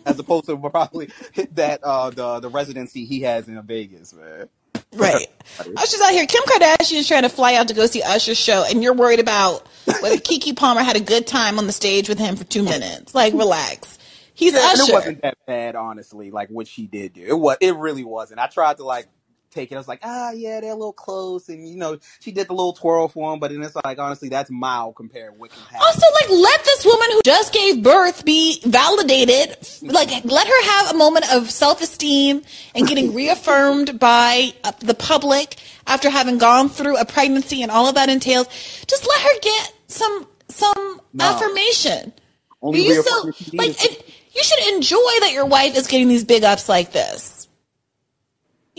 as 0.05 0.19
opposed 0.19 0.45
to 0.45 0.57
probably 0.57 1.09
that 1.53 1.83
uh 1.83 2.11
the 2.11 2.39
the 2.39 2.49
residency 2.49 3.05
he 3.05 3.21
has 3.21 3.47
in 3.47 3.61
Vegas, 3.63 4.13
man. 4.13 4.49
Right. 4.93 5.27
Usher's 5.59 6.01
out 6.01 6.11
here. 6.11 6.25
Kim 6.25 6.43
Kardashian 6.43 6.97
is 6.97 7.07
trying 7.07 7.23
to 7.23 7.29
fly 7.29 7.55
out 7.55 7.67
to 7.67 7.73
go 7.73 7.85
see 7.85 8.01
Usher's 8.01 8.37
show, 8.37 8.65
and 8.67 8.81
you're 8.81 8.93
worried 8.93 9.19
about 9.19 9.67
whether 10.01 10.15
Keke 10.17 10.55
Palmer 10.55 10.81
had 10.81 10.95
a 10.95 11.01
good 11.01 11.27
time 11.27 11.59
on 11.59 11.67
the 11.67 11.73
stage 11.73 12.09
with 12.09 12.17
him 12.17 12.35
for 12.35 12.43
two 12.43 12.63
minutes. 12.63 13.13
Like, 13.13 13.33
relax. 13.33 13.97
He's 14.33 14.53
yeah, 14.53 14.71
Usher. 14.71 14.83
It 14.83 14.93
wasn't 14.93 15.21
that 15.23 15.37
bad, 15.45 15.75
honestly. 15.75 16.31
Like 16.31 16.47
what 16.49 16.65
she 16.65 16.87
did 16.87 17.13
do, 17.13 17.25
it 17.25 17.37
was. 17.37 17.57
It 17.59 17.75
really 17.75 18.05
wasn't. 18.05 18.39
I 18.39 18.47
tried 18.47 18.77
to 18.77 18.85
like 18.85 19.07
take 19.51 19.71
it. 19.71 19.75
I 19.75 19.77
was 19.77 19.87
like, 19.87 19.99
ah, 20.03 20.31
yeah, 20.31 20.59
they're 20.61 20.71
a 20.71 20.75
little 20.75 20.93
close, 20.93 21.49
and 21.49 21.67
you 21.67 21.77
know, 21.77 21.97
she 22.19 22.31
did 22.31 22.47
the 22.47 22.53
little 22.53 22.73
twirl 22.73 23.07
for 23.07 23.33
him. 23.33 23.39
But 23.39 23.51
then 23.51 23.61
it's 23.61 23.75
like, 23.83 23.99
honestly, 23.99 24.29
that's 24.29 24.49
mild 24.49 24.95
compared 24.95 25.31
with 25.31 25.39
what 25.39 25.51
can 25.51 25.79
Also, 25.81 26.05
like, 26.21 26.29
let 26.29 26.63
this 26.63 26.85
woman 26.85 27.07
who 27.11 27.21
just 27.23 27.53
gave 27.53 27.83
birth 27.83 28.25
be 28.25 28.61
validated. 28.65 29.57
Like, 29.81 30.09
let 30.25 30.47
her 30.47 30.63
have 30.71 30.95
a 30.95 30.97
moment 30.97 31.31
of 31.33 31.49
self 31.49 31.81
esteem 31.81 32.43
and 32.75 32.87
getting 32.87 33.13
reaffirmed 33.15 33.99
by 33.99 34.53
uh, 34.63 34.71
the 34.79 34.93
public 34.93 35.57
after 35.87 36.09
having 36.09 36.37
gone 36.37 36.69
through 36.69 36.97
a 36.97 37.05
pregnancy 37.05 37.63
and 37.63 37.71
all 37.71 37.87
of 37.87 37.95
that 37.95 38.09
entails. 38.09 38.47
Just 38.87 39.07
let 39.07 39.21
her 39.21 39.39
get 39.41 39.73
some 39.87 40.27
some 40.49 41.01
no. 41.13 41.25
affirmation. 41.25 42.13
Only 42.61 42.85
you 42.85 43.01
still 43.01 43.31
like. 43.53 44.05
You 44.31 44.43
should 44.43 44.75
enjoy 44.75 45.11
that 45.21 45.31
your 45.33 45.47
wife 45.47 45.75
is 45.75 45.87
getting 45.87 46.07
these 46.07 46.23
big 46.23 46.43
ups 46.43 46.69
like 46.69 46.91
this. 46.91 47.38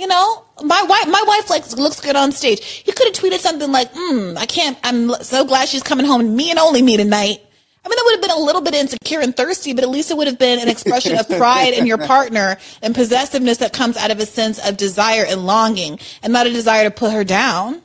You 0.00 0.06
know, 0.06 0.44
my 0.62 0.82
wife, 0.88 1.08
my 1.08 1.22
wife 1.26 1.50
looks 1.76 2.00
good 2.00 2.16
on 2.16 2.32
stage. 2.32 2.64
He 2.64 2.90
could 2.90 3.08
have 3.08 3.14
tweeted 3.14 3.40
something 3.40 3.70
like, 3.70 3.90
"Hmm, 3.92 4.32
I 4.38 4.46
can't. 4.46 4.78
I'm 4.82 5.12
so 5.22 5.44
glad 5.44 5.68
she's 5.68 5.82
coming 5.82 6.06
home, 6.06 6.34
me 6.34 6.48
and 6.48 6.58
only 6.58 6.80
me 6.80 6.96
tonight." 6.96 7.42
I 7.84 7.88
mean, 7.88 7.96
that 7.96 8.02
would 8.06 8.14
have 8.14 8.22
been 8.22 8.30
a 8.30 8.46
little 8.46 8.62
bit 8.62 8.74
insecure 8.74 9.20
and 9.20 9.36
thirsty, 9.36 9.74
but 9.74 9.84
at 9.84 9.90
least 9.90 10.10
it 10.10 10.16
would 10.16 10.26
have 10.26 10.38
been 10.38 10.58
an 10.58 10.68
expression 10.68 11.18
of 11.18 11.28
pride 11.28 11.74
in 11.74 11.84
your 11.84 11.98
partner 11.98 12.56
and 12.80 12.94
possessiveness 12.94 13.58
that 13.58 13.74
comes 13.74 13.98
out 13.98 14.10
of 14.10 14.18
a 14.18 14.24
sense 14.24 14.58
of 14.66 14.78
desire 14.78 15.26
and 15.28 15.44
longing, 15.44 15.98
and 16.22 16.32
not 16.32 16.46
a 16.46 16.50
desire 16.50 16.84
to 16.84 16.90
put 16.90 17.12
her 17.12 17.22
down. 17.22 17.82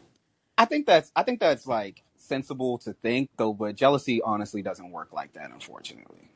I 0.58 0.64
think 0.64 0.86
that's 0.86 1.12
I 1.18 1.24
think 1.24 1.42
that's 1.42 1.68
like 1.68 2.02
sensible 2.16 2.78
to 2.80 2.94
think 2.94 3.30
though, 3.36 3.52
but 3.52 3.76
jealousy 3.76 4.22
honestly 4.22 4.62
doesn't 4.62 4.90
work 4.90 5.12
like 5.12 5.34
that, 5.34 5.52
unfortunately. 5.52 6.30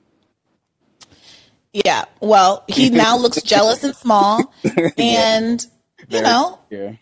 Yeah. 1.74 2.06
Well, 2.20 2.64
he 2.68 2.90
now 2.92 3.18
looks 3.18 3.42
jealous 3.42 3.84
and 3.84 3.96
small, 3.96 4.54
and 4.98 5.66
you 6.08 6.22
know, 6.22 6.60
yeah. 6.70 6.94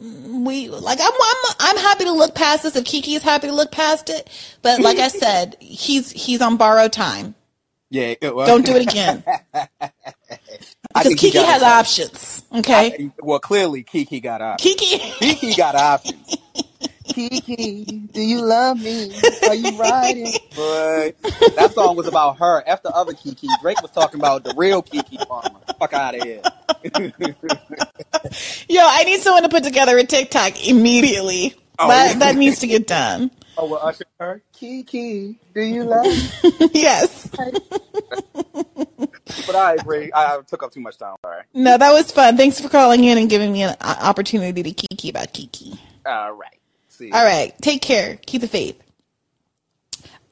we 0.00 0.68
like 0.68 0.98
I'm, 1.00 1.12
I'm 1.12 1.54
I'm 1.60 1.76
happy 1.78 2.04
to 2.04 2.12
look 2.12 2.34
past 2.34 2.64
this 2.64 2.76
if 2.76 2.84
Keke 2.84 3.16
is 3.16 3.22
happy 3.22 3.46
to 3.48 3.54
look 3.54 3.72
past 3.72 4.10
it, 4.10 4.28
but 4.62 4.80
like 4.80 4.98
I 4.98 5.08
said, 5.08 5.56
he's 5.60 6.10
he's 6.10 6.40
on 6.42 6.56
borrowed 6.56 6.92
time. 6.92 7.34
Yeah. 7.90 8.14
Well, 8.22 8.46
Don't 8.46 8.64
do 8.64 8.74
it 8.74 8.82
again. 8.82 9.22
Because 9.52 11.14
Keke 11.14 11.44
has 11.44 11.62
options. 11.62 12.42
Okay. 12.50 12.86
I, 12.98 13.12
well, 13.22 13.38
clearly 13.38 13.82
Kiki 13.82 14.20
got 14.20 14.40
options. 14.40 14.76
Keke. 14.76 14.98
Keke 15.18 15.56
got 15.56 15.74
options. 15.74 16.36
Keke, 17.12 18.12
do 18.12 18.20
you 18.20 18.40
love 18.40 18.80
me? 18.80 19.12
Are 19.46 19.54
you 19.54 19.78
riding? 19.78 20.32
But 20.56 21.20
that 21.56 21.72
song 21.74 21.96
was 21.96 22.06
about 22.06 22.38
her. 22.38 22.66
After 22.66 22.88
other 22.94 23.12
Kiki, 23.12 23.48
Drake 23.60 23.82
was 23.82 23.90
talking 23.90 24.18
about 24.18 24.44
the 24.44 24.54
real 24.56 24.82
Keke 24.82 25.26
Palmer. 25.28 25.60
Fuck 25.78 25.92
out 25.92 26.14
of 26.14 26.22
here. 26.22 26.42
Yo, 28.68 28.82
I 28.84 29.04
need 29.04 29.20
someone 29.20 29.42
to 29.42 29.48
put 29.48 29.64
together 29.64 29.98
a 29.98 30.04
TikTok 30.04 30.66
immediately. 30.66 31.54
Oh, 31.78 31.88
that, 31.88 32.18
that 32.20 32.36
needs 32.36 32.60
to 32.60 32.66
get 32.66 32.86
done. 32.86 33.30
Oh, 33.58 33.66
well, 33.66 33.80
usher 33.82 34.06
her. 34.18 34.42
Keke, 34.54 35.36
do 35.52 35.60
you 35.60 35.84
love 35.84 36.06
me? 36.06 36.70
yes. 36.72 37.28
but 39.46 39.54
I 39.54 39.74
agree. 39.74 40.10
I 40.14 40.40
took 40.46 40.62
up 40.62 40.72
too 40.72 40.80
much 40.80 40.96
time. 40.96 41.16
Sorry. 41.22 41.42
No, 41.52 41.76
that 41.76 41.92
was 41.92 42.10
fun. 42.10 42.38
Thanks 42.38 42.58
for 42.58 42.70
calling 42.70 43.04
in 43.04 43.18
and 43.18 43.28
giving 43.28 43.52
me 43.52 43.62
an 43.64 43.76
uh, 43.78 43.96
opportunity 44.00 44.62
to 44.62 44.72
kiki 44.72 45.10
about 45.10 45.34
Keke. 45.34 45.76
All 46.06 46.32
right 46.32 46.61
see. 47.02 47.12
All 47.12 47.24
right. 47.24 47.52
Take 47.60 47.82
care. 47.82 48.18
Keep 48.26 48.42
the 48.42 48.48
faith. 48.48 48.80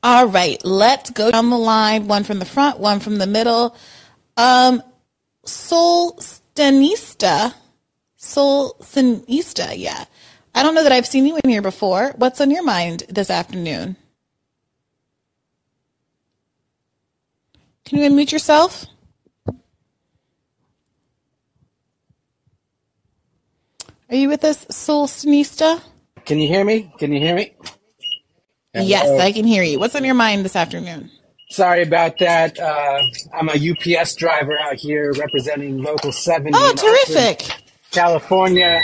All 0.02 0.26
right. 0.26 0.60
Let's 0.64 1.10
go 1.10 1.30
down 1.30 1.50
the 1.50 1.58
line. 1.58 2.08
One 2.08 2.24
from 2.24 2.38
the 2.38 2.44
front, 2.44 2.78
one 2.78 3.00
from 3.00 3.18
the 3.18 3.26
middle. 3.26 3.76
Um, 4.36 4.82
Solstenista. 5.44 7.54
Solstenista. 8.18 9.74
Yeah. 9.76 10.04
I 10.54 10.62
don't 10.62 10.74
know 10.74 10.82
that 10.82 10.92
I've 10.92 11.06
seen 11.06 11.26
you 11.26 11.38
in 11.42 11.50
here 11.50 11.62
before. 11.62 12.12
What's 12.16 12.40
on 12.40 12.50
your 12.50 12.64
mind 12.64 13.04
this 13.08 13.30
afternoon? 13.30 13.96
Can 17.84 17.98
you 17.98 18.08
unmute 18.08 18.32
yourself? 18.32 18.86
Are 24.08 24.16
you 24.16 24.28
with 24.28 24.44
us, 24.44 24.64
Solstenista? 24.66 25.80
Can 26.24 26.38
you 26.38 26.48
hear 26.48 26.64
me? 26.64 26.92
Can 26.98 27.12
you 27.12 27.20
hear 27.20 27.34
me? 27.34 27.54
Yes, 28.74 29.20
I 29.20 29.32
can 29.32 29.44
hear 29.46 29.62
you. 29.62 29.78
What's 29.78 29.96
on 29.96 30.04
your 30.04 30.14
mind 30.14 30.44
this 30.44 30.54
afternoon? 30.54 31.10
Sorry 31.50 31.82
about 31.82 32.18
that. 32.18 32.58
Uh, 32.58 33.02
I'm 33.34 33.48
a 33.48 33.98
UPS 34.00 34.14
driver 34.14 34.56
out 34.60 34.76
here 34.76 35.12
representing 35.18 35.82
Local 35.82 36.12
70. 36.12 36.52
Oh, 36.54 36.72
terrific. 36.74 37.50
California. 37.90 38.80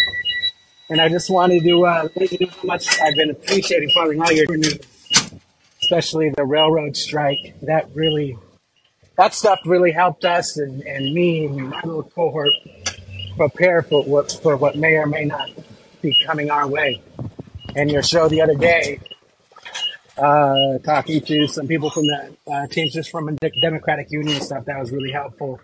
And 0.91 1.01
I 1.01 1.09
just 1.09 1.31
wanted 1.31 1.63
to 1.63 1.87
uh, 1.87 2.09
let 2.17 2.33
you 2.33 2.47
know 2.47 2.53
how 2.53 2.65
much 2.65 3.01
I've 3.01 3.15
been 3.15 3.31
appreciating 3.31 3.91
following 3.95 4.21
all 4.21 4.33
your 4.33 4.57
news, 4.57 4.79
especially 5.83 6.31
the 6.31 6.45
railroad 6.45 6.97
strike. 6.97 7.55
That 7.63 7.89
really, 7.95 8.37
that 9.17 9.35
stuff 9.35 9.61
really 9.65 9.93
helped 9.93 10.25
us 10.25 10.57
and, 10.57 10.83
and 10.83 11.15
me 11.15 11.47
and 11.47 11.71
my 11.71 11.81
little 11.83 12.03
cohort 12.03 12.51
prepare 13.37 13.83
for 13.83 14.03
what 14.05 14.33
for 14.43 14.57
what 14.57 14.77
may 14.77 14.95
or 14.95 15.07
may 15.07 15.25
not 15.27 15.51
be 16.07 16.17
coming 16.25 16.51
our 16.51 16.67
way. 16.67 17.03
And 17.75 17.91
your 17.91 18.03
show 18.03 18.29
the 18.29 18.41
other 18.41 18.55
day, 18.55 19.01
uh, 20.17 20.79
talking 20.79 21.21
to 21.21 21.47
some 21.47 21.67
people 21.67 21.91
from 21.91 22.07
the 22.07 22.37
uh, 22.51 22.67
Teamsters 22.69 23.09
from 23.09 23.27
the 23.27 23.51
Democratic 23.61 24.11
Union 24.11 24.41
stuff, 24.41 24.65
that 24.67 24.79
was 24.79 24.91
really 24.93 25.13
helpful. 25.13 25.61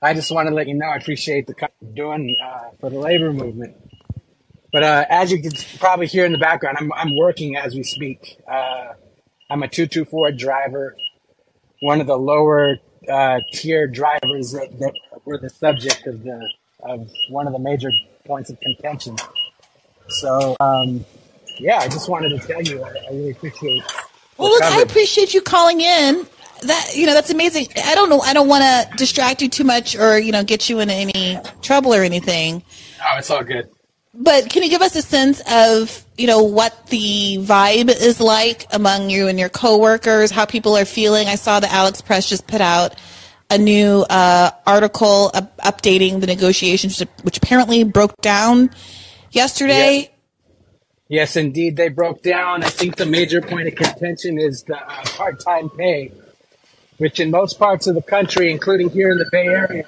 I 0.00 0.14
just 0.14 0.30
want 0.32 0.48
to 0.48 0.54
let 0.54 0.66
you 0.66 0.74
know 0.74 0.86
I 0.86 0.96
appreciate 0.96 1.46
the 1.46 1.54
you're 1.80 1.94
doing 1.94 2.36
uh, 2.42 2.70
for 2.80 2.90
the 2.90 2.98
labor 2.98 3.32
movement. 3.32 3.76
But 4.72 4.82
uh, 4.82 5.04
as 5.08 5.30
you 5.30 5.42
can 5.42 5.52
probably 5.78 6.06
hear 6.06 6.24
in 6.24 6.32
the 6.32 6.38
background, 6.38 6.78
I'm, 6.80 6.92
I'm 6.94 7.16
working 7.16 7.56
as 7.56 7.74
we 7.74 7.82
speak. 7.82 8.38
Uh, 8.50 8.94
I'm 9.50 9.62
a 9.62 9.68
224 9.68 10.32
driver, 10.32 10.96
one 11.80 12.00
of 12.00 12.06
the 12.06 12.16
lower 12.16 12.78
uh, 13.08 13.40
tier 13.52 13.86
drivers 13.86 14.52
that, 14.52 14.78
that 14.78 14.94
were 15.24 15.38
the 15.38 15.50
subject 15.50 16.06
of 16.06 16.22
the 16.22 16.48
of 16.82 17.08
one 17.28 17.46
of 17.46 17.52
the 17.52 17.58
major 17.58 17.92
points 18.24 18.50
of 18.50 18.58
contention. 18.60 19.16
So 20.12 20.56
um, 20.60 21.04
yeah, 21.58 21.78
I 21.78 21.88
just 21.88 22.08
wanted 22.08 22.30
to 22.30 22.46
tell 22.46 22.62
you 22.62 22.82
I, 22.82 22.88
I 22.88 23.12
really 23.12 23.30
appreciate. 23.30 23.82
Well, 24.38 24.50
look, 24.50 24.62
I 24.62 24.80
appreciate 24.80 25.34
you 25.34 25.42
calling 25.42 25.80
in. 25.80 26.26
That 26.62 26.92
you 26.94 27.06
know, 27.06 27.14
that's 27.14 27.30
amazing. 27.30 27.68
I 27.84 27.94
don't 27.94 28.08
know. 28.08 28.20
I 28.20 28.32
don't 28.32 28.48
want 28.48 28.62
to 28.62 28.96
distract 28.96 29.42
you 29.42 29.48
too 29.48 29.64
much, 29.64 29.96
or 29.96 30.18
you 30.18 30.32
know, 30.32 30.44
get 30.44 30.68
you 30.68 30.80
in 30.80 30.90
any 30.90 31.38
trouble 31.60 31.92
or 31.92 32.02
anything. 32.02 32.62
Oh, 33.00 33.18
it's 33.18 33.30
all 33.30 33.42
good. 33.42 33.68
But 34.14 34.50
can 34.50 34.62
you 34.62 34.68
give 34.68 34.82
us 34.82 34.94
a 34.94 35.02
sense 35.02 35.40
of 35.50 36.04
you 36.16 36.26
know 36.26 36.42
what 36.42 36.86
the 36.88 37.38
vibe 37.40 37.88
is 37.88 38.20
like 38.20 38.66
among 38.72 39.10
you 39.10 39.26
and 39.26 39.40
your 39.40 39.48
coworkers? 39.48 40.30
How 40.30 40.44
people 40.44 40.76
are 40.76 40.84
feeling? 40.84 41.26
I 41.26 41.34
saw 41.34 41.58
that 41.58 41.72
Alex 41.72 42.00
Press 42.00 42.28
just 42.28 42.46
put 42.46 42.60
out 42.60 42.94
a 43.50 43.58
new 43.58 44.04
uh, 44.08 44.50
article 44.66 45.30
uh, 45.34 45.42
updating 45.64 46.20
the 46.20 46.26
negotiations, 46.26 47.02
which 47.22 47.38
apparently 47.38 47.84
broke 47.84 48.16
down 48.20 48.70
yesterday. 49.34 50.10
Yes, 51.08 51.36
indeed, 51.36 51.76
they 51.76 51.88
broke 51.88 52.22
down. 52.22 52.62
I 52.62 52.68
think 52.70 52.96
the 52.96 53.04
major 53.04 53.42
point 53.42 53.68
of 53.68 53.74
contention 53.74 54.38
is 54.38 54.62
the 54.62 54.76
uh, 54.76 55.04
part-time 55.16 55.68
pay, 55.68 56.10
which 56.96 57.20
in 57.20 57.30
most 57.30 57.58
parts 57.58 57.86
of 57.86 57.94
the 57.94 58.02
country, 58.02 58.50
including 58.50 58.88
here 58.88 59.10
in 59.10 59.18
the 59.18 59.28
Bay 59.30 59.46
Area, 59.46 59.84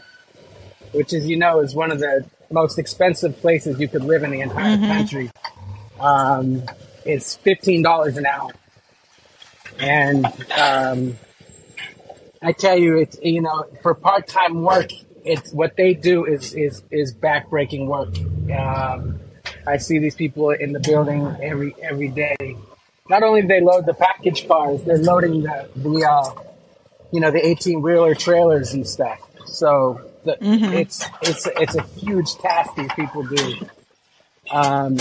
which, 0.92 1.14
as 1.14 1.26
you 1.26 1.36
know, 1.38 1.60
is 1.60 1.74
one 1.74 1.90
of 1.90 1.98
the 1.98 2.26
most 2.50 2.78
expensive 2.78 3.38
places 3.38 3.80
you 3.80 3.88
could 3.88 4.04
live 4.04 4.22
in 4.22 4.32
the 4.32 4.40
entire 4.42 4.76
Mm-hmm. 4.76 4.86
country, 4.86 5.30
um, 5.98 6.62
it's 7.06 7.36
fifteen 7.36 7.82
dollars 7.82 8.18
an 8.18 8.26
hour. 8.26 8.50
And 9.78 10.26
um, 10.58 11.16
I 12.42 12.52
tell 12.52 12.78
you, 12.78 12.98
it's 12.98 13.18
you 13.22 13.40
know, 13.40 13.64
for 13.82 13.94
part-time 13.94 14.62
work, 14.62 14.90
it's 15.24 15.52
what 15.52 15.76
they 15.76 15.94
do 15.94 16.26
is 16.26 16.52
is 16.54 16.82
is 16.90 17.14
backbreaking 17.14 17.86
work. 17.86 18.14
Um, 18.56 19.20
I 19.66 19.78
see 19.78 19.98
these 19.98 20.14
people 20.14 20.50
in 20.50 20.72
the 20.72 20.80
building 20.80 21.36
every 21.42 21.74
every 21.82 22.08
day. 22.08 22.56
Not 23.08 23.22
only 23.22 23.42
do 23.42 23.48
they 23.48 23.60
load 23.60 23.86
the 23.86 23.94
package 23.94 24.46
cars, 24.46 24.82
they're 24.84 24.98
loading 24.98 25.42
the 25.42 25.68
the 25.76 26.04
uh, 26.04 26.42
you 27.12 27.20
know 27.20 27.30
the 27.30 27.44
eighteen 27.44 27.82
wheeler 27.82 28.14
trailers 28.14 28.74
and 28.74 28.86
stuff. 28.86 29.20
So 29.46 30.00
the, 30.24 30.36
it's 30.40 31.06
it's 31.22 31.46
it's 31.46 31.74
a 31.76 31.82
huge 31.98 32.34
task 32.36 32.74
these 32.76 32.92
people 32.94 33.22
do. 33.24 33.66
Um, 34.50 34.98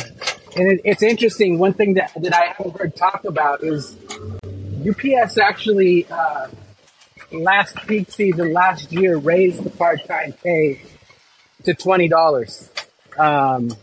and 0.56 0.72
it, 0.72 0.82
it's 0.86 1.04
interesting. 1.04 1.60
One 1.60 1.74
thing 1.74 1.96
that 1.96 2.12
that 2.22 2.34
I 2.34 2.54
haven't 2.58 2.78
heard 2.78 2.96
talk 2.96 3.26
about 3.26 3.64
is 3.64 3.98
UPS 4.88 5.38
actually 5.38 6.08
uh, 6.10 6.48
last 7.32 7.76
peak 7.88 8.12
season 8.12 8.54
last 8.54 8.92
year 8.92 9.18
raised 9.18 9.64
the 9.64 9.70
part 9.70 10.06
time 10.08 10.34
pay 10.34 10.82
to 11.64 11.74
twenty 11.74 12.08
dollars. 12.08 12.70
Um, 13.18 13.76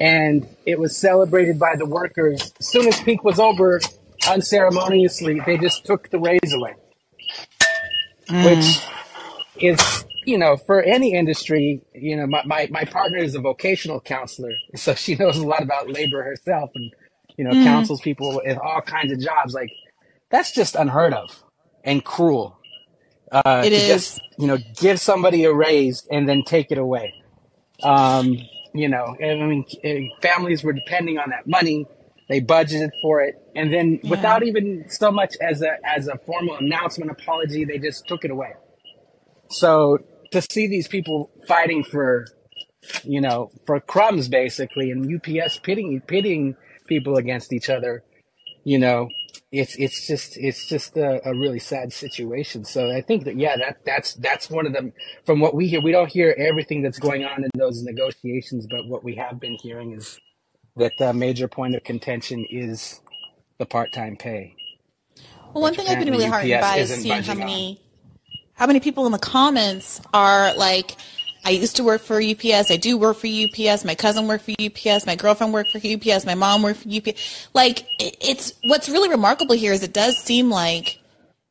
and 0.00 0.46
it 0.66 0.78
was 0.78 0.96
celebrated 0.96 1.58
by 1.58 1.74
the 1.76 1.86
workers. 1.86 2.52
As 2.60 2.68
soon 2.68 2.86
as 2.88 3.00
peak 3.00 3.24
was 3.24 3.38
over, 3.38 3.80
unceremoniously, 4.28 5.40
they 5.46 5.58
just 5.58 5.84
took 5.84 6.10
the 6.10 6.18
raise 6.18 6.52
away, 6.52 6.74
which 8.44 8.80
is, 9.60 10.04
you 10.24 10.38
know, 10.38 10.56
for 10.56 10.82
any 10.82 11.14
industry, 11.14 11.82
you 11.94 12.16
know, 12.16 12.26
my, 12.26 12.42
my, 12.44 12.68
my 12.70 12.84
partner 12.84 13.18
is 13.18 13.34
a 13.34 13.40
vocational 13.40 14.00
counselor, 14.00 14.52
so 14.76 14.94
she 14.94 15.14
knows 15.16 15.36
a 15.38 15.46
lot 15.46 15.62
about 15.62 15.88
labor 15.90 16.22
herself 16.22 16.70
and, 16.74 16.92
you 17.36 17.44
know, 17.44 17.50
counsels 17.64 18.00
people 18.00 18.40
in 18.40 18.58
all 18.58 18.80
kinds 18.80 19.12
of 19.12 19.20
jobs. 19.20 19.54
Like, 19.54 19.70
that's 20.30 20.52
just 20.52 20.74
unheard 20.76 21.12
of 21.14 21.42
and 21.84 22.04
cruel. 22.04 22.58
Uh, 23.30 23.62
It 23.64 23.70
to 23.70 23.76
is. 23.76 23.86
just, 23.86 24.20
you 24.38 24.46
know, 24.46 24.58
give 24.80 25.00
somebody 25.00 25.44
a 25.44 25.52
raise 25.52 26.06
and 26.10 26.28
then 26.28 26.42
take 26.44 26.70
it 26.70 26.78
away. 26.78 27.14
Um, 27.82 28.38
you 28.74 28.88
know, 28.88 29.16
I 29.20 29.34
mean, 29.34 29.64
eh, 29.82 30.02
families 30.20 30.62
were 30.62 30.72
depending 30.72 31.18
on 31.18 31.30
that 31.30 31.46
money. 31.46 31.86
They 32.28 32.40
budgeted 32.40 32.90
for 33.00 33.22
it, 33.22 33.36
and 33.56 33.72
then 33.72 34.00
without 34.04 34.42
even 34.42 34.84
so 34.88 35.10
much 35.10 35.34
as 35.40 35.62
a 35.62 35.76
as 35.82 36.08
a 36.08 36.18
formal 36.26 36.56
announcement, 36.56 37.10
apology, 37.10 37.64
they 37.64 37.78
just 37.78 38.06
took 38.06 38.24
it 38.24 38.30
away. 38.30 38.52
So 39.48 39.98
to 40.32 40.42
see 40.42 40.66
these 40.66 40.88
people 40.88 41.30
fighting 41.46 41.84
for, 41.84 42.26
you 43.02 43.22
know, 43.22 43.50
for 43.66 43.80
crumbs 43.80 44.28
basically, 44.28 44.90
and 44.90 45.10
UPS 45.10 45.58
pitting 45.60 46.00
pitting 46.06 46.56
people 46.86 47.16
against 47.16 47.52
each 47.52 47.70
other, 47.70 48.04
you 48.64 48.78
know, 48.78 49.08
it's 49.50 49.76
it's 49.76 50.06
just 50.06 50.36
it's 50.36 50.66
just 50.66 50.96
a, 50.96 51.26
a 51.26 51.32
really 51.32 51.58
sad 51.58 51.92
situation. 51.92 52.64
So 52.64 52.90
I 52.90 53.00
think 53.00 53.24
that 53.24 53.38
yeah, 53.38 53.56
that 53.56 53.84
that's 53.84 54.14
that's 54.14 54.50
one 54.50 54.66
of 54.66 54.72
them. 54.72 54.92
From 55.24 55.40
what 55.40 55.54
we 55.54 55.68
hear, 55.68 55.80
we 55.80 55.92
don't 55.92 56.10
hear 56.10 56.34
everything 56.36 56.82
that's 56.82 56.98
going 56.98 57.24
on 57.24 57.44
in 57.44 57.50
those 57.54 57.82
negotiations, 57.82 58.66
but 58.66 58.86
what 58.86 59.02
we 59.04 59.14
have 59.16 59.40
been 59.40 59.56
hearing 59.60 59.92
is 59.92 60.18
that 60.76 60.92
the 60.98 61.12
major 61.12 61.48
point 61.48 61.74
of 61.74 61.82
contention 61.84 62.46
is 62.50 63.00
the 63.58 63.66
part-time 63.66 64.16
pay. 64.16 64.54
Well, 65.54 65.62
one 65.62 65.74
thing 65.74 65.88
I've 65.88 65.98
been 65.98 66.12
really 66.12 66.26
heartened 66.26 66.52
UPS 66.52 66.66
by 66.66 66.76
is 66.76 66.90
seeing 66.90 67.08
how 67.10 67.18
budging 67.18 67.32
on. 67.32 67.38
many 67.38 67.80
how 68.58 68.66
many 68.66 68.80
people 68.80 69.06
in 69.06 69.12
the 69.12 69.18
comments 69.18 70.00
are 70.12 70.52
like, 70.56 70.96
I 71.44 71.50
used 71.50 71.76
to 71.76 71.84
work 71.84 72.02
for 72.02 72.20
UPS. 72.20 72.70
I 72.70 72.76
do 72.76 72.98
work 72.98 73.16
for 73.16 73.26
UPS. 73.26 73.84
My 73.84 73.94
cousin 73.94 74.26
worked 74.26 74.44
for 74.44 74.54
UPS. 74.60 75.06
My 75.06 75.16
girlfriend 75.16 75.52
worked 75.52 75.72
for 75.72 75.78
UPS. 75.78 76.26
My 76.26 76.34
mom 76.34 76.62
worked 76.62 76.80
for 76.80 76.88
UPS. 76.88 77.48
Like, 77.54 77.86
it's 77.98 78.52
what's 78.64 78.88
really 78.88 79.08
remarkable 79.08 79.54
here 79.54 79.72
is 79.72 79.82
it 79.82 79.92
does 79.92 80.18
seem 80.18 80.50
like 80.50 80.98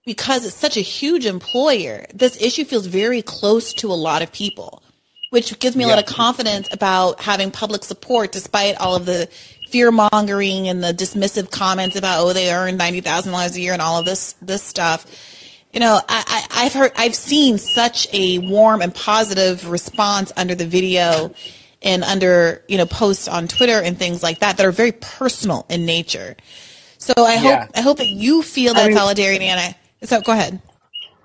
because 0.08 0.46
it's 0.46 0.56
such 0.56 0.78
a 0.78 0.82
huge 0.82 1.26
employer, 1.26 2.06
this 2.14 2.42
issue 2.42 2.64
feels 2.64 2.86
very 2.86 3.22
close 3.22 3.74
to 3.74 3.92
a 3.92 3.94
lot 3.94 4.22
of 4.22 4.32
people, 4.32 4.82
which 5.32 5.60
gives 5.60 5.76
me 5.76 5.84
a 5.84 5.88
lot 5.88 6.00
of 6.00 6.06
confidence 6.06 6.70
about 6.72 7.20
having 7.20 7.52
public 7.52 7.84
support 7.84 8.32
despite 8.32 8.78
all 8.78 8.96
of 8.96 9.06
the 9.06 9.28
fear 9.70 9.92
mongering 9.92 10.70
and 10.70 10.82
the 10.82 10.94
dismissive 10.94 11.52
comments 11.52 11.98
about, 11.98 12.22
oh, 12.22 12.32
they 12.32 12.54
earn 12.54 12.78
$90,000 12.78 13.56
a 13.56 13.60
year 13.60 13.74
and 13.74 13.82
all 13.82 14.00
of 14.00 14.06
this, 14.06 14.34
this 14.42 14.64
stuff. 14.64 15.06
You 15.78 15.82
know, 15.82 16.02
I, 16.10 16.48
I, 16.50 16.66
I've 16.66 16.74
heard, 16.74 16.92
I've 16.96 17.14
seen 17.14 17.60
such 17.60 18.08
a 18.12 18.40
warm 18.40 18.82
and 18.82 18.92
positive 18.96 19.70
response 19.70 20.32
under 20.36 20.56
the 20.56 20.66
video 20.66 21.36
and 21.84 22.04
under, 22.04 22.64
you 22.68 22.80
know, 22.80 22.88
posts 22.88 23.28
on 23.28 23.48
Twitter 23.48 23.80
and 23.80 23.96
things 23.96 24.24
like 24.24 24.40
that 24.40 24.58
that 24.58 24.66
are 24.66 24.72
very 24.72 24.92
personal 24.94 25.68
in 25.70 25.86
nature. 25.86 26.36
So 26.98 27.14
I 27.16 27.36
Yeah. 27.36 27.40
hope, 27.66 27.70
I 27.76 27.82
hope 27.82 27.98
that 28.00 28.08
you 28.08 28.42
feel 28.42 28.74
that 28.74 28.86
I 28.86 28.88
mean- 28.88 28.98
solidarity 28.98 29.46
and 29.46 29.60
I, 29.60 29.76
so 30.04 30.20
go 30.20 30.32
ahead. 30.32 30.60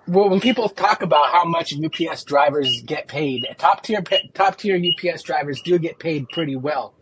Well, 0.07 0.28
when 0.28 0.40
people 0.40 0.68
talk 0.68 1.00
about 1.00 1.32
how 1.32 1.46
much 1.46 1.72
UPS 1.72 2.22
drivers 2.22 2.82
get 2.82 3.09
paid, 3.09 3.46
top 3.57 3.82
tier 3.82 4.03
top 4.34 4.59
tier 4.59 4.76
UPS 4.76 5.22
drivers 5.22 5.62
do 5.62 5.78
get 5.78 5.98
paid 5.98 6.28
pretty 6.28 6.57
well. 6.57 6.92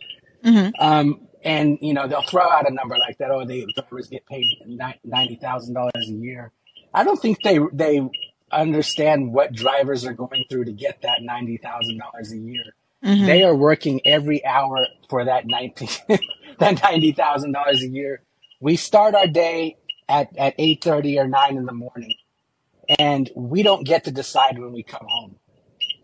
Um, 0.78 1.26
and 1.42 1.78
you 1.80 1.94
know 1.94 2.06
they'll 2.06 2.22
throw 2.22 2.48
out 2.48 2.70
a 2.70 2.72
number 2.72 2.96
like 2.96 3.18
that. 3.18 3.32
Oh, 3.32 3.44
the 3.44 3.66
drivers 3.74 4.06
get 4.06 4.24
paid 4.26 4.46
ninety 5.04 5.34
thousand 5.36 5.74
dollars 5.74 6.08
a 6.08 6.12
year. 6.12 6.52
I 6.94 7.04
don't 7.04 7.20
think 7.20 7.42
they 7.42 7.58
they 7.72 8.00
understand 8.52 9.32
what 9.32 9.52
drivers 9.52 10.04
are 10.04 10.12
going 10.12 10.44
through 10.50 10.64
to 10.66 10.72
get 10.72 11.02
that 11.02 11.22
ninety 11.22 11.58
thousand 11.58 11.98
dollars 11.98 12.32
a 12.32 12.38
year. 12.38 12.64
They 13.26 13.44
are 13.44 13.54
working 13.54 14.00
every 14.06 14.44
hour 14.44 14.86
for 15.08 15.24
that 15.24 15.46
ninety 15.46 15.88
that 16.58 16.82
ninety 16.82 17.12
thousand 17.12 17.52
dollars 17.52 17.82
a 17.82 17.88
year. 17.88 18.22
We 18.60 18.76
start 18.76 19.14
our 19.14 19.26
day 19.26 19.78
at 20.08 20.36
at 20.36 20.54
eight 20.58 20.82
thirty 20.82 21.18
or 21.18 21.28
nine 21.28 21.56
in 21.56 21.66
the 21.66 21.72
morning 21.72 22.14
and 22.98 23.30
we 23.34 23.62
don't 23.62 23.84
get 23.86 24.04
to 24.04 24.10
decide 24.10 24.58
when 24.58 24.72
we 24.72 24.82
come 24.82 25.06
home 25.08 25.36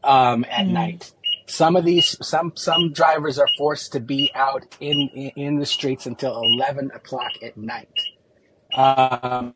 um, 0.04 0.44
at 0.48 0.66
night. 0.66 1.12
Some 1.46 1.76
of 1.76 1.84
these, 1.84 2.16
some 2.26 2.52
some 2.56 2.92
drivers 2.92 3.38
are 3.38 3.48
forced 3.56 3.92
to 3.92 4.00
be 4.00 4.30
out 4.34 4.64
in 4.80 5.08
in, 5.14 5.30
in 5.36 5.58
the 5.58 5.66
streets 5.66 6.06
until 6.06 6.40
eleven 6.42 6.90
o'clock 6.92 7.32
at 7.42 7.56
night. 7.56 7.88
Um, 8.76 9.54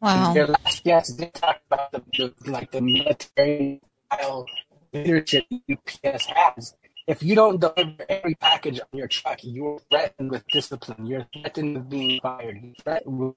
Wow. 0.00 0.32
Their 0.34 0.46
last 0.46 0.84
guest 0.84 1.18
did 1.18 1.34
talk 1.34 1.60
about 1.66 1.90
the, 1.92 2.32
like 2.46 2.70
the 2.70 2.80
military 2.80 3.80
style 4.12 4.46
leadership 4.92 5.44
UPS 5.70 6.26
has. 6.26 6.76
If 7.06 7.22
you 7.22 7.34
don't 7.34 7.60
deliver 7.60 8.04
every 8.08 8.34
package 8.36 8.80
on 8.80 8.86
your 8.92 9.08
truck, 9.08 9.40
you're 9.42 9.80
threatened 9.90 10.30
with 10.30 10.46
discipline. 10.48 11.06
You're 11.06 11.26
threatened 11.34 11.74
with 11.76 11.90
being 11.90 12.20
fired. 12.20 12.60
You're 12.62 12.74
threatened 12.82 13.18
with 13.18 13.34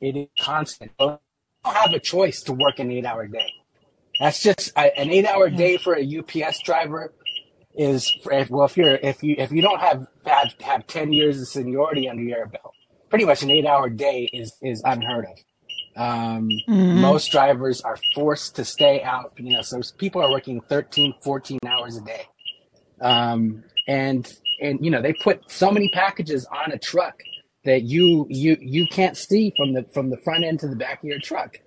it 0.00 0.16
is 0.16 0.28
constant. 0.40 0.90
You 0.98 1.18
don't 1.64 1.76
have 1.76 1.92
a 1.92 2.00
choice 2.00 2.42
to 2.42 2.52
work 2.52 2.80
an 2.80 2.90
eight 2.90 3.04
hour 3.06 3.28
day. 3.28 3.52
That's 4.18 4.42
just 4.42 4.72
a, 4.76 4.98
an 4.98 5.10
eight-hour 5.10 5.50
day 5.50 5.78
for 5.78 5.94
a 5.94 6.18
UPS 6.18 6.60
driver 6.62 7.12
is 7.74 8.12
if, 8.30 8.50
well 8.50 8.66
if 8.66 8.76
you're 8.76 8.96
if 8.96 9.22
you 9.22 9.34
if 9.38 9.52
you 9.52 9.62
don't 9.62 9.80
have 9.80 10.06
have, 10.26 10.54
have 10.60 10.86
10 10.86 11.12
years 11.12 11.40
of 11.40 11.48
seniority 11.48 12.08
under 12.08 12.22
your 12.22 12.46
belt 12.46 12.74
pretty 13.10 13.24
much 13.24 13.42
an 13.42 13.50
eight 13.50 13.66
hour 13.66 13.88
day 13.90 14.28
is 14.32 14.56
is 14.62 14.82
unheard 14.84 15.26
of. 15.26 15.38
Um, 15.96 16.48
Mm-hmm. 16.68 17.00
most 17.00 17.32
drivers 17.32 17.82
are 17.82 17.98
forced 18.14 18.56
to 18.56 18.64
stay 18.64 19.02
out 19.02 19.32
you 19.36 19.52
know 19.52 19.62
so 19.62 19.80
people 19.98 20.22
are 20.22 20.30
working 20.30 20.60
13 20.62 21.14
14 21.22 21.58
hours 21.66 21.96
a 21.96 22.02
day. 22.02 22.26
Um, 23.00 23.64
and 23.88 24.30
and 24.60 24.84
you 24.84 24.90
know 24.90 25.02
they 25.02 25.12
put 25.12 25.50
so 25.50 25.70
many 25.70 25.88
packages 25.90 26.46
on 26.46 26.72
a 26.72 26.78
truck 26.78 27.14
that 27.64 27.82
you 27.82 28.26
you 28.30 28.56
you 28.60 28.86
can't 28.86 29.16
see 29.16 29.52
from 29.56 29.72
the 29.74 29.84
from 29.92 30.10
the 30.10 30.18
front 30.18 30.44
end 30.44 30.60
to 30.60 30.68
the 30.68 30.76
back 30.76 30.98
of 31.02 31.04
your 31.04 31.18
truck. 31.20 31.58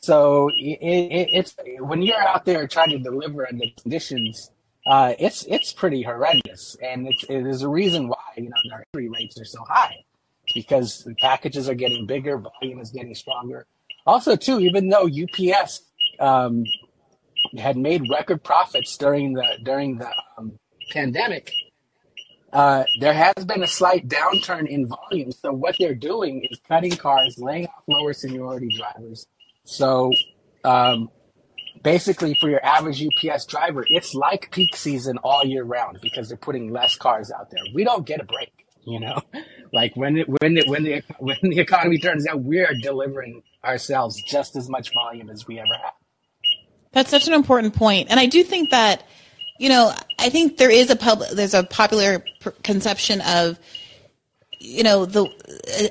So 0.00 0.48
it, 0.56 0.78
it, 0.80 1.28
it's 1.32 1.54
when 1.80 2.02
you're 2.02 2.20
out 2.22 2.44
there 2.46 2.66
trying 2.66 2.90
to 2.90 2.98
deliver 2.98 3.46
under 3.46 3.66
conditions 3.82 4.50
uh, 4.90 5.14
it's 5.20 5.44
it's 5.44 5.72
pretty 5.72 6.02
horrendous, 6.02 6.76
and 6.82 7.06
it's 7.06 7.22
it 7.24 7.46
is 7.46 7.62
a 7.62 7.68
reason 7.68 8.08
why 8.08 8.16
you 8.36 8.50
know 8.50 8.56
our 8.72 8.84
rates 8.92 9.40
are 9.40 9.44
so 9.44 9.62
high, 9.68 9.94
It's 10.42 10.52
because 10.52 11.04
the 11.04 11.14
packages 11.14 11.68
are 11.68 11.76
getting 11.76 12.06
bigger, 12.06 12.38
volume 12.38 12.80
is 12.80 12.90
getting 12.90 13.14
stronger. 13.14 13.66
Also, 14.04 14.34
too, 14.34 14.58
even 14.58 14.88
though 14.88 15.08
UPS 15.08 15.82
um, 16.18 16.64
had 17.56 17.76
made 17.76 18.02
record 18.10 18.42
profits 18.42 18.96
during 18.96 19.34
the 19.34 19.46
during 19.62 19.98
the 19.98 20.10
um, 20.36 20.58
pandemic, 20.90 21.52
uh, 22.52 22.82
there 22.98 23.14
has 23.14 23.44
been 23.44 23.62
a 23.62 23.68
slight 23.68 24.08
downturn 24.08 24.66
in 24.66 24.88
volume. 24.88 25.30
So 25.30 25.52
what 25.52 25.76
they're 25.78 25.94
doing 25.94 26.44
is 26.50 26.58
cutting 26.66 26.96
cars, 26.96 27.38
laying 27.38 27.66
off 27.66 27.84
lower 27.86 28.12
seniority 28.12 28.70
drivers. 28.76 29.28
So 29.62 30.12
um, 30.64 31.10
basically 31.82 32.34
for 32.34 32.48
your 32.48 32.64
average 32.64 33.04
UPS 33.04 33.46
driver, 33.46 33.84
it's 33.88 34.14
like 34.14 34.50
peak 34.50 34.76
season 34.76 35.18
all 35.18 35.44
year 35.44 35.64
round 35.64 35.98
because 36.00 36.28
they're 36.28 36.36
putting 36.36 36.72
less 36.72 36.96
cars 36.96 37.30
out 37.30 37.50
there. 37.50 37.62
We 37.74 37.84
don't 37.84 38.06
get 38.06 38.20
a 38.20 38.24
break, 38.24 38.52
you 38.84 39.00
know. 39.00 39.20
Like 39.72 39.94
when 39.94 40.18
it, 40.18 40.28
when 40.28 40.56
it, 40.56 40.68
when 40.68 40.82
the 40.82 41.00
when 41.20 41.36
the 41.42 41.60
economy 41.60 41.98
turns 41.98 42.26
out, 42.26 42.42
we 42.42 42.58
are 42.58 42.74
delivering 42.74 43.44
ourselves 43.64 44.20
just 44.20 44.56
as 44.56 44.68
much 44.68 44.92
volume 44.92 45.30
as 45.30 45.46
we 45.46 45.60
ever 45.60 45.74
have. 45.80 45.92
That's 46.90 47.08
such 47.08 47.28
an 47.28 47.34
important 47.34 47.76
point, 47.76 48.08
and 48.10 48.18
I 48.18 48.26
do 48.26 48.42
think 48.42 48.70
that, 48.70 49.04
you 49.60 49.68
know, 49.68 49.94
I 50.18 50.28
think 50.28 50.56
there 50.56 50.72
is 50.72 50.90
a 50.90 50.96
pub, 50.96 51.22
there's 51.32 51.54
a 51.54 51.62
popular 51.62 52.24
conception 52.64 53.20
of, 53.20 53.60
you 54.60 54.82
know, 54.82 55.06
the 55.06 55.24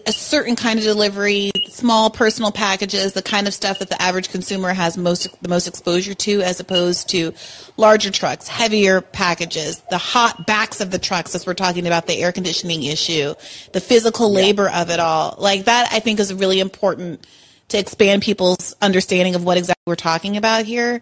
a- 0.06 0.12
certain 0.12 0.56
kind 0.56 0.78
of 0.78 0.86
delivery, 0.86 1.52
small 1.70 2.12
personal 2.12 2.52
packages, 2.52 3.14
the 3.14 3.22
kind 3.22 3.48
of 3.48 3.54
stuff 3.54 3.80
that 3.80 3.90
the 3.90 4.00
average 4.00 4.30
consumer 4.30 4.72
has 4.74 4.96
most 4.96 5.28
the 5.42 5.50
most 5.50 5.68
exposure 5.68 6.14
to, 6.14 6.42
as 6.42 6.60
opposed 6.60 7.10
to 7.10 7.34
larger 7.78 8.12
trucks, 8.12 8.48
heavier 8.48 9.02
packages, 9.02 9.82
the 9.90 9.98
hot 9.98 10.46
backs 10.46 10.82
of 10.82 10.92
the 10.92 11.00
trucks, 11.00 11.34
as 11.34 11.48
we're 11.48 11.56
talking 11.56 11.88
about 11.88 12.06
the 12.06 12.22
air 12.22 12.32
conditioning 12.32 12.84
issue, 12.84 13.34
the 13.74 13.82
physical 13.82 14.32
labor 14.32 14.70
of 14.70 14.92
it 14.92 15.00
all. 15.00 15.36
Like 15.40 15.66
that, 15.66 15.90
I 15.92 16.00
think 16.00 16.20
is 16.20 16.32
really 16.32 16.60
important 16.60 17.26
to 17.70 17.80
expand 17.80 18.22
people's 18.22 18.76
understanding 18.82 19.34
of 19.34 19.44
what 19.44 19.58
exactly 19.58 19.84
we're 19.88 19.96
talking 19.96 20.38
about 20.38 20.66
here. 20.66 21.02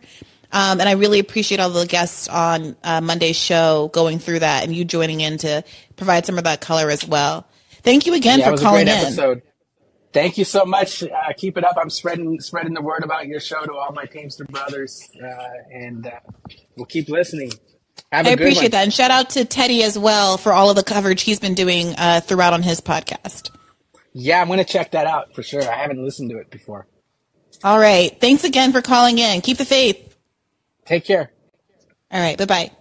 Um, 0.54 0.80
and 0.80 0.88
I 0.88 0.94
really 0.94 1.20
appreciate 1.20 1.60
all 1.60 1.70
the 1.70 1.86
guests 1.86 2.30
on 2.30 2.78
uh, 2.82 3.02
Monday's 3.02 3.36
show 3.36 3.90
going 3.94 4.20
through 4.20 4.40
that 4.40 4.64
and 4.64 4.74
you 4.74 4.86
joining 4.86 5.20
in 5.20 5.38
to 5.40 5.66
provide 5.98 6.26
some 6.26 6.38
of 6.38 6.46
that 6.46 6.62
color 6.62 6.90
as 6.90 7.06
well. 7.06 7.46
Thank 7.88 8.06
you 8.06 8.14
again 8.14 8.40
Yeah, 8.40 8.46
it 8.46 8.48
for 8.48 8.52
was 8.52 8.62
a 8.62 8.64
calling 8.66 8.86
great 8.86 8.98
in. 8.98 9.04
episode. 9.06 9.42
Thank 10.12 10.38
you 10.38 10.44
so 10.44 10.66
much. 10.66 11.04
Uh, 11.04 11.08
keep 11.38 11.58
it 11.58 11.64
up. 11.64 11.78
I'm 11.80 11.90
spreading 11.90 12.40
spreading 12.42 12.74
the 12.74 12.82
word 12.82 13.04
about 13.04 13.28
your 13.28 13.40
show 13.40 13.64
to 13.66 13.74
all 13.74 13.94
my 13.94 14.04
Teamster 14.06 14.44
brothers, 14.46 15.08
uh, 15.24 15.28
and 15.72 16.06
uh, 16.08 16.12
we'll 16.76 16.86
keep 16.86 17.08
listening. 17.08 17.52
Have 18.12 18.26
a 18.26 18.30
I 18.30 18.34
appreciate 18.34 18.64
one. 18.64 18.72
that. 18.72 18.84
And 18.84 18.94
shout 18.94 19.12
out 19.12 19.30
to 19.32 19.46
Teddy 19.46 19.84
as 19.84 19.98
well 19.98 20.38
for 20.38 20.52
all 20.52 20.70
of 20.70 20.76
the 20.76 20.84
coverage 20.84 21.22
he's 21.22 21.40
been 21.40 21.54
doing 21.54 21.96
uh, 21.98 22.20
throughout 22.22 22.52
on 22.54 22.62
his 22.62 22.82
podcast. 22.82 23.52
Yeah, 24.14 24.42
I'm 24.42 24.48
going 24.48 24.60
to 24.60 24.66
check 24.66 24.92
that 24.92 25.08
out 25.08 25.34
for 25.34 25.44
sure. 25.44 25.62
I 25.62 25.76
haven't 25.78 26.04
listened 26.04 26.30
to 26.32 26.38
it 26.40 26.50
before. 26.50 26.88
All 27.64 27.80
right. 27.80 28.20
Thanks 28.20 28.44
again 28.44 28.72
for 28.72 28.82
calling 28.82 29.18
in. 29.18 29.42
Keep 29.42 29.58
the 29.60 29.66
faith. 29.66 30.16
Take 30.86 31.06
care. 31.06 31.32
All 32.12 32.20
right. 32.20 32.38
Bye 32.38 32.46
bye. 32.46 32.72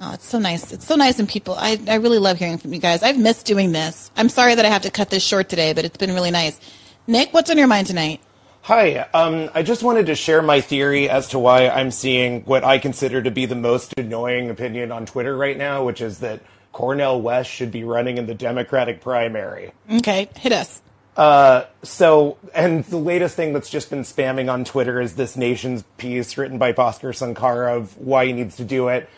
Oh, 0.00 0.12
it's 0.12 0.26
so 0.26 0.38
nice. 0.38 0.72
It's 0.72 0.86
so 0.86 0.94
nice 0.94 1.18
and 1.18 1.28
people, 1.28 1.54
I, 1.54 1.80
I 1.88 1.94
really 1.96 2.18
love 2.18 2.38
hearing 2.38 2.58
from 2.58 2.74
you 2.74 2.80
guys. 2.80 3.02
I've 3.02 3.18
missed 3.18 3.46
doing 3.46 3.72
this. 3.72 4.10
I'm 4.16 4.28
sorry 4.28 4.54
that 4.54 4.64
I 4.64 4.68
have 4.68 4.82
to 4.82 4.90
cut 4.90 5.08
this 5.08 5.22
short 5.22 5.48
today, 5.48 5.72
but 5.72 5.84
it's 5.84 5.96
been 5.96 6.12
really 6.12 6.30
nice. 6.30 6.60
Nick, 7.06 7.32
what's 7.32 7.50
on 7.50 7.56
your 7.56 7.66
mind 7.66 7.86
tonight? 7.86 8.20
Hi, 8.62 8.98
um, 9.14 9.48
I 9.54 9.62
just 9.62 9.82
wanted 9.82 10.06
to 10.06 10.14
share 10.16 10.42
my 10.42 10.60
theory 10.60 11.08
as 11.08 11.28
to 11.28 11.38
why 11.38 11.68
I'm 11.68 11.90
seeing 11.92 12.42
what 12.42 12.64
I 12.64 12.78
consider 12.78 13.22
to 13.22 13.30
be 13.30 13.46
the 13.46 13.54
most 13.54 13.94
annoying 13.96 14.50
opinion 14.50 14.90
on 14.90 15.06
Twitter 15.06 15.36
right 15.36 15.56
now, 15.56 15.84
which 15.84 16.00
is 16.00 16.18
that 16.18 16.40
Cornel 16.72 17.22
West 17.22 17.48
should 17.48 17.70
be 17.70 17.84
running 17.84 18.18
in 18.18 18.26
the 18.26 18.34
Democratic 18.34 19.00
primary. 19.00 19.72
Okay, 19.90 20.28
hit 20.36 20.52
us. 20.52 20.82
Uh, 21.16 21.64
So, 21.84 22.36
and 22.54 22.84
the 22.84 22.98
latest 22.98 23.36
thing 23.36 23.52
that's 23.52 23.70
just 23.70 23.88
been 23.88 24.02
spamming 24.02 24.52
on 24.52 24.64
Twitter 24.64 25.00
is 25.00 25.14
this 25.14 25.36
Nation's 25.36 25.84
piece 25.96 26.36
written 26.36 26.58
by 26.58 26.72
Bhaskar 26.72 27.14
Sankara 27.14 27.76
of 27.76 27.96
why 27.96 28.26
he 28.26 28.32
needs 28.32 28.56
to 28.56 28.64
do 28.64 28.88
it. 28.88 29.08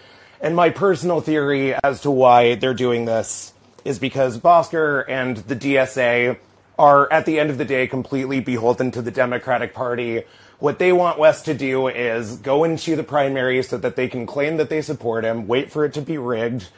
And 0.40 0.54
my 0.54 0.70
personal 0.70 1.20
theory 1.20 1.74
as 1.82 2.00
to 2.02 2.12
why 2.12 2.54
they're 2.54 2.72
doing 2.72 3.06
this 3.06 3.52
is 3.84 3.98
because 3.98 4.38
Bhaskar 4.38 5.04
and 5.08 5.38
the 5.38 5.56
DSA 5.56 6.38
are, 6.78 7.12
at 7.12 7.26
the 7.26 7.40
end 7.40 7.50
of 7.50 7.58
the 7.58 7.64
day, 7.64 7.88
completely 7.88 8.38
beholden 8.38 8.92
to 8.92 9.02
the 9.02 9.10
Democratic 9.10 9.74
Party. 9.74 10.22
What 10.60 10.78
they 10.78 10.92
want 10.92 11.18
West 11.18 11.44
to 11.46 11.54
do 11.54 11.88
is 11.88 12.36
go 12.36 12.62
into 12.62 12.94
the 12.94 13.02
primary 13.02 13.64
so 13.64 13.78
that 13.78 13.96
they 13.96 14.06
can 14.06 14.26
claim 14.26 14.58
that 14.58 14.68
they 14.70 14.80
support 14.80 15.24
him, 15.24 15.48
wait 15.48 15.72
for 15.72 15.84
it 15.84 15.92
to 15.94 16.02
be 16.02 16.18
rigged, 16.18 16.68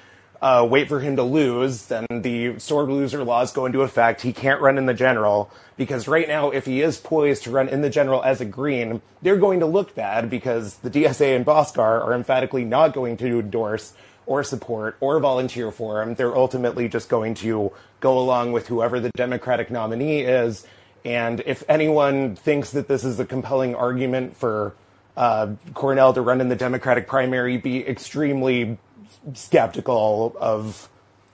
uh, 0.42 0.66
wait 0.68 0.88
for 0.88 1.00
him 1.00 1.16
to 1.16 1.22
lose, 1.22 1.86
then 1.86 2.06
the 2.10 2.58
sore 2.58 2.84
loser 2.84 3.22
laws 3.24 3.52
go 3.52 3.66
into 3.66 3.82
effect. 3.82 4.22
He 4.22 4.32
can't 4.32 4.60
run 4.60 4.78
in 4.78 4.86
the 4.86 4.94
general 4.94 5.50
because 5.76 6.08
right 6.08 6.26
now, 6.26 6.50
if 6.50 6.66
he 6.66 6.80
is 6.80 6.98
poised 6.98 7.44
to 7.44 7.50
run 7.50 7.68
in 7.68 7.82
the 7.82 7.90
general 7.90 8.22
as 8.22 8.40
a 8.40 8.44
green, 8.44 9.02
they're 9.20 9.36
going 9.36 9.60
to 9.60 9.66
look 9.66 9.94
bad 9.94 10.30
because 10.30 10.76
the 10.78 10.90
DSA 10.90 11.36
and 11.36 11.44
Bhaskar 11.44 11.78
are 11.78 12.14
emphatically 12.14 12.64
not 12.64 12.94
going 12.94 13.16
to 13.18 13.40
endorse 13.40 13.92
or 14.26 14.42
support 14.44 14.96
or 15.00 15.18
volunteer 15.20 15.70
for 15.70 16.02
him. 16.02 16.14
They're 16.14 16.36
ultimately 16.36 16.88
just 16.88 17.08
going 17.08 17.34
to 17.36 17.72
go 18.00 18.18
along 18.18 18.52
with 18.52 18.68
whoever 18.68 19.00
the 19.00 19.10
Democratic 19.10 19.70
nominee 19.70 20.20
is. 20.20 20.66
And 21.04 21.40
if 21.46 21.64
anyone 21.68 22.36
thinks 22.36 22.70
that 22.70 22.88
this 22.88 23.04
is 23.04 23.18
a 23.18 23.26
compelling 23.26 23.74
argument 23.74 24.36
for 24.36 24.74
uh, 25.16 25.54
Cornel 25.74 26.12
to 26.12 26.22
run 26.22 26.40
in 26.40 26.48
the 26.48 26.56
Democratic 26.56 27.08
primary, 27.08 27.56
be 27.56 27.86
extremely 27.86 28.78
skeptical 29.34 30.36
of 30.40 30.88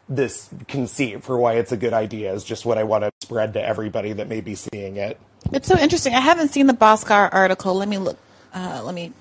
this 0.08 0.48
conceit 0.68 1.22
for 1.24 1.36
why 1.38 1.54
it's 1.54 1.72
a 1.72 1.76
good 1.76 1.92
idea 1.92 2.32
is 2.32 2.44
just 2.44 2.64
what 2.64 2.78
I 2.78 2.84
want 2.84 3.04
to 3.04 3.10
spread 3.22 3.54
to 3.54 3.62
everybody 3.64 4.12
that 4.12 4.28
may 4.28 4.40
be 4.40 4.54
seeing 4.54 4.96
it. 4.96 5.18
It's 5.52 5.66
so 5.68 5.78
interesting. 5.78 6.14
I 6.14 6.20
haven't 6.20 6.48
seen 6.48 6.66
the 6.66 6.72
Bhaskar 6.74 7.28
article. 7.32 7.74
Let 7.74 7.88
me 7.88 7.98
look. 7.98 8.18
Uh, 8.54 8.82
let 8.84 8.94
me. 8.94 9.12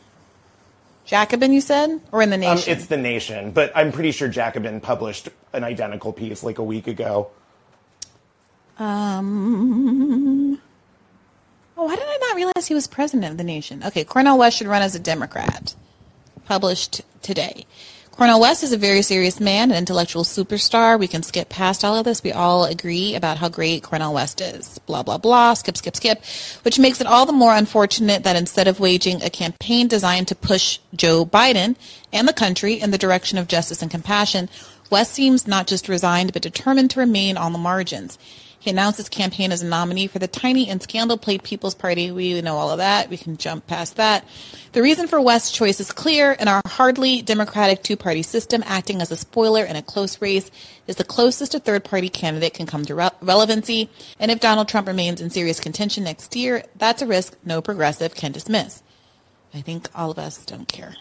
Jacobin, 1.06 1.54
you 1.54 1.62
said, 1.62 2.02
or 2.12 2.22
in 2.24 2.30
the 2.32 2.36
Um, 2.36 2.42
Nation? 2.42 2.74
it's 2.74 2.88
the 2.88 2.98
Nation, 2.98 3.52
but 3.52 3.72
I'm 3.76 3.92
pretty 3.92 4.12
sure 4.12 4.28
Jacobin 4.28 4.82
published 4.82 5.30
an 5.54 5.64
identical 5.64 6.12
piece 6.14 6.42
like 6.44 6.58
a 6.58 6.64
week 6.64 6.88
ago. 6.88 7.30
Um. 8.78 10.60
Oh, 11.78 11.84
why 11.84 11.96
did 11.96 12.06
I 12.08 12.18
not 12.22 12.36
realize 12.36 12.68
he 12.68 12.74
was 12.74 12.88
president 12.88 13.32
of 13.32 13.38
the 13.38 13.44
nation? 13.44 13.84
Okay, 13.84 14.04
Cornel 14.06 14.38
West 14.38 14.58
should 14.58 14.68
run 14.68 14.82
as 14.82 14.96
a 14.96 15.00
Democrat. 15.00 15.76
Published 16.46 17.02
today. 17.22 17.66
Cornel 18.18 18.40
West 18.40 18.64
is 18.64 18.72
a 18.72 18.78
very 18.78 19.02
serious 19.02 19.42
man, 19.42 19.72
an 19.72 19.78
intellectual 19.78 20.24
superstar. 20.24 20.98
We 20.98 21.10
can 21.10 21.22
skip 21.22 21.50
past 21.50 21.84
all 21.84 21.98
of 21.98 22.06
this. 22.06 22.24
We 22.24 22.32
all 22.32 22.64
agree 22.64 23.14
about 23.14 23.40
how 23.40 23.50
great 23.50 23.84
Cornel 23.84 24.14
West 24.14 24.40
is. 24.40 24.80
Blah, 24.86 25.04
blah, 25.04 25.18
blah. 25.18 25.54
Skip, 25.54 25.76
skip, 25.76 25.98
skip. 25.98 26.24
Which 26.64 26.80
makes 26.80 27.02
it 27.02 27.08
all 27.08 27.26
the 27.26 27.34
more 27.34 27.54
unfortunate 27.54 28.24
that 28.24 28.38
instead 28.38 28.70
of 28.70 28.80
waging 28.80 29.22
a 29.22 29.30
campaign 29.30 29.90
designed 29.90 30.30
to 30.30 30.36
push 30.36 30.80
Joe 30.96 31.26
Biden 31.26 31.76
and 32.14 32.26
the 32.26 32.32
country 32.32 32.76
in 32.76 32.92
the 32.92 32.98
direction 32.98 33.38
of 33.38 33.50
justice 33.50 33.82
and 33.82 33.92
compassion, 33.92 34.48
West 34.90 35.12
seems 35.12 35.46
not 35.46 35.68
just 35.68 35.90
resigned, 35.90 36.32
but 36.32 36.42
determined 36.42 36.92
to 36.92 37.02
remain 37.02 37.36
on 37.36 37.52
the 37.52 37.60
margins. 37.60 38.18
He 38.66 38.72
announced 38.72 38.98
his 38.98 39.10
campaign 39.10 39.52
as 39.52 39.62
a 39.62 39.68
nominee 39.68 40.08
for 40.08 40.18
the 40.18 40.28
tiny 40.28 40.70
and 40.70 40.82
scandal-plagued 40.82 41.44
People's 41.44 41.76
Party. 41.76 42.10
We 42.10 42.42
know 42.42 42.58
all 42.58 42.72
of 42.72 42.80
that. 42.80 43.12
We 43.12 43.18
can 43.18 43.38
jump 43.38 43.68
past 43.68 43.98
that. 43.98 44.26
The 44.72 44.82
reason 44.82 45.06
for 45.08 45.22
West's 45.22 45.52
choice 45.52 45.80
is 45.80 45.92
clear. 45.92 46.32
In 46.32 46.48
our 46.48 46.64
hardly 46.66 47.22
democratic 47.22 47.84
two-party 47.84 48.24
system, 48.24 48.64
acting 48.66 49.04
as 49.04 49.12
a 49.12 49.18
spoiler 49.18 49.64
in 49.64 49.76
a 49.76 49.84
close 49.84 50.20
race 50.20 50.50
is 50.88 50.96
the 50.96 51.04
closest 51.04 51.54
a 51.54 51.60
third-party 51.60 52.10
candidate 52.10 52.56
can 52.56 52.66
come 52.66 52.84
to 52.86 52.96
re- 52.96 53.12
relevancy. 53.22 53.88
And 54.20 54.32
if 54.32 54.40
Donald 54.40 54.68
Trump 54.68 54.88
remains 54.88 55.22
in 55.22 55.30
serious 55.30 55.60
contention 55.60 56.04
next 56.04 56.36
year, 56.36 56.64
that's 56.76 57.04
a 57.04 57.06
risk 57.06 57.38
no 57.46 57.62
progressive 57.62 58.16
can 58.16 58.32
dismiss. 58.32 58.82
I 59.54 59.62
think 59.62 59.90
all 59.94 60.10
of 60.10 60.18
us 60.18 60.44
don't 60.44 60.68
care. 60.68 60.96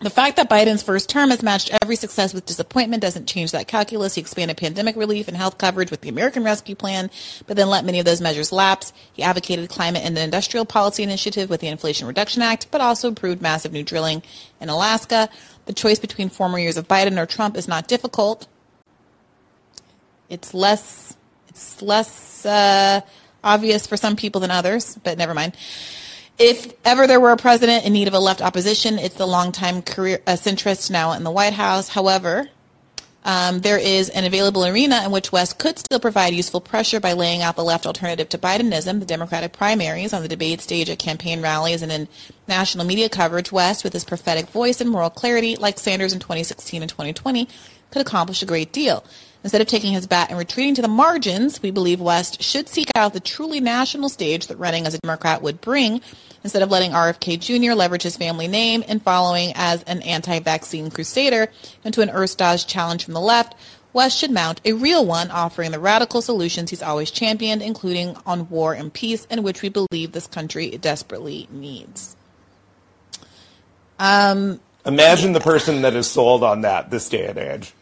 The 0.00 0.08
fact 0.08 0.36
that 0.36 0.48
Biden's 0.48 0.82
first 0.82 1.10
term 1.10 1.28
has 1.28 1.42
matched 1.42 1.70
every 1.82 1.94
success 1.94 2.32
with 2.32 2.46
disappointment 2.46 3.02
doesn't 3.02 3.28
change 3.28 3.52
that 3.52 3.68
calculus. 3.68 4.14
He 4.14 4.22
expanded 4.22 4.56
pandemic 4.56 4.96
relief 4.96 5.28
and 5.28 5.36
health 5.36 5.58
coverage 5.58 5.90
with 5.90 6.00
the 6.00 6.08
American 6.08 6.42
Rescue 6.42 6.74
Plan, 6.74 7.10
but 7.46 7.58
then 7.58 7.68
let 7.68 7.84
many 7.84 7.98
of 7.98 8.06
those 8.06 8.22
measures 8.22 8.50
lapse. 8.50 8.94
He 9.12 9.22
advocated 9.22 9.68
climate 9.68 10.02
and 10.02 10.16
the 10.16 10.22
industrial 10.22 10.64
policy 10.64 11.02
initiative 11.02 11.50
with 11.50 11.60
the 11.60 11.68
Inflation 11.68 12.06
Reduction 12.06 12.40
Act, 12.40 12.68
but 12.70 12.80
also 12.80 13.10
approved 13.10 13.42
massive 13.42 13.72
new 13.72 13.82
drilling 13.82 14.22
in 14.58 14.70
Alaska. 14.70 15.28
The 15.66 15.74
choice 15.74 15.98
between 15.98 16.30
former 16.30 16.58
years 16.58 16.78
of 16.78 16.88
Biden 16.88 17.20
or 17.20 17.26
Trump 17.26 17.54
is 17.54 17.68
not 17.68 17.86
difficult. 17.86 18.46
It's 20.30 20.54
less, 20.54 21.14
it's 21.48 21.82
less 21.82 22.46
uh, 22.46 23.02
obvious 23.44 23.86
for 23.86 23.98
some 23.98 24.16
people 24.16 24.40
than 24.40 24.50
others, 24.50 24.98
but 25.04 25.18
never 25.18 25.34
mind 25.34 25.54
if 26.40 26.72
ever 26.86 27.06
there 27.06 27.20
were 27.20 27.32
a 27.32 27.36
president 27.36 27.84
in 27.84 27.92
need 27.92 28.08
of 28.08 28.14
a 28.14 28.18
left 28.18 28.40
opposition, 28.40 28.98
it's 28.98 29.16
the 29.16 29.26
longtime 29.26 29.82
career 29.82 30.22
uh, 30.26 30.32
centrist 30.32 30.90
now 30.90 31.12
in 31.12 31.22
the 31.22 31.30
White 31.30 31.52
House. 31.52 31.90
However, 31.90 32.48
um, 33.26 33.60
there 33.60 33.76
is 33.76 34.08
an 34.08 34.24
available 34.24 34.64
arena 34.64 35.02
in 35.04 35.10
which 35.10 35.30
West 35.30 35.58
could 35.58 35.78
still 35.78 36.00
provide 36.00 36.32
useful 36.32 36.62
pressure 36.62 36.98
by 36.98 37.12
laying 37.12 37.42
out 37.42 37.56
the 37.56 37.62
left 37.62 37.86
alternative 37.86 38.30
to 38.30 38.38
Bidenism, 38.38 39.00
the 39.00 39.06
Democratic 39.06 39.52
primaries 39.52 40.14
on 40.14 40.22
the 40.22 40.28
debate 40.28 40.62
stage 40.62 40.88
at 40.88 40.98
campaign 40.98 41.42
rallies 41.42 41.82
and 41.82 41.92
in 41.92 42.08
national 42.48 42.86
media 42.86 43.10
coverage. 43.10 43.52
West, 43.52 43.84
with 43.84 43.92
his 43.92 44.06
prophetic 44.06 44.48
voice 44.48 44.80
and 44.80 44.88
moral 44.88 45.10
clarity, 45.10 45.56
like 45.56 45.78
Sanders 45.78 46.14
in 46.14 46.20
2016 46.20 46.80
and 46.80 46.88
2020, 46.88 47.48
could 47.90 48.00
accomplish 48.00 48.42
a 48.42 48.46
great 48.46 48.72
deal. 48.72 49.04
Instead 49.42 49.60
of 49.60 49.66
taking 49.66 49.92
his 49.92 50.06
bat 50.06 50.30
and 50.30 50.38
retreating 50.38 50.74
to 50.74 50.82
the 50.82 50.88
margins, 50.88 51.62
we 51.62 51.70
believe 51.70 52.00
West 52.00 52.42
should 52.42 52.68
seek 52.68 52.90
out 52.94 53.12
the 53.12 53.20
truly 53.20 53.60
national 53.60 54.08
stage 54.08 54.46
that 54.46 54.56
running 54.56 54.86
as 54.86 54.94
a 54.94 54.98
Democrat 54.98 55.42
would 55.42 55.60
bring, 55.60 56.00
instead 56.42 56.62
of 56.62 56.70
letting 56.70 56.92
RFK 56.92 57.38
Jr. 57.38 57.74
leverage 57.74 58.02
his 58.02 58.16
family 58.16 58.48
name 58.48 58.84
and 58.88 59.02
following 59.02 59.52
as 59.54 59.82
an 59.84 60.02
anti-vaccine 60.02 60.90
crusader 60.90 61.50
into 61.84 62.00
an 62.00 62.10
earth 62.10 62.36
challenge 62.66 63.04
from 63.04 63.14
the 63.14 63.20
left. 63.20 63.54
West 63.92 64.18
should 64.18 64.30
mount 64.30 64.60
a 64.64 64.72
real 64.72 65.04
one, 65.04 65.30
offering 65.30 65.72
the 65.72 65.80
radical 65.80 66.22
solutions 66.22 66.70
he's 66.70 66.82
always 66.82 67.10
championed, 67.10 67.60
including 67.60 68.16
on 68.24 68.48
war 68.48 68.72
and 68.72 68.92
peace, 68.92 69.24
in 69.26 69.42
which 69.42 69.62
we 69.62 69.68
believe 69.68 70.12
this 70.12 70.28
country 70.28 70.70
desperately 70.78 71.48
needs. 71.50 72.16
Um, 73.98 74.60
Imagine 74.86 75.32
the 75.32 75.40
person 75.40 75.82
that 75.82 75.94
is 75.94 76.08
sold 76.08 76.42
on 76.44 76.62
that 76.62 76.90
this 76.90 77.08
day 77.08 77.26
and 77.26 77.38
age. 77.38 77.74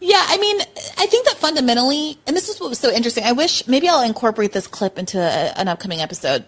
Yeah, 0.00 0.24
I 0.26 0.38
mean, 0.38 0.60
I 0.96 1.06
think 1.06 1.26
that 1.26 1.36
fundamentally, 1.36 2.18
and 2.26 2.34
this 2.34 2.48
is 2.48 2.58
what 2.58 2.70
was 2.70 2.78
so 2.78 2.90
interesting. 2.90 3.24
I 3.24 3.32
wish 3.32 3.66
maybe 3.68 3.86
I'll 3.88 4.02
incorporate 4.02 4.52
this 4.52 4.66
clip 4.66 4.98
into 4.98 5.18
a, 5.18 5.52
an 5.58 5.68
upcoming 5.68 6.00
episode. 6.00 6.46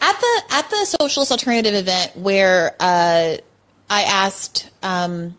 At 0.00 0.20
the 0.20 0.42
at 0.50 0.70
the 0.70 0.84
socialist 0.84 1.32
alternative 1.32 1.74
event 1.74 2.16
where 2.16 2.76
uh, 2.78 3.36
I 3.88 4.02
asked 4.02 4.70
um, 4.82 5.36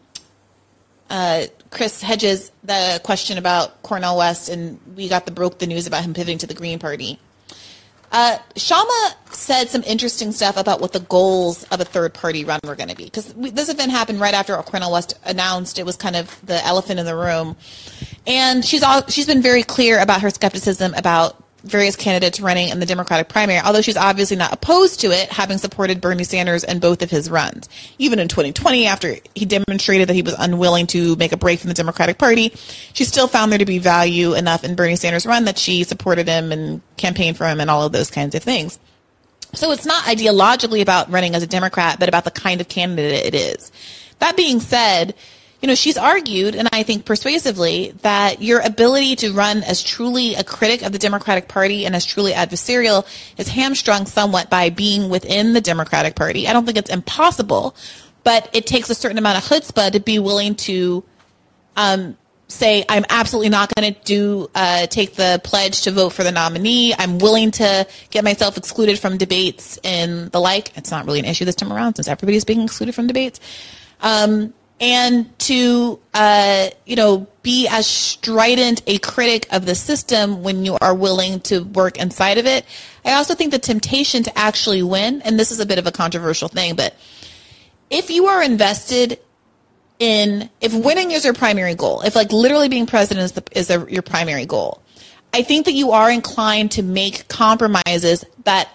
uh, 1.10 1.44
Chris 1.70 2.02
Hedges 2.02 2.52
the 2.64 3.00
question 3.04 3.38
about 3.38 3.84
Cornel 3.84 4.18
West, 4.18 4.50
and 4.50 4.80
we 4.96 5.08
got 5.08 5.26
the 5.26 5.32
broke 5.32 5.60
the 5.60 5.68
news 5.68 5.88
about 5.88 6.04
him 6.04 6.14
pivoting 6.14 6.40
to 6.40 6.48
the 6.48 6.54
Green 6.54 6.80
Party. 6.80 7.20
Uh, 8.12 8.38
Kshama 8.56 9.14
said 9.32 9.68
some 9.68 9.84
interesting 9.84 10.32
stuff 10.32 10.56
about 10.56 10.80
what 10.80 10.94
the 10.94 11.02
goals 11.02 11.64
of 11.66 11.82
a 11.82 11.86
third 11.86 12.14
party 12.14 12.46
run 12.46 12.62
were 12.64 12.76
going 12.76 12.88
to 12.88 12.96
be. 12.96 13.04
Because 13.06 13.34
this 13.34 13.68
event 13.68 13.92
happened 13.92 14.22
right 14.22 14.34
after 14.34 14.56
Cornel 14.58 14.92
West 14.92 15.20
announced 15.26 15.80
it 15.80 15.86
was 15.86 15.98
kind 15.98 16.16
of 16.16 16.40
the 16.46 16.66
elephant 16.66 17.00
in 17.00 17.06
the 17.06 17.16
room. 17.16 17.58
And 18.26 18.64
she's 18.64 18.84
all, 18.84 19.06
she's 19.08 19.26
been 19.26 19.42
very 19.42 19.64
clear 19.64 20.00
about 20.00 20.22
her 20.22 20.30
skepticism 20.30 20.94
about 20.94 21.44
various 21.66 21.96
candidates 21.96 22.40
running 22.40 22.70
in 22.70 22.80
the 22.80 22.86
Democratic 22.86 23.28
primary, 23.28 23.60
although 23.60 23.82
she's 23.82 23.98
obviously 23.98 24.38
not 24.38 24.54
opposed 24.54 25.02
to 25.02 25.12
it, 25.12 25.32
having 25.32 25.58
supported 25.58 26.00
Bernie 26.00 26.24
Sanders 26.24 26.64
in 26.64 26.80
both 26.80 27.02
of 27.02 27.10
his 27.10 27.30
runs. 27.30 27.68
Even 27.98 28.20
in 28.20 28.28
2020, 28.28 28.86
after 28.86 29.16
he 29.34 29.46
demonstrated 29.46 30.08
that 30.08 30.14
he 30.14 30.22
was 30.22 30.36
unwilling 30.38 30.88
to 30.88 31.16
make 31.16 31.32
a 31.32 31.38
break 31.38 31.60
from 31.60 31.70
the 31.70 31.74
Democratic 31.74 32.18
Party, 32.18 32.52
she 32.94 33.04
still 33.04 33.28
found 33.28 33.52
there 33.52 33.60
to 33.60 33.66
be 33.66 33.80
value 33.80 34.34
enough 34.34 34.64
in 34.64 34.76
Bernie 34.76 34.96
Sanders' 34.96 35.26
run 35.26 35.46
that 35.46 35.58
she 35.58 35.84
supported 35.84 36.28
him 36.28 36.52
and 36.52 36.82
campaigned 36.98 37.38
for 37.38 37.48
him 37.48 37.60
and 37.60 37.70
all 37.70 37.84
of 37.84 37.92
those 37.92 38.12
kinds 38.12 38.36
of 38.36 38.44
things. 38.44 38.80
So 39.54 39.72
it's 39.72 39.86
not 39.86 40.06
ideologically 40.06 40.82
about 40.82 41.10
running 41.10 41.34
as 41.34 41.44
a 41.44 41.48
Democrat, 41.48 42.00
but 42.00 42.10
about 42.10 42.26
the 42.26 42.32
kind 42.32 42.62
of 42.62 42.68
candidate 42.68 43.26
it 43.26 43.36
is. 43.36 43.72
That 44.20 44.38
being 44.38 44.60
said, 44.60 45.16
you 45.66 45.68
know, 45.68 45.74
she's 45.74 45.98
argued, 45.98 46.54
and 46.54 46.70
I 46.72 46.84
think 46.84 47.06
persuasively, 47.06 47.96
that 48.04 48.40
your 48.40 48.60
ability 48.60 49.16
to 49.16 49.34
run 49.34 49.64
as 49.64 49.82
truly 49.82 50.36
a 50.36 50.44
critic 50.44 50.84
of 50.84 50.92
the 50.92 51.00
Democratic 51.00 51.48
Party 51.48 51.88
and 51.88 51.96
as 51.96 52.06
truly 52.06 52.34
adversarial 52.34 53.04
is 53.36 53.48
hamstrung 53.48 54.06
somewhat 54.06 54.52
by 54.52 54.70
being 54.70 55.10
within 55.10 55.54
the 55.54 55.62
Democratic 55.62 56.14
Party. 56.14 56.48
I 56.48 56.54
don't 56.54 56.66
think 56.66 56.78
it's 56.78 56.92
impossible, 56.92 57.76
but 58.24 58.48
it 58.54 58.68
takes 58.68 58.92
a 58.92 58.94
certain 58.94 59.18
amount 59.18 59.40
of 59.40 59.44
chutzpah 59.46 59.94
to 59.94 60.00
be 60.00 60.20
willing 60.20 60.54
to 60.54 61.04
um, 61.76 62.16
say, 62.48 62.86
I'm 62.88 63.06
absolutely 63.10 63.50
not 63.50 63.74
going 63.74 63.92
to 63.92 64.00
do 64.02 64.52
uh, 64.54 64.86
take 64.86 65.16
the 65.16 65.42
pledge 65.44 65.82
to 65.82 65.92
vote 65.92 66.12
for 66.12 66.24
the 66.24 66.32
nominee. 66.32 66.94
I'm 66.94 67.18
willing 67.18 67.50
to 67.50 67.88
get 68.12 68.24
myself 68.24 68.56
excluded 68.56 69.00
from 69.00 69.18
debates 69.18 69.80
and 69.84 70.32
the 70.32 70.40
like. 70.40 70.78
It's 70.78 70.92
not 70.92 71.08
really 71.08 71.18
an 71.18 71.26
issue 71.26 71.44
this 71.44 71.56
time 71.56 71.74
around 71.74 71.96
since 71.96 72.08
everybody's 72.08 72.46
being 72.46 72.62
excluded 72.62 72.94
from 72.94 73.08
debates. 73.08 73.40
Um, 74.02 74.54
and 74.80 75.38
to 75.40 76.00
uh, 76.14 76.70
you 76.86 76.96
know 76.96 77.28
be 77.42 77.68
as 77.68 77.88
strident 77.88 78.82
a 78.88 78.98
critic 79.00 79.48
of 79.52 79.66
the 79.66 79.76
system 79.76 80.44
when 80.44 80.66
you 80.66 80.78
are 80.82 80.94
willing 80.94 81.40
to 81.42 81.62
work 81.62 81.98
inside 81.98 82.38
of 82.38 82.46
it. 82.46 82.66
I 83.04 83.14
also 83.14 83.36
think 83.36 83.52
the 83.52 83.60
temptation 83.60 84.24
to 84.24 84.38
actually 84.38 84.84
win, 84.84 85.22
and 85.22 85.40
this 85.40 85.52
is 85.52 85.60
a 85.60 85.66
bit 85.66 85.78
of 85.78 85.88
a 85.88 85.92
controversial 85.92 86.48
thing, 86.48 86.76
but 86.76 86.96
if 87.90 88.10
you 88.10 88.28
are 88.28 88.42
invested 88.42 89.20
in 90.00 90.50
if 90.60 90.74
winning 90.74 91.12
is 91.12 91.24
your 91.24 91.34
primary 91.34 91.76
goal, 91.76 92.02
if 92.02 92.16
like 92.16 92.32
literally 92.32 92.68
being 92.68 92.86
president 92.86 93.26
is, 93.26 93.32
the, 93.34 93.44
is 93.52 93.70
your 93.70 94.02
primary 94.02 94.46
goal, 94.46 94.82
I 95.34 95.44
think 95.44 95.66
that 95.66 95.74
you 95.74 95.92
are 95.92 96.10
inclined 96.10 96.72
to 96.72 96.84
make 96.84 97.28
compromises 97.28 98.26
that 98.44 98.70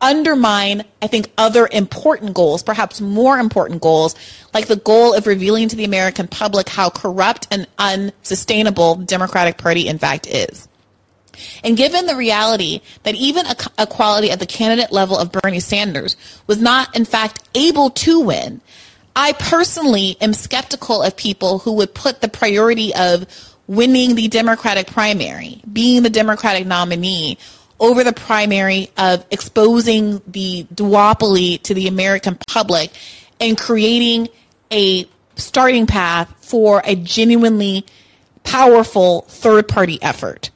undermine, 0.00 0.84
I 1.02 1.06
think, 1.06 1.30
other 1.36 1.68
important 1.70 2.34
goals, 2.34 2.62
perhaps 2.62 3.00
more 3.00 3.38
important 3.38 3.82
goals, 3.82 4.14
like 4.54 4.66
the 4.66 4.76
goal 4.76 5.14
of 5.14 5.26
revealing 5.26 5.68
to 5.68 5.76
the 5.76 5.84
American 5.84 6.28
public 6.28 6.68
how 6.68 6.90
corrupt 6.90 7.48
and 7.50 7.66
unsustainable 7.78 8.96
the 8.96 9.04
Democratic 9.04 9.58
Party 9.58 9.88
in 9.88 9.98
fact 9.98 10.26
is. 10.26 10.68
And 11.62 11.76
given 11.76 12.06
the 12.06 12.16
reality 12.16 12.80
that 13.04 13.14
even 13.14 13.46
a, 13.46 13.56
a 13.78 13.86
quality 13.86 14.30
at 14.30 14.40
the 14.40 14.46
candidate 14.46 14.92
level 14.92 15.16
of 15.16 15.32
Bernie 15.32 15.60
Sanders 15.60 16.16
was 16.46 16.60
not, 16.60 16.96
in 16.96 17.04
fact, 17.04 17.48
able 17.54 17.90
to 17.90 18.20
win, 18.20 18.60
I 19.14 19.32
personally 19.32 20.16
am 20.20 20.32
skeptical 20.32 21.02
of 21.02 21.16
people 21.16 21.58
who 21.58 21.72
would 21.74 21.94
put 21.94 22.20
the 22.20 22.28
priority 22.28 22.94
of 22.94 23.26
winning 23.66 24.14
the 24.14 24.28
Democratic 24.28 24.86
primary, 24.86 25.60
being 25.72 26.02
the 26.02 26.10
Democratic 26.10 26.66
nominee, 26.66 27.38
over 27.80 28.02
the 28.02 28.12
primary 28.12 28.90
of 28.96 29.24
exposing 29.30 30.20
the 30.26 30.66
duopoly 30.74 31.62
to 31.62 31.74
the 31.74 31.86
American 31.86 32.36
public 32.48 32.90
and 33.40 33.56
creating 33.56 34.28
a 34.72 35.08
starting 35.36 35.86
path 35.86 36.32
for 36.40 36.82
a 36.84 36.96
genuinely 36.96 37.86
powerful 38.42 39.22
third 39.22 39.68
party 39.68 39.98
effort. 40.02 40.50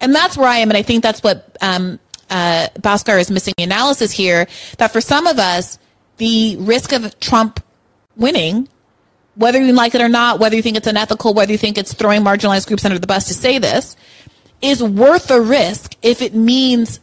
And 0.00 0.14
that's 0.14 0.36
where 0.36 0.48
I 0.48 0.58
am, 0.58 0.70
and 0.70 0.76
I 0.76 0.82
think 0.82 1.02
that's 1.02 1.22
what 1.22 1.56
um, 1.60 1.98
uh, 2.30 2.68
Bhaskar 2.78 3.20
is 3.20 3.30
missing 3.30 3.54
the 3.56 3.64
analysis 3.64 4.12
here. 4.12 4.46
That 4.78 4.92
for 4.92 5.00
some 5.00 5.26
of 5.26 5.38
us, 5.38 5.78
the 6.18 6.56
risk 6.56 6.92
of 6.92 7.18
Trump 7.20 7.62
winning, 8.16 8.68
whether 9.34 9.60
you 9.62 9.72
like 9.72 9.94
it 9.94 10.00
or 10.00 10.08
not, 10.08 10.38
whether 10.38 10.56
you 10.56 10.62
think 10.62 10.76
it's 10.76 10.86
unethical, 10.86 11.34
whether 11.34 11.52
you 11.52 11.58
think 11.58 11.78
it's 11.78 11.94
throwing 11.94 12.22
marginalized 12.22 12.68
groups 12.68 12.84
under 12.84 12.98
the 12.98 13.06
bus 13.06 13.28
to 13.28 13.34
say 13.34 13.58
this, 13.58 13.96
is 14.60 14.82
worth 14.82 15.28
the 15.28 15.40
risk 15.40 15.94
if 16.02 16.22
it 16.22 16.34
means 16.34 17.00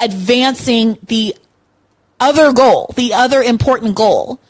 advancing 0.00 0.98
the 1.06 1.36
other 2.18 2.52
goal, 2.52 2.92
the 2.96 3.14
other 3.14 3.42
important 3.42 3.94
goal 3.94 4.40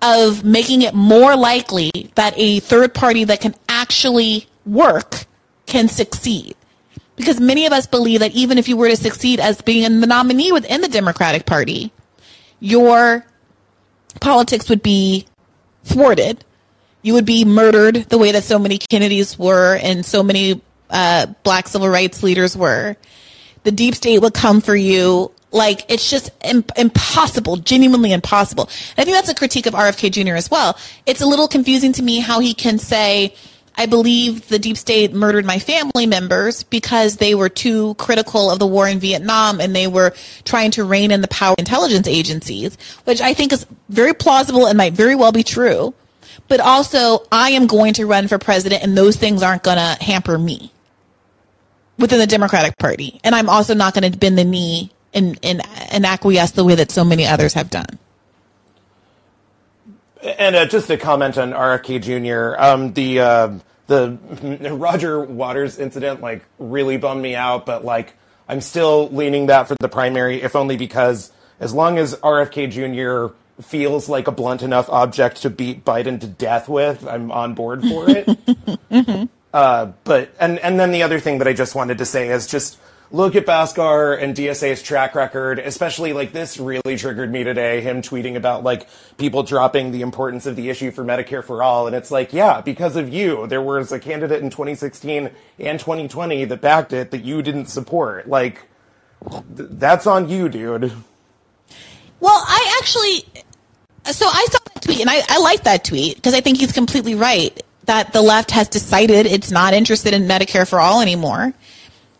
of 0.00 0.44
making 0.44 0.82
it 0.82 0.94
more 0.94 1.36
likely 1.36 1.90
that 2.14 2.32
a 2.36 2.60
third 2.60 2.94
party 2.94 3.24
that 3.24 3.40
can 3.40 3.54
actually 3.68 4.46
work 4.64 5.26
can 5.66 5.88
succeed. 5.88 6.54
Because 7.16 7.40
many 7.40 7.66
of 7.66 7.72
us 7.72 7.86
believe 7.86 8.20
that 8.20 8.32
even 8.32 8.58
if 8.58 8.68
you 8.68 8.76
were 8.76 8.88
to 8.88 8.96
succeed 8.96 9.40
as 9.40 9.60
being 9.60 10.00
the 10.00 10.06
nominee 10.06 10.52
within 10.52 10.80
the 10.80 10.88
Democratic 10.88 11.46
Party, 11.46 11.90
your 12.60 13.26
politics 14.20 14.68
would 14.68 14.82
be 14.82 15.26
thwarted. 15.84 16.44
You 17.02 17.14
would 17.14 17.26
be 17.26 17.44
murdered 17.44 17.96
the 18.08 18.18
way 18.18 18.32
that 18.32 18.44
so 18.44 18.58
many 18.58 18.78
Kennedys 18.78 19.38
were 19.38 19.76
and 19.76 20.04
so 20.04 20.22
many 20.22 20.60
uh, 20.90 21.26
black 21.42 21.68
civil 21.68 21.88
rights 21.88 22.22
leaders 22.22 22.56
were. 22.56 22.96
The 23.64 23.72
deep 23.72 23.94
state 23.94 24.20
would 24.20 24.34
come 24.34 24.60
for 24.60 24.76
you. 24.76 25.32
Like 25.50 25.90
it's 25.90 26.08
just 26.08 26.30
imp- 26.44 26.72
impossible, 26.76 27.56
genuinely 27.56 28.12
impossible. 28.12 28.64
And 28.96 29.02
I 29.02 29.04
think 29.04 29.16
that's 29.16 29.30
a 29.30 29.34
critique 29.34 29.66
of 29.66 29.74
RFK 29.74 30.12
Jr. 30.12 30.34
as 30.34 30.50
well. 30.50 30.78
It's 31.06 31.22
a 31.22 31.26
little 31.26 31.48
confusing 31.48 31.92
to 31.94 32.02
me 32.02 32.20
how 32.20 32.40
he 32.40 32.52
can 32.52 32.78
say, 32.78 33.34
I 33.78 33.86
believe 33.86 34.48
the 34.48 34.58
deep 34.58 34.76
state 34.76 35.12
murdered 35.14 35.44
my 35.44 35.60
family 35.60 36.04
members 36.04 36.64
because 36.64 37.16
they 37.18 37.36
were 37.36 37.48
too 37.48 37.94
critical 37.94 38.50
of 38.50 38.58
the 38.58 38.66
war 38.66 38.88
in 38.88 38.98
Vietnam 38.98 39.60
and 39.60 39.74
they 39.74 39.86
were 39.86 40.14
trying 40.44 40.72
to 40.72 40.84
rein 40.84 41.12
in 41.12 41.20
the 41.20 41.28
power 41.28 41.52
of 41.52 41.60
intelligence 41.60 42.08
agencies, 42.08 42.76
which 43.04 43.20
I 43.20 43.34
think 43.34 43.52
is 43.52 43.66
very 43.88 44.14
plausible 44.14 44.66
and 44.66 44.76
might 44.76 44.94
very 44.94 45.14
well 45.14 45.30
be 45.30 45.44
true. 45.44 45.94
But 46.48 46.58
also, 46.58 47.22
I 47.30 47.50
am 47.50 47.68
going 47.68 47.94
to 47.94 48.06
run 48.06 48.26
for 48.26 48.38
president 48.38 48.82
and 48.82 48.98
those 48.98 49.16
things 49.16 49.44
aren't 49.44 49.62
going 49.62 49.76
to 49.76 50.02
hamper 50.02 50.36
me 50.36 50.72
within 51.98 52.18
the 52.18 52.26
Democratic 52.26 52.76
Party. 52.78 53.20
And 53.24 53.34
I'm 53.34 53.48
also 53.48 53.74
not 53.74 53.94
going 53.94 54.10
to 54.10 54.18
bend 54.18 54.38
the 54.38 54.44
knee 54.44 54.90
and, 55.12 55.38
and, 55.42 55.62
and 55.90 56.06
acquiesce 56.06 56.52
the 56.52 56.64
way 56.64 56.74
that 56.76 56.90
so 56.90 57.04
many 57.04 57.26
others 57.26 57.54
have 57.54 57.70
done. 57.70 57.98
And 60.22 60.56
uh, 60.56 60.66
just 60.66 60.90
a 60.90 60.96
comment 60.96 61.38
on 61.38 61.52
RFK 61.52 62.02
Jr. 62.02 62.60
Um, 62.60 62.92
the 62.92 63.20
uh, 63.20 63.58
the 63.86 64.18
Roger 64.76 65.20
Waters 65.20 65.78
incident 65.78 66.20
like 66.20 66.44
really 66.58 66.96
bummed 66.96 67.22
me 67.22 67.36
out, 67.36 67.66
but 67.66 67.84
like 67.84 68.14
I'm 68.48 68.60
still 68.60 69.08
leaning 69.10 69.46
that 69.46 69.68
for 69.68 69.76
the 69.78 69.88
primary, 69.88 70.42
if 70.42 70.56
only 70.56 70.76
because 70.76 71.32
as 71.60 71.72
long 71.74 71.98
as 71.98 72.14
RFK 72.16 72.70
Jr. 72.70 73.34
feels 73.62 74.08
like 74.08 74.26
a 74.26 74.32
blunt 74.32 74.62
enough 74.62 74.88
object 74.88 75.42
to 75.42 75.50
beat 75.50 75.84
Biden 75.84 76.20
to 76.20 76.26
death 76.26 76.68
with, 76.68 77.06
I'm 77.06 77.30
on 77.30 77.54
board 77.54 77.82
for 77.82 78.10
it. 78.10 78.26
mm-hmm. 78.90 79.24
Uh, 79.52 79.92
but 80.04 80.30
and 80.38 80.58
and 80.58 80.78
then 80.78 80.90
the 80.90 81.02
other 81.02 81.20
thing 81.20 81.38
that 81.38 81.48
I 81.48 81.52
just 81.52 81.74
wanted 81.74 81.98
to 81.98 82.04
say 82.04 82.28
is 82.28 82.46
just 82.46 82.78
look 83.10 83.34
at 83.34 83.46
Bhaskar 83.46 84.22
and 84.22 84.36
DSA's 84.36 84.82
track 84.82 85.14
record, 85.14 85.58
especially 85.58 86.12
like 86.12 86.32
this 86.32 86.58
really 86.58 86.96
triggered 86.96 87.32
me 87.32 87.44
today, 87.44 87.80
him 87.80 88.02
tweeting 88.02 88.36
about 88.36 88.62
like 88.62 88.88
people 89.16 89.42
dropping 89.42 89.92
the 89.92 90.02
importance 90.02 90.46
of 90.46 90.56
the 90.56 90.68
issue 90.68 90.90
for 90.90 91.04
Medicare 91.04 91.42
for 91.42 91.62
all. 91.62 91.86
And 91.86 91.96
it's 91.96 92.10
like, 92.10 92.32
yeah, 92.32 92.60
because 92.60 92.96
of 92.96 93.12
you, 93.12 93.46
there 93.46 93.62
was 93.62 93.92
a 93.92 93.98
candidate 93.98 94.42
in 94.42 94.50
2016 94.50 95.30
and 95.58 95.80
2020 95.80 96.44
that 96.46 96.60
backed 96.60 96.92
it 96.92 97.10
that 97.10 97.24
you 97.24 97.42
didn't 97.42 97.66
support. 97.66 98.28
Like, 98.28 98.62
th- 99.30 99.70
that's 99.72 100.06
on 100.06 100.28
you, 100.28 100.48
dude. 100.48 100.92
Well, 102.20 102.44
I 102.46 102.78
actually, 102.80 103.42
so 104.12 104.26
I 104.26 104.46
saw 104.50 104.58
that 104.74 104.82
tweet 104.82 105.00
and 105.00 105.08
I, 105.08 105.22
I 105.28 105.38
like 105.38 105.64
that 105.64 105.84
tweet 105.84 106.16
because 106.16 106.34
I 106.34 106.40
think 106.40 106.58
he's 106.58 106.72
completely 106.72 107.14
right 107.14 107.62
that 107.88 108.12
the 108.12 108.22
left 108.22 108.52
has 108.52 108.68
decided 108.68 109.26
it's 109.26 109.50
not 109.50 109.74
interested 109.74 110.14
in 110.14 110.24
Medicare 110.24 110.68
for 110.68 110.78
all 110.78 111.00
anymore 111.00 111.52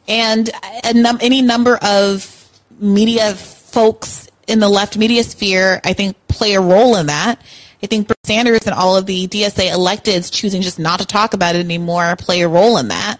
and 0.09 0.51
num- 0.95 1.19
any 1.21 1.43
number 1.43 1.79
of 1.83 2.35
media 2.81 3.35
folks 3.35 4.29
in 4.47 4.59
the 4.61 4.69
left 4.69 4.97
media 4.97 5.23
sphere, 5.23 5.81
I 5.85 5.93
think, 5.93 6.17
play 6.27 6.55
a 6.55 6.61
role 6.61 6.97
in 6.97 7.07
that. 7.07 7.41
I 7.83 7.87
think 7.87 8.09
Bernie 8.09 8.17
Sanders 8.25 8.67
and 8.67 8.75
all 8.75 8.97
of 8.97 9.07
the 9.07 9.29
DSA 9.29 9.71
electeds 9.71 10.33
choosing 10.33 10.63
just 10.63 10.79
not 10.79 10.99
to 11.01 11.07
talk 11.07 11.35
about 11.35 11.55
it 11.55 11.65
anymore 11.65 12.17
play 12.17 12.41
a 12.41 12.49
role 12.49 12.79
in 12.79 12.89
that. 12.89 13.19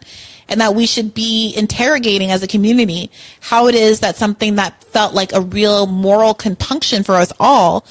And 0.49 0.63
that 0.63 0.75
we 0.75 0.87
should 0.87 1.13
be 1.13 1.55
interrogating 1.55 2.31
as 2.31 2.43
a 2.43 2.49
community 2.49 3.11
how 3.41 3.69
it 3.69 3.75
is 3.75 4.01
that 4.01 4.17
something 4.17 4.55
that 4.55 4.83
felt 4.83 5.13
like 5.13 5.35
a 5.35 5.43
real 5.43 5.87
moral 5.87 6.33
compunction 6.33 7.03
for 7.03 7.17
us 7.17 7.33
all 7.39 7.85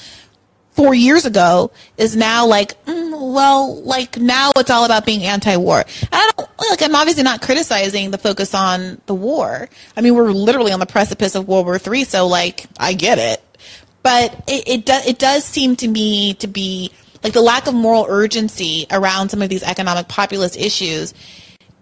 four 0.78 0.94
years 0.94 1.26
ago 1.26 1.72
is 1.96 2.14
now 2.14 2.46
like, 2.46 2.84
mm, 2.84 3.34
well, 3.34 3.82
like 3.82 4.16
now 4.16 4.52
it's 4.54 4.70
all 4.70 4.84
about 4.84 5.04
being 5.04 5.24
anti-war. 5.24 5.84
I 6.12 6.30
don't 6.36 6.48
like. 6.70 6.80
I'm 6.82 6.94
obviously 6.94 7.24
not 7.24 7.42
criticizing 7.42 8.12
the 8.12 8.18
focus 8.18 8.54
on 8.54 9.00
the 9.06 9.14
war. 9.14 9.68
I 9.96 10.00
mean, 10.02 10.14
we're 10.14 10.30
literally 10.30 10.70
on 10.70 10.78
the 10.78 10.86
precipice 10.86 11.34
of 11.34 11.48
World 11.48 11.66
War 11.66 11.80
Three, 11.80 12.04
so 12.04 12.28
like, 12.28 12.66
I 12.78 12.92
get 12.92 13.18
it. 13.18 13.42
But 14.04 14.32
it 14.46 14.88
it, 14.88 15.06
it 15.08 15.18
does 15.18 15.42
seem 15.44 15.74
to 15.76 15.88
me 15.88 16.34
to 16.34 16.46
be 16.46 16.92
like 17.24 17.32
the 17.32 17.42
lack 17.42 17.66
of 17.66 17.74
moral 17.74 18.06
urgency 18.08 18.86
around 18.92 19.30
some 19.30 19.42
of 19.42 19.48
these 19.48 19.64
economic 19.64 20.06
populist 20.06 20.56
issues. 20.56 21.12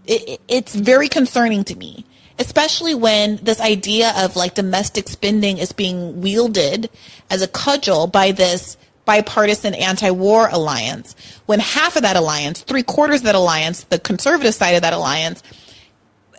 It, 0.06 0.40
it's 0.48 0.74
very 0.74 1.10
concerning 1.10 1.64
to 1.64 1.76
me 1.76 2.06
especially 2.38 2.94
when 2.94 3.36
this 3.36 3.60
idea 3.60 4.12
of 4.16 4.36
like 4.36 4.54
domestic 4.54 5.08
spending 5.08 5.58
is 5.58 5.72
being 5.72 6.20
wielded 6.20 6.90
as 7.30 7.42
a 7.42 7.48
cudgel 7.48 8.06
by 8.06 8.32
this 8.32 8.76
bipartisan 9.04 9.72
anti-war 9.74 10.48
alliance 10.50 11.14
when 11.46 11.60
half 11.60 11.96
of 11.96 12.02
that 12.02 12.16
alliance, 12.16 12.60
three 12.60 12.82
quarters 12.82 13.20
of 13.20 13.24
that 13.24 13.34
alliance, 13.34 13.84
the 13.84 13.98
conservative 13.98 14.54
side 14.54 14.72
of 14.72 14.82
that 14.82 14.92
alliance, 14.92 15.42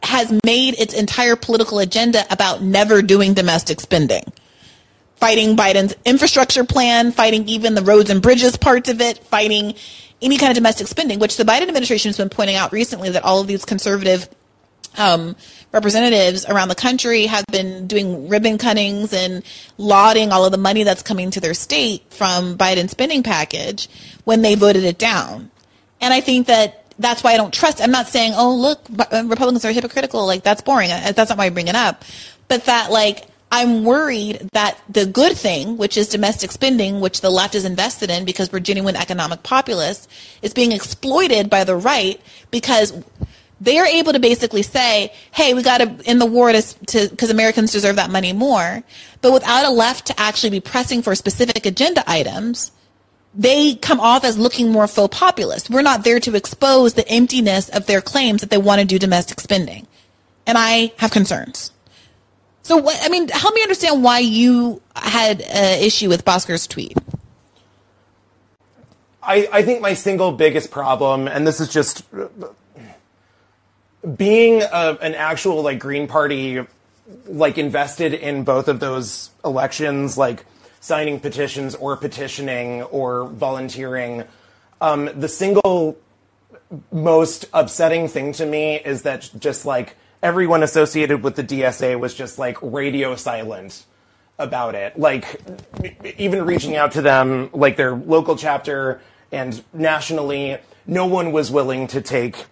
has 0.03 0.37
made 0.45 0.79
its 0.79 0.93
entire 0.93 1.35
political 1.35 1.79
agenda 1.79 2.23
about 2.31 2.61
never 2.61 3.01
doing 3.01 3.33
domestic 3.33 3.79
spending. 3.79 4.23
Fighting 5.15 5.55
Biden's 5.55 5.95
infrastructure 6.05 6.63
plan, 6.63 7.11
fighting 7.11 7.47
even 7.47 7.73
the 7.73 7.81
roads 7.81 8.09
and 8.09 8.21
bridges 8.21 8.55
parts 8.57 8.89
of 8.89 9.01
it, 9.01 9.17
fighting 9.17 9.73
any 10.21 10.37
kind 10.37 10.51
of 10.51 10.55
domestic 10.55 10.87
spending, 10.87 11.19
which 11.19 11.37
the 11.37 11.43
Biden 11.43 11.67
administration 11.67 12.09
has 12.09 12.17
been 12.17 12.29
pointing 12.29 12.55
out 12.55 12.71
recently 12.71 13.09
that 13.09 13.23
all 13.23 13.41
of 13.41 13.47
these 13.47 13.65
conservative 13.65 14.29
um, 14.97 15.35
representatives 15.71 16.45
around 16.45 16.69
the 16.69 16.75
country 16.75 17.25
have 17.25 17.45
been 17.47 17.87
doing 17.87 18.29
ribbon 18.29 18.57
cuttings 18.57 19.13
and 19.13 19.43
lauding 19.77 20.31
all 20.31 20.45
of 20.45 20.51
the 20.51 20.57
money 20.57 20.83
that's 20.83 21.03
coming 21.03 21.31
to 21.31 21.39
their 21.39 21.53
state 21.53 22.03
from 22.11 22.57
Biden's 22.57 22.91
spending 22.91 23.23
package 23.23 23.87
when 24.23 24.41
they 24.41 24.55
voted 24.55 24.83
it 24.83 24.97
down. 24.97 25.51
And 26.01 26.13
I 26.13 26.21
think 26.21 26.47
that 26.47 26.83
that's 26.99 27.23
why 27.23 27.33
I 27.33 27.37
don't 27.37 27.53
trust. 27.53 27.81
I'm 27.81 27.91
not 27.91 28.07
saying, 28.07 28.33
oh, 28.35 28.55
look, 28.55 28.81
uh, 29.11 29.23
Republicans 29.25 29.65
are 29.65 29.71
hypocritical. 29.71 30.25
Like, 30.25 30.43
that's 30.43 30.61
boring. 30.61 30.91
Uh, 30.91 31.11
that's 31.15 31.29
not 31.29 31.37
why 31.37 31.45
I 31.45 31.49
bring 31.49 31.67
it 31.67 31.75
up. 31.75 32.03
But 32.47 32.65
that, 32.65 32.91
like, 32.91 33.25
I'm 33.51 33.85
worried 33.85 34.49
that 34.53 34.79
the 34.89 35.05
good 35.05 35.37
thing, 35.37 35.77
which 35.77 35.95
is 35.95 36.09
domestic 36.09 36.51
spending, 36.51 36.99
which 36.99 37.21
the 37.21 37.29
left 37.29 37.55
is 37.55 37.65
invested 37.65 38.09
in 38.09 38.25
because 38.25 38.51
we're 38.51 38.59
genuine 38.59 38.95
economic 38.95 39.43
populists, 39.43 40.07
is 40.41 40.53
being 40.53 40.71
exploited 40.71 41.49
by 41.49 41.63
the 41.63 41.75
right 41.75 42.19
because 42.51 42.93
they're 43.59 43.85
able 43.85 44.13
to 44.13 44.19
basically 44.19 44.61
say, 44.61 45.13
hey, 45.31 45.53
we 45.53 45.63
got 45.63 45.79
to 45.79 46.09
in 46.09 46.19
the 46.19 46.25
war 46.25 46.51
to 46.51 47.07
because 47.09 47.29
Americans 47.29 47.71
deserve 47.71 47.95
that 47.95 48.09
money 48.09 48.33
more. 48.33 48.83
But 49.21 49.33
without 49.33 49.65
a 49.65 49.71
left 49.71 50.07
to 50.07 50.19
actually 50.19 50.51
be 50.51 50.59
pressing 50.59 51.01
for 51.01 51.15
specific 51.15 51.65
agenda 51.65 52.03
items, 52.07 52.71
they 53.33 53.75
come 53.75 53.99
off 53.99 54.23
as 54.23 54.37
looking 54.37 54.71
more 54.71 54.87
faux 54.87 55.17
populist. 55.17 55.69
We're 55.69 55.81
not 55.81 56.03
there 56.03 56.19
to 56.19 56.35
expose 56.35 56.93
the 56.93 57.07
emptiness 57.07 57.69
of 57.69 57.85
their 57.85 58.01
claims 58.01 58.41
that 58.41 58.49
they 58.49 58.57
want 58.57 58.81
to 58.81 58.85
do 58.85 58.99
domestic 58.99 59.39
spending. 59.39 59.87
And 60.45 60.57
I 60.57 60.93
have 60.97 61.11
concerns. 61.11 61.71
So, 62.63 62.77
what, 62.77 62.99
I 63.01 63.09
mean, 63.09 63.29
help 63.29 63.53
me 63.53 63.61
understand 63.61 64.03
why 64.03 64.19
you 64.19 64.81
had 64.95 65.41
an 65.41 65.81
issue 65.81 66.09
with 66.09 66.25
Bhaskar's 66.25 66.67
tweet. 66.67 66.97
I, 69.23 69.47
I 69.51 69.61
think 69.61 69.81
my 69.81 69.93
single 69.93 70.31
biggest 70.31 70.71
problem, 70.71 71.27
and 71.27 71.45
this 71.45 71.59
is 71.59 71.71
just 71.71 72.03
being 74.15 74.61
a, 74.61 74.97
an 75.01 75.15
actual 75.15 75.61
like 75.61 75.79
Green 75.79 76.07
Party, 76.07 76.65
like 77.25 77.57
invested 77.57 78.13
in 78.13 78.43
both 78.43 78.67
of 78.67 78.79
those 78.79 79.31
elections, 79.43 80.17
like 80.17 80.45
signing 80.79 81.19
petitions 81.19 81.75
or 81.75 81.97
petitioning 81.97 82.83
or 82.83 83.27
volunteering, 83.27 84.23
um, 84.79 85.09
the 85.15 85.27
single 85.27 85.97
most 86.91 87.45
upsetting 87.53 88.07
thing 88.07 88.33
to 88.33 88.45
me 88.45 88.75
is 88.75 89.03
that 89.03 89.29
just 89.39 89.65
like 89.65 89.95
everyone 90.21 90.63
associated 90.63 91.23
with 91.23 91.35
the 91.35 91.43
DSA 91.43 91.99
was 91.99 92.13
just 92.13 92.37
like 92.37 92.57
radio 92.61 93.15
silent 93.15 93.85
about 94.37 94.75
it. 94.75 94.97
Like 94.99 95.41
even 96.17 96.45
reaching 96.45 96.75
out 96.75 96.91
to 96.93 97.01
them, 97.01 97.49
like 97.53 97.77
their 97.77 97.95
local 97.95 98.35
chapter 98.35 99.01
and 99.31 99.63
nationally, 99.73 100.57
no 100.85 101.05
one 101.05 101.31
was 101.31 101.51
willing 101.51 101.87
to 101.87 102.01
take 102.01 102.45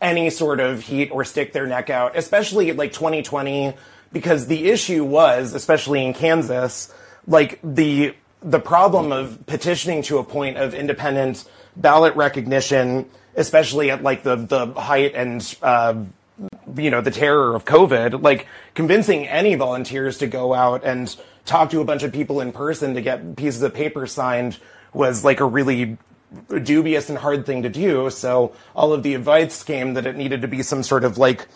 any 0.00 0.30
sort 0.30 0.60
of 0.60 0.82
heat 0.82 1.10
or 1.10 1.24
stick 1.24 1.52
their 1.52 1.66
neck 1.66 1.90
out, 1.90 2.16
especially 2.16 2.72
like 2.72 2.92
2020, 2.92 3.74
because 4.12 4.46
the 4.46 4.68
issue 4.70 5.04
was, 5.04 5.54
especially 5.54 6.04
in 6.04 6.14
Kansas, 6.14 6.92
like 7.26 7.58
the 7.62 8.14
the 8.42 8.60
problem 8.60 9.12
of 9.12 9.44
petitioning 9.46 10.02
to 10.02 10.18
a 10.18 10.24
point 10.24 10.56
of 10.56 10.74
independent 10.74 11.44
ballot 11.74 12.14
recognition, 12.16 13.08
especially 13.34 13.90
at 13.90 14.02
like 14.02 14.22
the 14.22 14.36
the 14.36 14.66
height 14.80 15.14
and 15.14 15.56
uh, 15.62 15.94
you 16.76 16.90
know 16.90 17.00
the 17.00 17.10
terror 17.10 17.54
of 17.54 17.64
COVID, 17.64 18.22
like 18.22 18.46
convincing 18.74 19.26
any 19.26 19.54
volunteers 19.54 20.18
to 20.18 20.26
go 20.26 20.54
out 20.54 20.84
and 20.84 21.14
talk 21.44 21.70
to 21.70 21.80
a 21.80 21.84
bunch 21.84 22.02
of 22.02 22.12
people 22.12 22.40
in 22.40 22.52
person 22.52 22.94
to 22.94 23.00
get 23.00 23.36
pieces 23.36 23.62
of 23.62 23.72
paper 23.72 24.06
signed 24.06 24.58
was 24.92 25.24
like 25.24 25.40
a 25.40 25.44
really 25.44 25.96
dubious 26.62 27.08
and 27.08 27.18
hard 27.18 27.46
thing 27.46 27.62
to 27.62 27.68
do. 27.68 28.10
So 28.10 28.54
all 28.74 28.92
of 28.92 29.02
the 29.02 29.14
advice 29.14 29.62
came 29.62 29.94
that 29.94 30.06
it 30.06 30.16
needed 30.16 30.42
to 30.42 30.48
be 30.48 30.62
some 30.62 30.82
sort 30.82 31.04
of 31.04 31.18
like, 31.18 31.46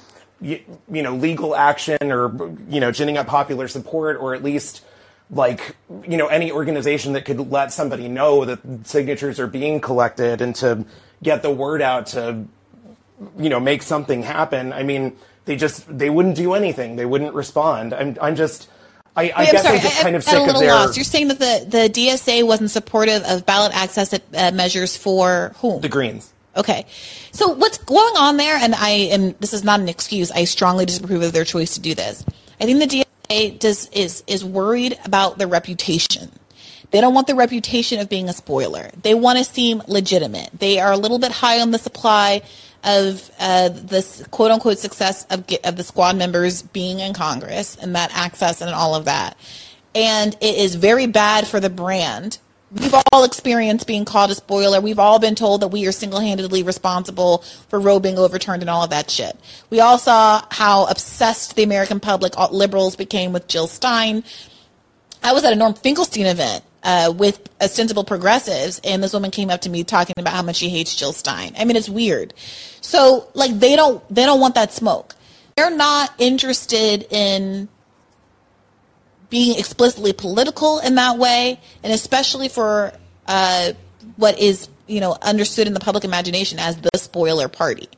you, 0.40 0.60
you 0.90 1.02
know, 1.02 1.14
legal 1.14 1.54
action 1.54 1.98
or, 2.10 2.34
you 2.68 2.80
know, 2.80 2.92
ginning 2.92 3.18
up 3.18 3.26
popular 3.26 3.68
support 3.68 4.16
or 4.20 4.34
at 4.34 4.42
least 4.42 4.84
like, 5.30 5.76
you 6.08 6.16
know, 6.16 6.26
any 6.26 6.50
organization 6.50 7.12
that 7.12 7.24
could 7.24 7.50
let 7.50 7.72
somebody 7.72 8.08
know 8.08 8.44
that 8.44 8.86
signatures 8.86 9.38
are 9.38 9.46
being 9.46 9.80
collected 9.80 10.40
and 10.40 10.54
to 10.56 10.84
get 11.22 11.42
the 11.42 11.50
word 11.50 11.82
out 11.82 12.06
to, 12.06 12.44
you 13.38 13.48
know, 13.48 13.60
make 13.60 13.82
something 13.82 14.22
happen. 14.22 14.72
I 14.72 14.82
mean, 14.82 15.16
they 15.44 15.56
just, 15.56 15.86
they 15.98 16.10
wouldn't 16.10 16.36
do 16.36 16.54
anything. 16.54 16.96
They 16.96 17.06
wouldn't 17.06 17.34
respond. 17.34 17.92
I'm, 17.92 18.16
I'm 18.20 18.34
just, 18.34 18.68
I, 19.16 19.30
I 19.30 19.44
Wait, 19.44 19.52
guess 19.52 19.54
I'm, 19.54 19.62
sorry. 19.64 19.76
I'm 19.76 19.82
just 19.82 20.00
kind 20.00 20.16
of 20.16 20.24
sick 20.24 20.34
a 20.34 20.38
little 20.38 20.54
of 20.54 20.60
their... 20.60 20.70
lost. 20.72 20.96
You're 20.96 21.04
saying 21.04 21.28
that 21.28 21.38
the, 21.38 21.66
the 21.68 21.88
DSA 21.88 22.46
wasn't 22.46 22.70
supportive 22.70 23.22
of 23.24 23.44
ballot 23.44 23.72
access 23.74 24.12
uh, 24.12 24.50
measures 24.52 24.96
for 24.96 25.52
whom? 25.56 25.80
The 25.80 25.88
Greens. 25.88 26.32
Okay. 26.56 26.86
So 27.32 27.48
what's 27.48 27.78
going 27.78 28.16
on 28.16 28.36
there, 28.36 28.56
and 28.56 28.74
I 28.74 28.90
am, 28.90 29.32
this 29.40 29.52
is 29.52 29.64
not 29.64 29.80
an 29.80 29.88
excuse, 29.88 30.30
I 30.30 30.44
strongly 30.44 30.86
disapprove 30.86 31.22
of 31.22 31.32
their 31.32 31.44
choice 31.44 31.74
to 31.74 31.80
do 31.80 31.94
this. 31.94 32.24
I 32.60 32.64
think 32.64 32.78
the 32.78 33.04
DSA 33.30 33.58
does, 33.58 33.88
is, 33.90 34.22
is 34.26 34.44
worried 34.44 34.98
about 35.04 35.38
their 35.38 35.48
reputation. 35.48 36.30
They 36.90 37.00
don't 37.00 37.14
want 37.14 37.28
the 37.28 37.36
reputation 37.36 38.00
of 38.00 38.08
being 38.08 38.28
a 38.28 38.32
spoiler. 38.32 38.90
They 39.02 39.14
want 39.14 39.38
to 39.38 39.44
seem 39.44 39.82
legitimate. 39.86 40.50
They 40.52 40.80
are 40.80 40.90
a 40.90 40.96
little 40.96 41.20
bit 41.20 41.30
high 41.30 41.60
on 41.60 41.70
the 41.70 41.78
supply 41.78 42.42
of 42.84 43.30
uh, 43.38 43.68
this 43.70 44.26
quote 44.30 44.50
unquote 44.50 44.78
success 44.78 45.24
of, 45.30 45.44
of 45.64 45.76
the 45.76 45.84
squad 45.84 46.16
members 46.16 46.62
being 46.62 46.98
in 47.00 47.12
Congress 47.12 47.76
and 47.76 47.94
that 47.94 48.10
access 48.14 48.60
and 48.60 48.70
all 48.70 48.94
of 48.94 49.06
that. 49.06 49.36
And 49.94 50.34
it 50.40 50.56
is 50.56 50.74
very 50.76 51.06
bad 51.06 51.46
for 51.46 51.60
the 51.60 51.70
brand 51.70 52.38
we've 52.72 52.94
all 53.12 53.24
experienced 53.24 53.86
being 53.86 54.04
called 54.04 54.30
a 54.30 54.34
spoiler. 54.34 54.80
We've 54.80 54.98
all 54.98 55.18
been 55.18 55.34
told 55.34 55.62
that 55.62 55.68
we 55.68 55.86
are 55.86 55.92
single-handedly 55.92 56.62
responsible 56.62 57.38
for 57.68 57.80
Roe 57.80 57.98
being 57.98 58.18
overturned 58.18 58.62
and 58.62 58.70
all 58.70 58.84
of 58.84 58.90
that 58.90 59.10
shit. 59.10 59.36
We 59.70 59.80
all 59.80 59.98
saw 59.98 60.44
how 60.50 60.86
obsessed 60.86 61.56
the 61.56 61.62
American 61.62 62.00
public, 62.00 62.34
liberals, 62.50 62.96
became 62.96 63.32
with 63.32 63.48
Jill 63.48 63.66
Stein. 63.66 64.24
I 65.22 65.32
was 65.32 65.44
at 65.44 65.52
a 65.52 65.56
Norm 65.56 65.74
Finkelstein 65.74 66.26
event 66.26 66.64
uh, 66.82 67.12
with 67.16 67.48
ostensible 67.60 68.04
progressives, 68.04 68.80
and 68.84 69.02
this 69.02 69.12
woman 69.12 69.30
came 69.30 69.50
up 69.50 69.62
to 69.62 69.70
me 69.70 69.84
talking 69.84 70.14
about 70.18 70.34
how 70.34 70.42
much 70.42 70.56
she 70.56 70.68
hates 70.68 70.94
Jill 70.94 71.12
Stein. 71.12 71.54
I 71.58 71.64
mean, 71.64 71.76
it's 71.76 71.88
weird. 71.88 72.34
So, 72.80 73.28
like, 73.34 73.58
they 73.58 73.76
don't 73.76 74.02
they 74.12 74.24
don't 74.24 74.40
want 74.40 74.54
that 74.54 74.72
smoke. 74.72 75.14
They're 75.56 75.70
not 75.70 76.12
interested 76.18 77.06
in 77.10 77.68
being 79.28 79.58
explicitly 79.58 80.12
political 80.12 80.80
in 80.80 80.96
that 80.96 81.18
way, 81.18 81.60
and 81.82 81.92
especially 81.92 82.48
for 82.48 82.92
uh, 83.26 83.72
what 84.16 84.38
is 84.38 84.68
you 84.86 85.00
know 85.00 85.16
understood 85.22 85.66
in 85.66 85.74
the 85.74 85.80
public 85.80 86.04
imagination 86.04 86.58
as 86.58 86.76
the 86.76 86.98
spoiler 86.98 87.48
party. 87.48 87.88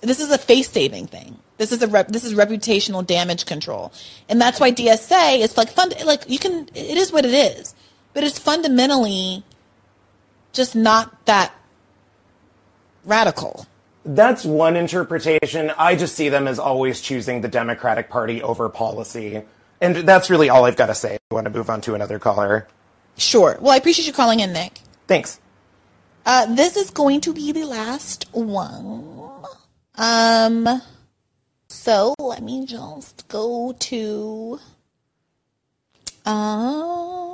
This 0.00 0.20
is 0.20 0.30
a 0.30 0.38
face 0.38 0.68
saving 0.68 1.06
thing. 1.06 1.38
This 1.56 1.72
is 1.72 1.82
a 1.82 1.86
rep, 1.86 2.08
this 2.08 2.24
is 2.24 2.34
reputational 2.34 3.06
damage 3.06 3.46
control, 3.46 3.92
and 4.28 4.40
that's 4.40 4.58
why 4.58 4.72
DSA 4.72 5.38
is 5.38 5.56
like 5.56 5.70
fund 5.70 5.94
like 6.04 6.28
you 6.28 6.38
can 6.38 6.68
it 6.74 6.96
is 6.96 7.12
what 7.12 7.24
it 7.24 7.32
is, 7.32 7.74
but 8.14 8.24
it's 8.24 8.38
fundamentally 8.38 9.42
just 10.52 10.74
not 10.74 11.26
that 11.26 11.52
radical. 13.04 13.66
That's 14.04 14.44
one 14.44 14.76
interpretation. 14.76 15.72
I 15.76 15.96
just 15.96 16.14
see 16.14 16.28
them 16.28 16.46
as 16.46 16.58
always 16.58 17.00
choosing 17.00 17.40
the 17.40 17.48
Democratic 17.48 18.08
Party 18.08 18.42
over 18.42 18.68
policy. 18.68 19.42
And 19.80 19.96
that's 19.96 20.30
really 20.30 20.48
all 20.48 20.64
I've 20.64 20.76
got 20.76 20.86
to 20.86 20.94
say. 20.94 21.18
I 21.30 21.34
want 21.34 21.46
to 21.46 21.50
move 21.50 21.68
on 21.68 21.80
to 21.82 21.94
another 21.94 22.18
caller. 22.18 22.68
Sure. 23.16 23.58
Well, 23.60 23.72
I 23.72 23.76
appreciate 23.76 24.06
you 24.06 24.12
calling 24.12 24.40
in, 24.40 24.52
Nick. 24.52 24.80
Thanks. 25.06 25.40
Uh, 26.24 26.54
this 26.54 26.76
is 26.76 26.90
going 26.90 27.20
to 27.22 27.34
be 27.34 27.52
the 27.52 27.64
last 27.64 28.26
one. 28.32 29.20
Um, 29.96 30.82
so 31.68 32.14
let 32.18 32.42
me 32.42 32.66
just 32.66 33.28
go 33.28 33.74
to 33.78 34.58
um 36.24 37.33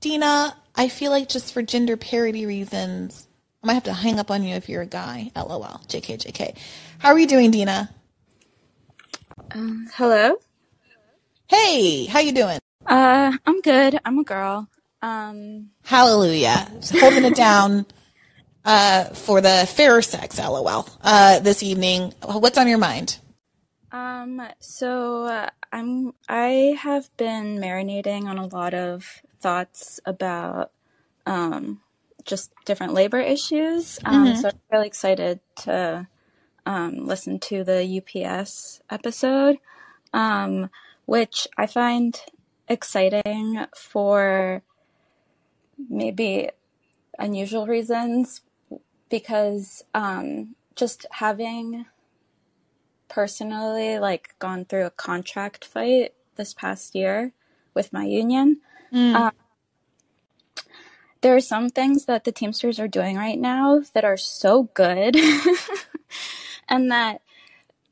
Dina. 0.00 0.56
I 0.74 0.88
feel 0.88 1.10
like 1.10 1.28
just 1.28 1.52
for 1.52 1.62
gender 1.62 1.96
parity 1.96 2.46
reasons, 2.46 3.26
I 3.62 3.66
might 3.66 3.74
have 3.74 3.84
to 3.84 3.92
hang 3.92 4.18
up 4.18 4.30
on 4.30 4.44
you 4.44 4.54
if 4.54 4.68
you're 4.68 4.82
a 4.82 4.86
guy. 4.86 5.32
LOL. 5.34 5.80
JK, 5.88 6.18
JK. 6.18 6.56
How 6.98 7.08
are 7.10 7.18
you 7.18 7.26
doing, 7.26 7.50
Dina? 7.50 7.90
Um, 9.50 9.88
hello. 9.94 10.36
Hey, 11.48 12.04
how 12.06 12.20
you 12.20 12.32
doing? 12.32 12.58
Uh, 12.86 13.32
I'm 13.44 13.60
good. 13.62 13.98
I'm 14.04 14.18
a 14.18 14.24
girl. 14.24 14.68
Um, 15.02 15.70
Hallelujah. 15.84 16.70
holding 17.00 17.24
it 17.24 17.34
down 17.34 17.86
uh, 18.64 19.04
for 19.04 19.40
the 19.40 19.68
fairer 19.68 20.02
sex, 20.02 20.38
lol, 20.38 20.88
uh, 21.02 21.40
this 21.40 21.62
evening. 21.62 22.12
What's 22.22 22.58
on 22.58 22.68
your 22.68 22.78
mind? 22.78 23.18
Um, 23.90 24.42
so 24.60 25.24
uh, 25.24 25.48
I'm 25.72 26.12
I 26.28 26.76
have 26.78 27.08
been 27.16 27.58
marinating 27.58 28.26
on 28.26 28.38
a 28.38 28.46
lot 28.46 28.74
of 28.74 29.22
thoughts 29.40 30.00
about 30.04 30.72
um, 31.26 31.80
just 32.24 32.52
different 32.64 32.94
labor 32.94 33.20
issues. 33.20 33.98
Um, 34.04 34.26
mm-hmm. 34.26 34.40
So 34.40 34.48
I'm 34.48 34.60
really 34.70 34.86
excited 34.86 35.40
to 35.62 36.06
um, 36.66 37.06
listen 37.06 37.38
to 37.40 37.64
the 37.64 38.02
UPS 38.02 38.82
episode, 38.90 39.58
um, 40.12 40.70
which 41.06 41.48
I 41.56 41.66
find 41.66 42.20
exciting 42.68 43.66
for 43.74 44.62
maybe 45.88 46.50
unusual 47.18 47.66
reasons 47.66 48.42
because 49.08 49.82
um, 49.94 50.54
just 50.76 51.06
having 51.12 51.86
personally 53.08 53.98
like 53.98 54.34
gone 54.38 54.64
through 54.64 54.84
a 54.86 54.90
contract 54.90 55.64
fight 55.64 56.12
this 56.36 56.52
past 56.52 56.94
year 56.94 57.32
with 57.74 57.92
my 57.92 58.04
union. 58.04 58.60
Mm. 58.92 59.14
Um, 59.14 59.32
there 61.20 61.34
are 61.34 61.40
some 61.40 61.68
things 61.68 62.04
that 62.04 62.24
the 62.24 62.32
Teamsters 62.32 62.78
are 62.78 62.88
doing 62.88 63.16
right 63.16 63.38
now 63.38 63.82
that 63.92 64.04
are 64.04 64.16
so 64.16 64.64
good 64.74 65.16
and 66.68 66.90
that 66.90 67.22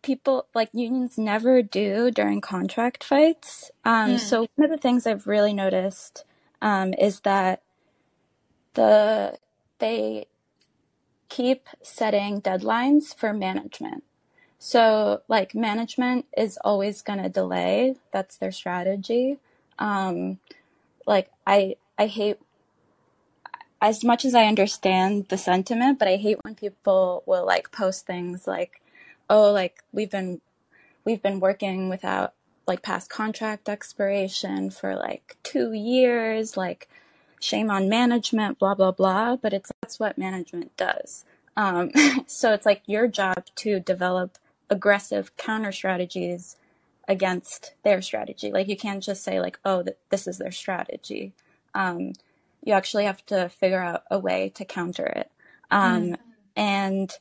people 0.02 0.46
like 0.54 0.70
unions 0.72 1.18
never 1.18 1.62
do 1.62 2.10
during 2.12 2.40
contract 2.40 3.02
fights. 3.02 3.70
Um, 3.84 4.12
mm. 4.12 4.20
So 4.20 4.46
one 4.54 4.64
of 4.64 4.70
the 4.70 4.80
things 4.80 5.06
I've 5.06 5.26
really 5.26 5.52
noticed 5.52 6.24
um, 6.62 6.94
is 6.94 7.20
that 7.20 7.62
the 8.74 9.38
they 9.78 10.26
keep 11.28 11.68
setting 11.82 12.40
deadlines 12.40 13.14
for 13.14 13.32
management. 13.32 14.04
So 14.58 15.22
like 15.28 15.54
management 15.54 16.26
is 16.36 16.58
always 16.64 17.02
going 17.02 17.22
to 17.22 17.28
delay. 17.28 17.96
That's 18.12 18.36
their 18.36 18.52
strategy. 18.52 19.38
Um, 19.78 20.38
like 21.06 21.30
I 21.46 21.76
I 21.98 22.06
hate 22.06 22.38
as 23.80 24.02
much 24.02 24.24
as 24.24 24.34
I 24.34 24.46
understand 24.46 25.28
the 25.28 25.38
sentiment, 25.38 25.98
but 25.98 26.08
I 26.08 26.16
hate 26.16 26.38
when 26.42 26.54
people 26.54 27.22
will 27.26 27.46
like 27.46 27.70
post 27.72 28.06
things 28.06 28.46
like, 28.46 28.80
"Oh, 29.30 29.50
like 29.52 29.82
we've 29.92 30.10
been 30.10 30.40
we've 31.04 31.22
been 31.22 31.40
working 31.40 31.88
without 31.88 32.34
like 32.66 32.82
past 32.82 33.10
contract 33.10 33.68
expiration 33.68 34.70
for 34.70 34.96
like 34.96 35.36
2 35.44 35.72
years, 35.72 36.56
like 36.56 36.88
shame 37.40 37.70
on 37.70 37.88
management, 37.88 38.58
blah 38.58 38.74
blah 38.74 38.92
blah." 38.92 39.36
But 39.36 39.52
it's 39.52 39.72
that's 39.82 40.00
what 40.00 40.18
management 40.18 40.76
does. 40.76 41.24
Um, 41.56 41.90
so 42.26 42.52
it's 42.52 42.66
like 42.66 42.82
your 42.86 43.08
job 43.08 43.46
to 43.56 43.80
develop 43.80 44.38
aggressive 44.70 45.36
counter 45.36 45.72
strategies 45.72 46.56
against 47.08 47.74
their 47.84 48.02
strategy. 48.02 48.50
Like 48.50 48.68
you 48.68 48.76
can't 48.76 49.02
just 49.02 49.22
say 49.22 49.40
like, 49.40 49.58
"Oh, 49.64 49.82
th- 49.82 49.96
this 50.10 50.26
is 50.26 50.38
their 50.38 50.52
strategy." 50.52 51.32
Um, 51.74 52.12
you 52.62 52.72
actually 52.72 53.04
have 53.04 53.24
to 53.26 53.48
figure 53.48 53.80
out 53.80 54.02
a 54.10 54.18
way 54.18 54.50
to 54.54 54.64
counter 54.64 55.06
it. 55.06 55.30
Um, 55.70 56.02
mm. 56.02 56.16
And 56.56 57.12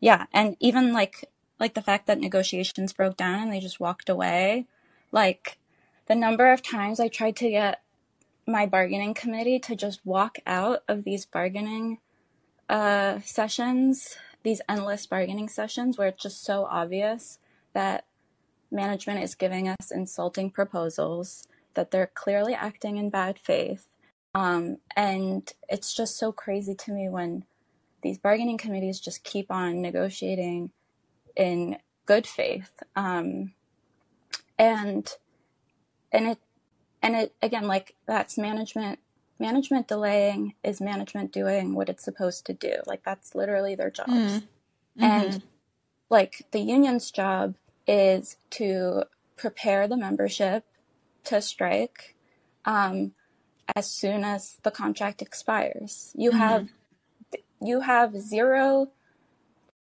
yeah, 0.00 0.26
and 0.32 0.56
even 0.60 0.92
like 0.92 1.30
like 1.58 1.74
the 1.74 1.82
fact 1.82 2.06
that 2.06 2.18
negotiations 2.18 2.92
broke 2.92 3.16
down 3.16 3.42
and 3.42 3.52
they 3.52 3.60
just 3.60 3.80
walked 3.80 4.08
away, 4.08 4.66
like 5.12 5.58
the 6.06 6.14
number 6.14 6.52
of 6.52 6.62
times 6.62 6.98
I 6.98 7.08
tried 7.08 7.36
to 7.36 7.50
get 7.50 7.82
my 8.46 8.66
bargaining 8.66 9.14
committee 9.14 9.58
to 9.60 9.76
just 9.76 10.04
walk 10.04 10.38
out 10.46 10.82
of 10.88 11.04
these 11.04 11.24
bargaining 11.24 11.98
uh, 12.68 13.20
sessions, 13.24 14.16
these 14.42 14.60
endless 14.68 15.06
bargaining 15.06 15.48
sessions 15.48 15.98
where 15.98 16.08
it's 16.08 16.22
just 16.22 16.42
so 16.42 16.64
obvious 16.64 17.38
that 17.74 18.04
management 18.70 19.22
is 19.22 19.34
giving 19.34 19.68
us 19.68 19.90
insulting 19.90 20.50
proposals, 20.50 21.46
that 21.74 21.90
they're 21.90 22.10
clearly 22.12 22.54
acting 22.54 22.96
in 22.96 23.10
bad 23.10 23.38
faith, 23.38 23.86
um, 24.34 24.78
and 24.96 25.52
it's 25.68 25.94
just 25.94 26.16
so 26.16 26.32
crazy 26.32 26.74
to 26.74 26.92
me 26.92 27.08
when 27.08 27.44
these 28.02 28.18
bargaining 28.18 28.58
committees 28.58 29.00
just 29.00 29.24
keep 29.24 29.50
on 29.50 29.82
negotiating 29.82 30.70
in 31.36 31.78
good 32.06 32.26
faith. 32.26 32.70
Um, 32.96 33.52
and 34.58 35.10
and 36.12 36.28
it 36.28 36.38
and 37.02 37.16
it 37.16 37.34
again 37.42 37.66
like 37.66 37.94
that's 38.06 38.38
management 38.38 38.98
management 39.38 39.88
delaying 39.88 40.54
is 40.62 40.80
management 40.80 41.32
doing 41.32 41.74
what 41.74 41.88
it's 41.88 42.04
supposed 42.04 42.44
to 42.46 42.52
do. 42.52 42.74
Like 42.86 43.02
that's 43.02 43.34
literally 43.34 43.74
their 43.74 43.90
jobs. 43.90 44.10
Mm. 44.10 44.42
Mm-hmm. 44.98 45.04
And 45.04 45.42
like 46.10 46.46
the 46.50 46.60
union's 46.60 47.10
job 47.10 47.54
is 47.90 48.36
to 48.50 49.02
prepare 49.36 49.88
the 49.88 49.96
membership 49.96 50.64
to 51.24 51.42
strike, 51.42 52.14
um, 52.64 53.12
as 53.74 53.90
soon 53.90 54.22
as 54.22 54.58
the 54.62 54.70
contract 54.70 55.20
expires. 55.20 56.12
You 56.14 56.30
mm-hmm. 56.30 56.38
have 56.38 56.68
you 57.60 57.80
have 57.80 58.16
zero 58.16 58.90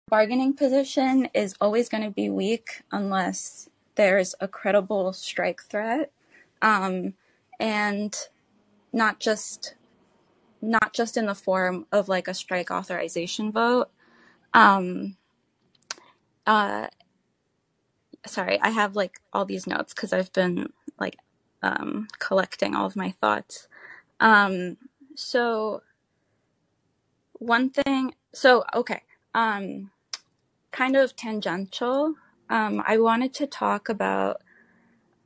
bargaining 0.09 0.55
position 0.55 1.29
is 1.35 1.55
always 1.61 1.89
going 1.89 2.05
to 2.05 2.11
be 2.11 2.29
weak 2.29 2.83
unless 2.93 3.69
there's 3.95 4.35
a 4.39 4.47
credible 4.47 5.13
strike 5.13 5.63
threat. 5.63 6.13
Um, 6.61 7.15
and 7.59 8.15
not 8.93 9.19
just 9.19 9.75
not 10.63 10.93
just 10.93 11.17
in 11.17 11.27
the 11.27 11.35
form 11.35 11.87
of 11.93 12.09
like 12.09 12.29
a 12.29 12.35
strike 12.35 12.71
authorization 12.71 13.53
vote. 13.53 13.91
Um, 14.55 15.17
uh, 16.47 16.87
sorry, 18.27 18.61
I 18.61 18.71
have 18.71 18.97
like 18.97 19.21
all 19.33 19.45
these 19.45 19.67
notes 19.67 19.95
because 19.95 20.13
I've 20.13 20.33
been 20.33 20.73
like 20.99 21.17
um, 21.63 22.09
collecting 22.19 22.75
all 22.75 22.87
of 22.87 22.97
my 22.97 23.11
thoughts. 23.11 23.69
Um, 24.21 24.77
so 25.15 25.83
one 27.35 27.71
thing, 27.71 28.15
so 28.33 28.65
okay, 28.75 29.03
um, 29.35 29.91
kind 30.71 30.97
of 30.97 31.17
tangential. 31.17 32.15
Um, 32.51 32.83
I 32.87 32.99
wanted 32.99 33.33
to 33.35 33.47
talk 33.47 33.89
about 33.89 34.43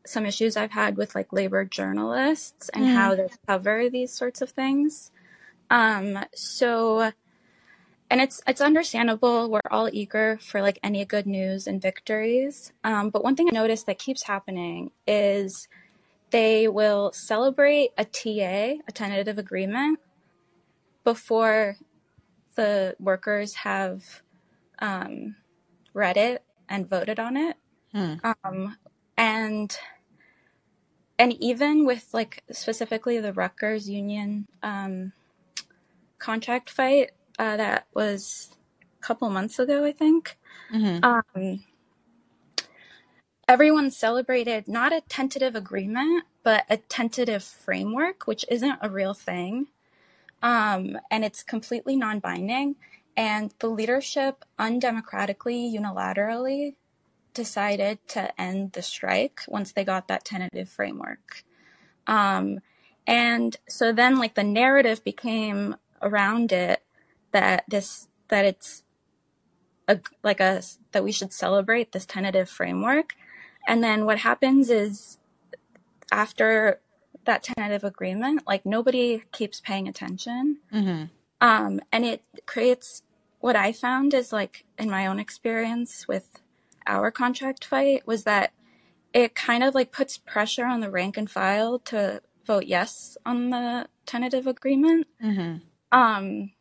some 0.07 0.25
issues 0.25 0.57
I've 0.57 0.71
had 0.71 0.97
with 0.97 1.15
like 1.15 1.33
labor 1.33 1.65
journalists 1.65 2.69
and 2.71 2.87
how 2.87 3.15
they 3.15 3.29
cover 3.47 3.91
these 3.91 4.13
sorts 4.13 4.41
of 4.41 4.51
things. 4.51 5.11
Um, 5.71 6.25
so, 6.35 7.13
and 8.11 8.21
it's 8.21 8.41
it's 8.47 8.61
understandable. 8.61 9.51
We're 9.51 9.61
all 9.71 9.89
eager 9.93 10.39
for 10.41 10.63
like 10.63 10.79
any 10.83 11.05
good 11.05 11.27
news 11.27 11.67
and 11.67 11.81
victories. 11.81 12.73
Um, 12.85 13.11
but 13.11 13.23
one 13.23 13.37
thing 13.37 13.49
I 13.49 13.55
noticed 13.55 13.87
that 13.87 13.99
keeps 13.99 14.25
happening 14.25 14.91
is 15.07 15.69
they 16.31 16.69
will 16.69 17.13
celebrate 17.13 17.91
a 17.99 18.05
TA, 18.05 18.83
a 18.87 18.93
tentative 18.93 19.39
agreement, 19.39 19.99
before 21.05 21.77
the 22.55 22.97
workers 22.99 23.55
have 23.55 24.23
um, 24.79 25.37
read 25.95 26.17
it 26.17 26.43
and 26.69 26.89
voted 26.89 27.19
on 27.19 27.37
it. 27.37 27.57
Um, 28.45 28.77
and 29.17 29.77
and 31.19 31.33
even 31.43 31.85
with 31.85 32.09
like 32.13 32.43
specifically 32.51 33.21
the 33.21 33.33
Rutgers 33.33 33.89
union 33.89 34.47
um, 34.63 35.13
contract 36.19 36.71
fight 36.71 37.11
uh, 37.39 37.57
that 37.57 37.87
was 37.95 38.51
a 39.01 39.03
couple 39.03 39.31
months 39.31 39.59
ago, 39.59 39.85
I 39.85 39.93
think. 39.93 40.39
Um, 41.03 41.65
everyone 43.49 43.91
celebrated 43.91 44.69
not 44.69 44.93
a 44.93 45.03
tentative 45.09 45.55
agreement, 45.57 46.25
but 46.43 46.65
a 46.71 46.79
tentative 46.79 47.45
framework, 47.45 48.27
which 48.27 48.45
isn't 48.51 48.79
a 48.83 48.91
real 48.91 49.15
thing. 49.15 49.69
Um, 50.43 50.99
and 51.11 51.25
it's 51.25 51.43
completely 51.43 51.97
non 51.97 52.21
binding. 52.21 52.77
And 53.17 53.53
the 53.59 53.69
leadership 53.69 54.45
undemocratically, 54.59 55.75
unilaterally 55.75 56.77
decided 57.35 57.99
to 58.09 58.41
end 58.41 58.73
the 58.73 58.83
strike 58.83 59.43
once 59.49 59.73
they 59.73 59.85
got 59.85 60.09
that 60.09 60.25
tentative 60.25 60.69
framework. 60.69 61.45
Um, 62.07 62.61
and 63.07 63.57
so 63.69 63.93
then 63.93 64.19
like 64.19 64.35
the 64.35 64.45
narrative 64.45 65.05
became 65.05 65.77
around 66.03 66.53
it 66.53 66.83
that 67.33 67.65
this, 67.69 68.09
that 68.29 68.45
it's 68.45 68.83
a, 69.87 70.01
like 70.23 70.41
a, 70.41 70.63
that 70.93 71.05
we 71.05 71.13
should 71.13 71.33
celebrate 71.33 71.93
this 71.93 72.07
tentative 72.07 72.49
framework. 72.49 73.15
And 73.67 73.83
then 73.83 74.05
what 74.05 74.19
happens 74.19 74.71
is 74.71 75.19
after 76.11 76.81
that 77.25 77.43
tentative 77.43 77.85
agreement, 77.85 78.43
like 78.47 78.65
nobody 78.65 79.23
keeps 79.33 79.61
paying 79.61 79.87
attention. 79.89 80.59
Um, 81.41 81.81
and 81.93 82.05
it 82.05 82.23
creates 82.47 83.03
what 83.41 83.55
I 83.55 83.73
found 83.73 84.15
is 84.15 84.33
like 84.33 84.65
in 84.79 84.91
my 84.91 85.07
own 85.07 85.19
experience 85.21 86.09
with 86.09 86.41
our 86.87 87.11
contract 87.11 87.65
fight 87.65 88.07
was 88.07 88.25
that 88.25 88.53
it 89.13 89.35
kind 89.35 89.63
of 89.63 89.75
like 89.75 89.93
puts 89.93 90.19
pressure 90.19 90.65
on 90.65 90.81
the 90.81 90.91
rank 90.91 91.17
and 91.17 91.31
file 91.31 91.79
to 91.81 92.23
vote 92.47 92.65
yes 92.67 93.17
on 93.27 93.51
the 93.51 93.87
tentative 94.07 94.47
agreement. 94.47 95.07
Um, 95.93 96.53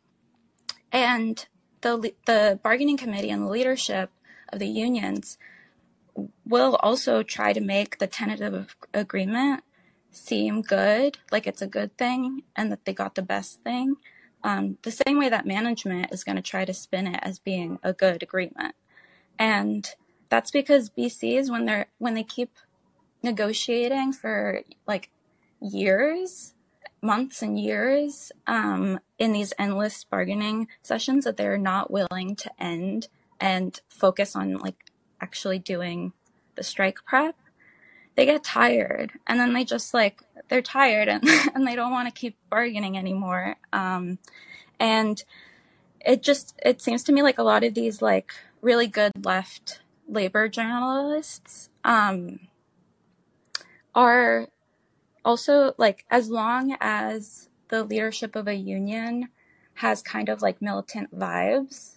and 0.92 1.46
the 1.80 2.14
the 2.26 2.58
bargaining 2.62 2.96
committee 2.96 3.30
and 3.30 3.42
the 3.42 3.48
leadership 3.48 4.10
of 4.52 4.58
the 4.58 4.66
unions 4.66 5.38
will 6.44 6.76
also 6.76 7.22
try 7.22 7.52
to 7.52 7.60
make 7.60 7.98
the 7.98 8.06
tentative 8.06 8.74
agreement 8.92 9.62
seem 10.10 10.62
good, 10.62 11.18
like 11.30 11.46
it's 11.46 11.62
a 11.62 11.66
good 11.66 11.96
thing, 11.96 12.42
and 12.56 12.72
that 12.72 12.84
they 12.84 12.92
got 12.92 13.14
the 13.14 13.22
best 13.22 13.62
thing. 13.62 13.96
Um, 14.42 14.78
the 14.82 14.90
same 14.90 15.18
way 15.18 15.28
that 15.28 15.46
management 15.46 16.12
is 16.12 16.24
going 16.24 16.36
to 16.36 16.42
try 16.42 16.64
to 16.64 16.74
spin 16.74 17.06
it 17.06 17.20
as 17.22 17.38
being 17.38 17.78
a 17.82 17.92
good 17.92 18.22
agreement, 18.22 18.74
and 19.38 19.88
that's 20.28 20.50
because 20.50 20.90
BCs 20.90 21.50
when 21.50 21.66
they're 21.66 21.86
when 21.98 22.14
they 22.14 22.24
keep 22.24 22.52
negotiating 23.22 24.12
for 24.12 24.62
like 24.86 25.10
years, 25.60 26.54
months 27.00 27.42
and 27.42 27.58
years 27.58 28.32
um, 28.46 28.98
in 29.18 29.32
these 29.32 29.52
endless 29.58 30.04
bargaining 30.04 30.68
sessions 30.82 31.24
that 31.24 31.36
they're 31.36 31.58
not 31.58 31.90
willing 31.90 32.34
to 32.36 32.50
end 32.62 33.08
and 33.40 33.80
focus 33.88 34.34
on 34.34 34.56
like 34.58 34.90
actually 35.20 35.58
doing 35.58 36.12
the 36.56 36.62
strike 36.62 37.04
prep 37.04 37.36
they 38.18 38.26
get 38.26 38.42
tired. 38.42 39.12
And 39.28 39.38
then 39.38 39.52
they 39.52 39.62
just 39.62 39.94
like 39.94 40.24
they're 40.48 40.60
tired 40.60 41.06
and, 41.08 41.22
and 41.54 41.64
they 41.64 41.76
don't 41.76 41.92
want 41.92 42.12
to 42.12 42.20
keep 42.20 42.36
bargaining 42.50 42.98
anymore. 42.98 43.54
Um, 43.72 44.18
and 44.80 45.22
it 46.04 46.20
just 46.24 46.58
it 46.64 46.82
seems 46.82 47.04
to 47.04 47.12
me 47.12 47.22
like 47.22 47.38
a 47.38 47.44
lot 47.44 47.62
of 47.62 47.74
these 47.74 48.02
like 48.02 48.32
really 48.60 48.88
good 48.88 49.12
left 49.24 49.82
labor 50.08 50.48
journalists 50.48 51.70
um, 51.84 52.40
are 53.94 54.48
also 55.28 55.74
like 55.76 56.06
as 56.10 56.30
long 56.30 56.74
as 56.80 57.50
the 57.68 57.84
leadership 57.84 58.34
of 58.34 58.48
a 58.48 58.54
union 58.54 59.28
has 59.74 60.00
kind 60.00 60.30
of 60.30 60.40
like 60.40 60.62
militant 60.62 61.14
vibes 61.14 61.96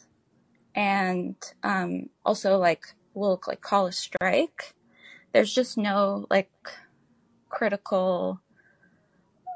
and 0.76 1.36
um, 1.64 2.10
also 2.26 2.58
like 2.58 2.94
will 3.14 3.42
like 3.48 3.62
call 3.62 3.88
a 3.88 3.92
strike 3.92 4.74
there's 5.32 5.54
just 5.54 5.78
no 5.78 6.28
like 6.30 6.52
critical 7.48 8.42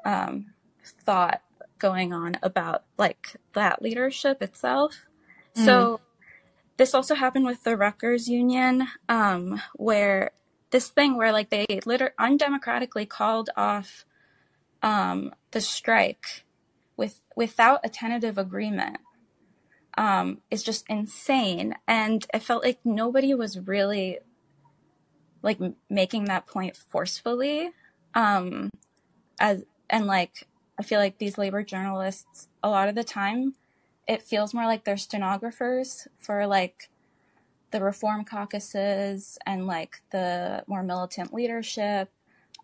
um, 0.05 0.53
thought 1.01 1.41
going 1.79 2.13
on 2.13 2.37
about 2.41 2.83
like 2.97 3.35
that 3.53 3.81
leadership 3.81 4.41
itself. 4.41 5.05
So 5.53 5.99
this 6.77 6.93
also 6.93 7.15
happened 7.15 7.45
with 7.45 7.63
the 7.63 7.75
Rutgers 7.75 8.27
Union, 8.27 8.87
um, 9.09 9.61
where 9.75 10.31
this 10.75 10.89
thing 10.89 11.15
where 11.15 11.31
like 11.31 11.51
they 11.51 11.65
liter- 11.85 12.13
undemocratically 12.19 13.07
called 13.07 13.49
off 13.55 14.03
um, 14.83 15.33
the 15.51 15.61
strike 15.61 16.43
with 16.97 17.21
without 17.33 17.79
a 17.85 17.87
tentative 17.87 18.37
agreement 18.37 18.97
um, 19.97 20.41
is 20.51 20.63
just 20.63 20.83
insane, 20.89 21.75
and 21.87 22.25
it 22.33 22.43
felt 22.43 22.65
like 22.65 22.79
nobody 22.83 23.33
was 23.33 23.57
really 23.57 24.19
like 25.41 25.59
making 25.89 26.25
that 26.25 26.45
point 26.45 26.75
forcefully, 26.75 27.69
um, 28.13 28.69
as 29.39 29.63
and 29.89 30.07
like 30.07 30.45
I 30.77 30.83
feel 30.83 30.99
like 30.99 31.19
these 31.19 31.37
labor 31.37 31.63
journalists 31.63 32.49
a 32.61 32.69
lot 32.69 32.89
of 32.89 32.95
the 32.95 33.03
time 33.05 33.53
it 34.09 34.21
feels 34.21 34.53
more 34.53 34.65
like 34.65 34.83
they're 34.83 34.97
stenographers 34.97 36.09
for 36.19 36.45
like 36.45 36.89
the 37.71 37.81
reform 37.81 38.23
caucuses 38.23 39.37
and 39.45 39.67
like 39.67 40.01
the 40.11 40.63
more 40.67 40.83
militant 40.83 41.33
leadership 41.33 42.09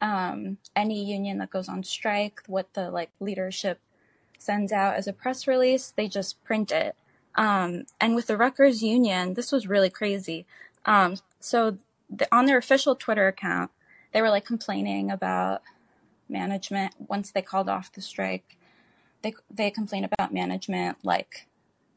um, 0.01 0.57
any 0.75 1.03
union 1.03 1.37
that 1.37 1.49
goes 1.49 1.69
on 1.69 1.83
strike 1.83 2.41
what 2.47 2.73
the 2.73 2.89
like 2.89 3.11
leadership 3.19 3.79
sends 4.37 4.71
out 4.71 4.95
as 4.95 5.07
a 5.07 5.13
press 5.13 5.47
release 5.47 5.93
they 5.95 6.07
just 6.07 6.43
print 6.43 6.71
it. 6.71 6.95
Um, 7.35 7.85
and 7.99 8.15
with 8.15 8.27
the 8.27 8.37
Rutgers 8.37 8.81
union 8.83 9.35
this 9.35 9.51
was 9.51 9.67
really 9.67 9.89
crazy. 9.89 10.45
Um, 10.85 11.17
so 11.39 11.77
the, 12.09 12.27
on 12.31 12.45
their 12.45 12.57
official 12.57 12.95
twitter 12.95 13.27
account 13.27 13.71
they 14.11 14.21
were 14.21 14.29
like 14.29 14.45
complaining 14.45 15.11
about 15.11 15.61
management 16.31 16.93
once 17.07 17.31
they 17.31 17.41
called 17.41 17.69
off 17.69 17.91
the 17.91 18.01
strike. 18.01 18.57
They 19.21 19.33
they 19.53 19.69
complain 19.69 20.03
about 20.03 20.33
management 20.33 20.97
like 21.03 21.47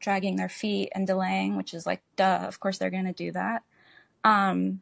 dragging 0.05 0.37
their 0.37 0.47
feet 0.47 0.89
and 0.95 1.05
delaying, 1.05 1.57
which 1.57 1.73
is 1.73 1.85
like 1.85 2.01
duh, 2.15 2.45
of 2.47 2.59
course 2.61 2.77
they're 2.77 2.89
going 2.89 3.05
to 3.05 3.13
do 3.25 3.31
that. 3.33 3.63
Um 4.23 4.81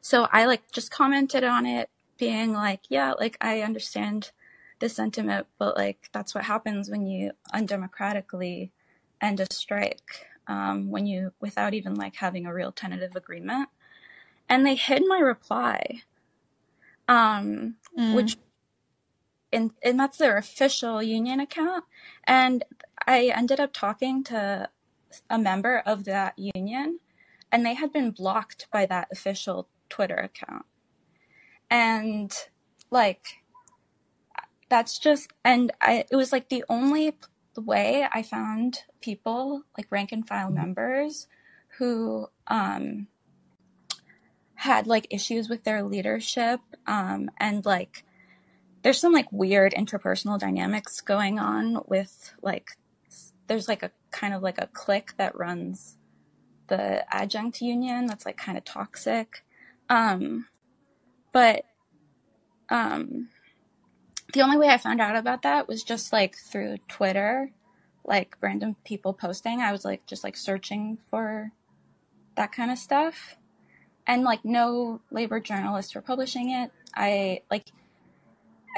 so 0.00 0.28
I 0.30 0.44
like 0.44 0.70
just 0.70 0.90
commented 0.90 1.42
on 1.42 1.66
it 1.66 1.90
being 2.18 2.52
like, 2.52 2.82
yeah, 2.88 3.14
like 3.18 3.36
I 3.40 3.62
understand 3.62 4.30
the 4.80 4.88
sentiment, 4.88 5.46
but 5.58 5.76
like 5.76 6.08
that's 6.12 6.34
what 6.34 6.44
happens 6.44 6.90
when 6.90 7.06
you 7.06 7.32
undemocratically 7.52 8.70
end 9.20 9.40
a 9.40 9.46
strike 9.52 10.26
um, 10.46 10.90
when 10.90 11.06
you 11.06 11.32
without 11.40 11.74
even 11.74 11.94
like 11.94 12.16
having 12.16 12.46
a 12.46 12.54
real 12.54 12.72
tentative 12.72 13.16
agreement. 13.16 13.68
And 14.48 14.64
they 14.64 14.76
hid 14.76 15.02
my 15.06 15.18
reply, 15.18 16.02
um, 17.06 17.76
which 18.14 18.36
and 19.52 19.72
and 19.82 19.98
that's 19.98 20.18
their 20.18 20.36
official 20.36 21.02
union 21.02 21.40
account. 21.40 21.84
And 22.24 22.64
I 23.06 23.32
ended 23.34 23.60
up 23.60 23.72
talking 23.72 24.24
to 24.24 24.68
a 25.30 25.38
member 25.38 25.82
of 25.86 26.04
that 26.04 26.38
union, 26.38 27.00
and 27.50 27.64
they 27.64 27.74
had 27.74 27.92
been 27.92 28.10
blocked 28.10 28.66
by 28.72 28.86
that 28.86 29.08
official 29.10 29.68
Twitter 29.88 30.16
account. 30.16 30.66
And 31.70 32.34
like, 32.90 33.42
that's 34.68 34.98
just 34.98 35.32
and 35.44 35.72
I 35.80 36.04
it 36.10 36.16
was 36.16 36.32
like 36.32 36.48
the 36.48 36.64
only 36.68 37.16
way 37.56 38.06
I 38.12 38.22
found 38.22 38.80
people 39.00 39.62
like 39.76 39.90
rank 39.90 40.12
and 40.12 40.26
file 40.26 40.50
members 40.50 41.26
who 41.78 42.28
um 42.46 43.08
had 44.54 44.86
like 44.86 45.06
issues 45.10 45.48
with 45.48 45.64
their 45.64 45.82
leadership 45.82 46.60
um 46.86 47.30
and 47.38 47.64
like 47.64 48.04
there's 48.82 48.98
some 48.98 49.12
like 49.12 49.30
weird 49.32 49.74
interpersonal 49.74 50.38
dynamics 50.38 51.00
going 51.00 51.38
on 51.38 51.82
with 51.86 52.34
like 52.42 52.70
there's 53.46 53.68
like 53.68 53.82
a 53.82 53.90
kind 54.10 54.34
of 54.34 54.42
like 54.42 54.58
a 54.58 54.68
clique 54.68 55.16
that 55.16 55.36
runs 55.36 55.96
the 56.68 57.04
adjunct 57.14 57.60
union 57.60 58.06
that's 58.06 58.26
like 58.26 58.36
kind 58.36 58.58
of 58.58 58.64
toxic 58.64 59.44
um 59.88 60.46
but 61.32 61.64
um 62.68 63.28
the 64.32 64.42
only 64.42 64.58
way 64.58 64.68
I 64.68 64.78
found 64.78 65.00
out 65.00 65.16
about 65.16 65.42
that 65.42 65.68
was 65.68 65.82
just 65.82 66.12
like 66.12 66.36
through 66.36 66.76
Twitter, 66.88 67.50
like 68.04 68.36
random 68.40 68.76
people 68.84 69.12
posting. 69.14 69.60
I 69.60 69.72
was 69.72 69.84
like 69.84 70.06
just 70.06 70.22
like 70.22 70.36
searching 70.36 70.98
for 71.10 71.52
that 72.36 72.52
kind 72.52 72.70
of 72.70 72.78
stuff. 72.78 73.36
And 74.06 74.24
like 74.24 74.44
no 74.44 75.00
labor 75.10 75.40
journalists 75.40 75.94
were 75.94 76.02
publishing 76.02 76.50
it. 76.50 76.70
I 76.94 77.42
like 77.50 77.72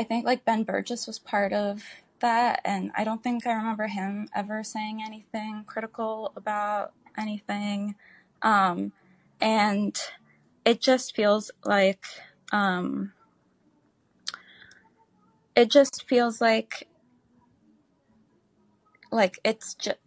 I 0.01 0.03
think 0.03 0.25
like 0.25 0.47
Ben 0.47 0.65
Burgis 0.65 1.07
was 1.07 1.19
part 1.19 1.53
of 1.53 1.85
that 2.21 2.63
and 2.65 2.91
I 2.97 3.05
don't 3.05 3.23
think 3.23 3.47
I 3.47 3.53
remember 3.53 3.87
him 3.87 4.29
ever 4.35 4.65
saying 4.65 5.03
anything 5.05 5.65
critical 5.67 6.33
about 6.37 6.93
anything. 7.19 7.97
Um 8.41 8.93
and 9.43 10.01
it 10.65 10.81
just 10.81 11.15
feels 11.15 11.51
like 11.67 12.03
um 12.51 13.13
it 15.55 15.71
just 15.71 16.09
feels 16.09 16.41
like 16.41 16.89
like 19.13 19.39
it's 19.45 19.75
just 19.75 19.99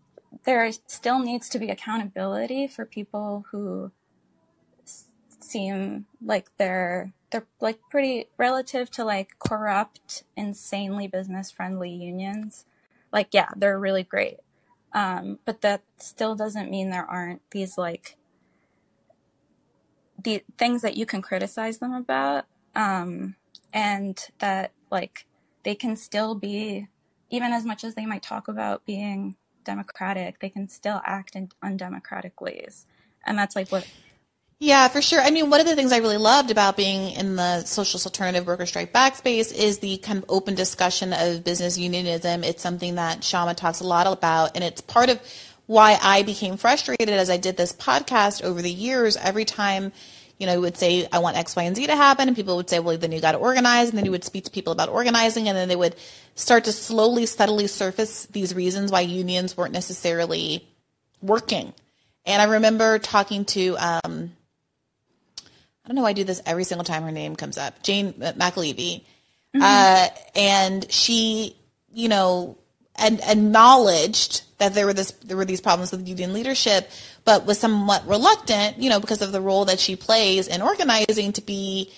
there 0.43 0.71
still 0.87 1.19
needs 1.19 1.49
to 1.49 1.59
be 1.59 1.69
accountability 1.69 2.65
for 2.65 2.83
people 2.83 3.45
who 3.51 3.91
seem 5.43 6.05
like 6.23 6.49
they're 6.57 7.13
they're 7.31 7.47
like 7.59 7.79
pretty 7.89 8.27
relative 8.37 8.89
to 8.91 9.03
like 9.03 9.37
corrupt 9.39 10.23
insanely 10.35 11.07
business 11.07 11.51
friendly 11.51 11.89
unions 11.89 12.65
like 13.11 13.27
yeah 13.31 13.49
they're 13.55 13.79
really 13.79 14.03
great 14.03 14.37
um, 14.95 15.39
but 15.43 15.61
that 15.61 15.81
still 15.97 16.35
doesn't 16.35 16.69
mean 16.69 16.91
there 16.91 17.05
aren't 17.05 17.41
these 17.49 17.77
like 17.77 18.15
the 20.23 20.43
things 20.57 20.83
that 20.83 20.95
you 20.95 21.05
can 21.05 21.21
criticize 21.21 21.79
them 21.79 21.93
about 21.93 22.45
um, 22.75 23.35
and 23.73 24.27
that 24.39 24.71
like 24.91 25.25
they 25.63 25.75
can 25.75 25.95
still 25.95 26.35
be, 26.35 26.87
even 27.29 27.51
as 27.51 27.65
much 27.65 27.83
as 27.83 27.95
they 27.95 28.05
might 28.05 28.23
talk 28.23 28.47
about 28.47 28.85
being 28.85 29.35
democratic, 29.63 30.39
they 30.39 30.49
can 30.49 30.67
still 30.67 31.01
act 31.05 31.35
in 31.35 31.49
undemocratic 31.61 32.41
ways. 32.41 32.85
And 33.25 33.37
that's 33.37 33.55
like 33.55 33.69
what. 33.69 33.87
Yeah, 34.63 34.87
for 34.87 35.01
sure. 35.01 35.19
I 35.19 35.29
mean, 35.29 35.49
one 35.49 35.59
of 35.59 35.65
the 35.65 35.75
things 35.75 35.91
I 35.91 35.97
really 35.97 36.15
loved 36.15 36.49
about 36.49 36.77
being 36.77 37.11
in 37.15 37.35
the 37.35 37.65
socialist 37.65 38.05
alternative 38.05 38.47
worker 38.47 38.65
strike 38.65 38.93
back 38.93 39.17
space 39.17 39.51
is 39.51 39.79
the 39.79 39.97
kind 39.97 40.19
of 40.19 40.23
open 40.29 40.55
discussion 40.55 41.11
of 41.11 41.43
business 41.43 41.77
unionism. 41.77 42.45
It's 42.45 42.63
something 42.63 42.95
that 42.95 43.19
Kshama 43.19 43.57
talks 43.57 43.81
a 43.81 43.83
lot 43.83 44.07
about, 44.07 44.51
and 44.55 44.63
it's 44.63 44.79
part 44.79 45.09
of 45.09 45.19
why 45.65 45.99
I 46.01 46.23
became 46.23 46.55
frustrated 46.55 47.09
as 47.09 47.29
I 47.29 47.35
did 47.35 47.57
this 47.57 47.73
podcast 47.73 48.41
over 48.41 48.61
the 48.61 48.71
years. 48.71 49.17
Every 49.17 49.43
time 49.43 49.91
you 50.37 50.47
know, 50.47 50.53
you 50.53 50.61
would 50.61 50.77
say, 50.77 51.09
I 51.11 51.19
want 51.19 51.35
X, 51.35 51.57
Y, 51.57 51.63
and 51.63 51.75
Z 51.75 51.87
to 51.87 51.95
happen. 51.97 52.29
And 52.29 52.35
people 52.35 52.55
would 52.55 52.69
say, 52.69 52.79
well, 52.79 52.97
then 52.97 53.11
you 53.11 53.19
got 53.19 53.33
to 53.33 53.39
organize. 53.39 53.89
And 53.89 53.97
then 53.97 54.05
you 54.05 54.11
would 54.11 54.23
speak 54.23 54.45
to 54.45 54.51
people 54.51 54.71
about 54.71 54.87
organizing. 54.87 55.49
And 55.49 55.57
then 55.57 55.67
they 55.67 55.75
would 55.75 55.97
start 56.35 56.63
to 56.65 56.71
slowly, 56.71 57.25
steadily 57.25 57.67
surface 57.67 58.27
these 58.27 58.55
reasons 58.55 58.93
why 58.93 59.01
unions 59.01 59.57
weren't 59.57 59.73
necessarily 59.73 60.65
working. 61.21 61.73
And 62.25 62.41
I 62.41 62.45
remember 62.45 62.97
talking 62.97 63.43
to, 63.45 63.75
um, 63.77 64.31
I 65.83 65.89
don't 65.89 65.95
know 65.95 66.03
why 66.03 66.09
I 66.09 66.13
do 66.13 66.23
this 66.23 66.41
every 66.45 66.63
single 66.63 66.85
time 66.85 67.03
her 67.03 67.11
name 67.11 67.35
comes 67.35 67.57
up, 67.57 67.83
Jane 67.83 68.13
McAlevey. 68.13 69.03
Mm-hmm. 69.53 69.61
Uh, 69.61 70.07
and 70.35 70.91
she, 70.91 71.57
you 71.91 72.07
know, 72.07 72.57
and 72.95 73.19
acknowledged 73.21 74.43
that 74.59 74.73
there 74.73 74.85
were 74.85 74.93
this 74.93 75.11
there 75.25 75.35
were 75.35 75.45
these 75.45 75.61
problems 75.61 75.91
with 75.91 76.07
union 76.07 76.33
leadership, 76.33 76.89
but 77.25 77.45
was 77.45 77.59
somewhat 77.59 78.07
reluctant, 78.07 78.77
you 78.77 78.89
know, 78.89 78.99
because 78.99 79.21
of 79.21 79.31
the 79.31 79.41
role 79.41 79.65
that 79.65 79.79
she 79.79 79.95
plays 79.95 80.47
in 80.47 80.61
organizing 80.61 81.33
to 81.33 81.41
be, 81.41 81.91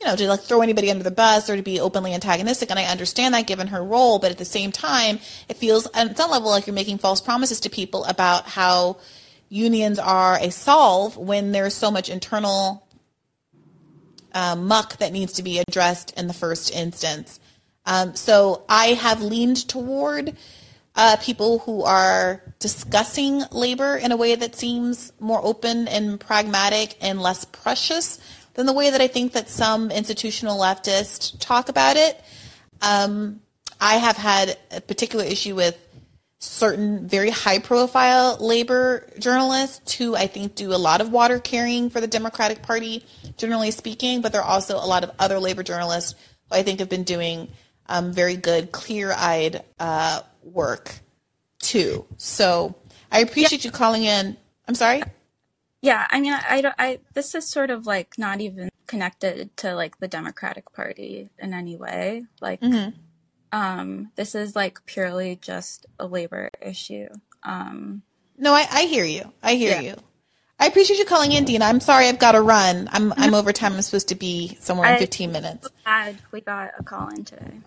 you 0.00 0.06
know, 0.06 0.16
to 0.16 0.28
like 0.28 0.40
throw 0.40 0.60
anybody 0.60 0.90
under 0.90 1.04
the 1.04 1.10
bus 1.10 1.48
or 1.48 1.56
to 1.56 1.62
be 1.62 1.80
openly 1.80 2.12
antagonistic. 2.12 2.70
And 2.70 2.78
I 2.78 2.84
understand 2.84 3.32
that 3.34 3.46
given 3.46 3.68
her 3.68 3.82
role, 3.82 4.18
but 4.18 4.30
at 4.30 4.38
the 4.38 4.44
same 4.44 4.70
time, 4.70 5.18
it 5.48 5.56
feels 5.56 5.88
at 5.94 6.16
some 6.16 6.30
level 6.30 6.50
like 6.50 6.66
you're 6.66 6.74
making 6.74 6.98
false 6.98 7.20
promises 7.20 7.60
to 7.60 7.70
people 7.70 8.04
about 8.04 8.46
how 8.46 8.98
unions 9.48 9.98
are 9.98 10.36
a 10.38 10.50
solve 10.50 11.16
when 11.16 11.52
there's 11.52 11.74
so 11.74 11.90
much 11.90 12.08
internal 12.08 12.86
uh, 14.32 14.56
muck 14.56 14.96
that 14.98 15.12
needs 15.12 15.34
to 15.34 15.42
be 15.42 15.58
addressed 15.58 16.16
in 16.18 16.26
the 16.26 16.32
first 16.34 16.72
instance. 16.72 17.40
Um, 17.86 18.14
so 18.14 18.64
I 18.68 18.88
have 18.88 19.22
leaned 19.22 19.68
toward 19.68 20.36
uh, 20.96 21.16
people 21.20 21.60
who 21.60 21.82
are 21.82 22.42
discussing 22.58 23.42
labor 23.50 23.96
in 23.96 24.12
a 24.12 24.16
way 24.16 24.34
that 24.34 24.54
seems 24.54 25.12
more 25.18 25.40
open 25.42 25.88
and 25.88 26.20
pragmatic 26.20 26.96
and 27.00 27.20
less 27.20 27.44
precious 27.44 28.20
than 28.54 28.66
the 28.66 28.72
way 28.72 28.90
that 28.90 29.00
I 29.00 29.06
think 29.06 29.32
that 29.32 29.48
some 29.48 29.90
institutional 29.90 30.58
leftists 30.58 31.36
talk 31.38 31.68
about 31.68 31.96
it. 31.96 32.20
Um, 32.82 33.40
I 33.80 33.94
have 33.94 34.16
had 34.16 34.58
a 34.70 34.80
particular 34.80 35.24
issue 35.24 35.54
with 35.54 35.78
certain 36.40 37.06
very 37.06 37.28
high 37.28 37.58
profile 37.58 38.36
labor 38.40 39.06
journalists 39.18 39.92
who 39.94 40.16
I 40.16 40.26
think 40.26 40.54
do 40.54 40.72
a 40.72 40.76
lot 40.76 41.02
of 41.02 41.12
water 41.12 41.38
carrying 41.38 41.90
for 41.90 42.00
the 42.00 42.06
Democratic 42.06 42.62
Party, 42.62 43.04
generally 43.36 43.70
speaking, 43.70 44.22
but 44.22 44.32
there 44.32 44.40
are 44.40 44.48
also 44.48 44.76
a 44.76 44.86
lot 44.86 45.04
of 45.04 45.12
other 45.18 45.38
labor 45.38 45.62
journalists 45.62 46.14
who 46.48 46.56
I 46.56 46.62
think 46.62 46.80
have 46.80 46.88
been 46.88 47.04
doing 47.04 47.48
um, 47.86 48.12
very 48.12 48.36
good, 48.36 48.72
clear 48.72 49.12
eyed 49.12 49.62
uh, 49.78 50.22
work 50.42 50.94
too. 51.58 52.06
So 52.16 52.74
I 53.12 53.20
appreciate 53.20 53.64
yeah. 53.64 53.68
you 53.68 53.72
calling 53.72 54.04
in. 54.04 54.36
I'm 54.66 54.74
sorry. 54.74 55.02
Yeah, 55.82 56.06
I 56.10 56.20
mean, 56.20 56.32
I, 56.32 56.60
don't. 56.60 56.74
I 56.78 57.00
this 57.14 57.34
is 57.34 57.50
sort 57.50 57.70
of 57.70 57.86
like 57.86 58.18
not 58.18 58.40
even 58.40 58.70
connected 58.86 59.56
to 59.58 59.74
like 59.74 59.98
the 59.98 60.08
Democratic 60.08 60.72
Party 60.72 61.30
in 61.38 61.54
any 61.54 61.76
way. 61.76 62.24
Like, 62.40 62.60
mm-hmm. 62.60 62.98
Um, 63.52 64.10
this 64.16 64.34
is 64.34 64.54
like 64.54 64.84
purely 64.86 65.36
just 65.36 65.86
a 65.98 66.06
labor 66.06 66.50
issue. 66.60 67.08
Um, 67.42 68.02
no, 68.38 68.54
I, 68.54 68.66
I 68.70 68.82
hear 68.84 69.04
you. 69.04 69.32
I 69.42 69.54
hear 69.54 69.72
yeah. 69.72 69.80
you. 69.80 69.96
I 70.58 70.66
appreciate 70.66 70.98
you 70.98 71.06
calling 71.06 71.32
in, 71.32 71.44
Dina. 71.44 71.64
I'm 71.64 71.80
sorry 71.80 72.06
I've 72.06 72.18
got 72.18 72.32
to 72.32 72.42
run. 72.42 72.88
I'm 72.92 73.12
I'm 73.16 73.34
over 73.34 73.52
time. 73.52 73.72
I'm 73.74 73.82
supposed 73.82 74.08
to 74.08 74.14
be 74.14 74.56
somewhere 74.60 74.92
in 74.92 74.98
15 74.98 75.32
minutes. 75.32 75.68
Glad 75.84 76.18
we 76.32 76.40
got 76.40 76.72
a 76.78 76.82
call 76.82 77.08
in 77.08 77.24
today. 77.24 77.60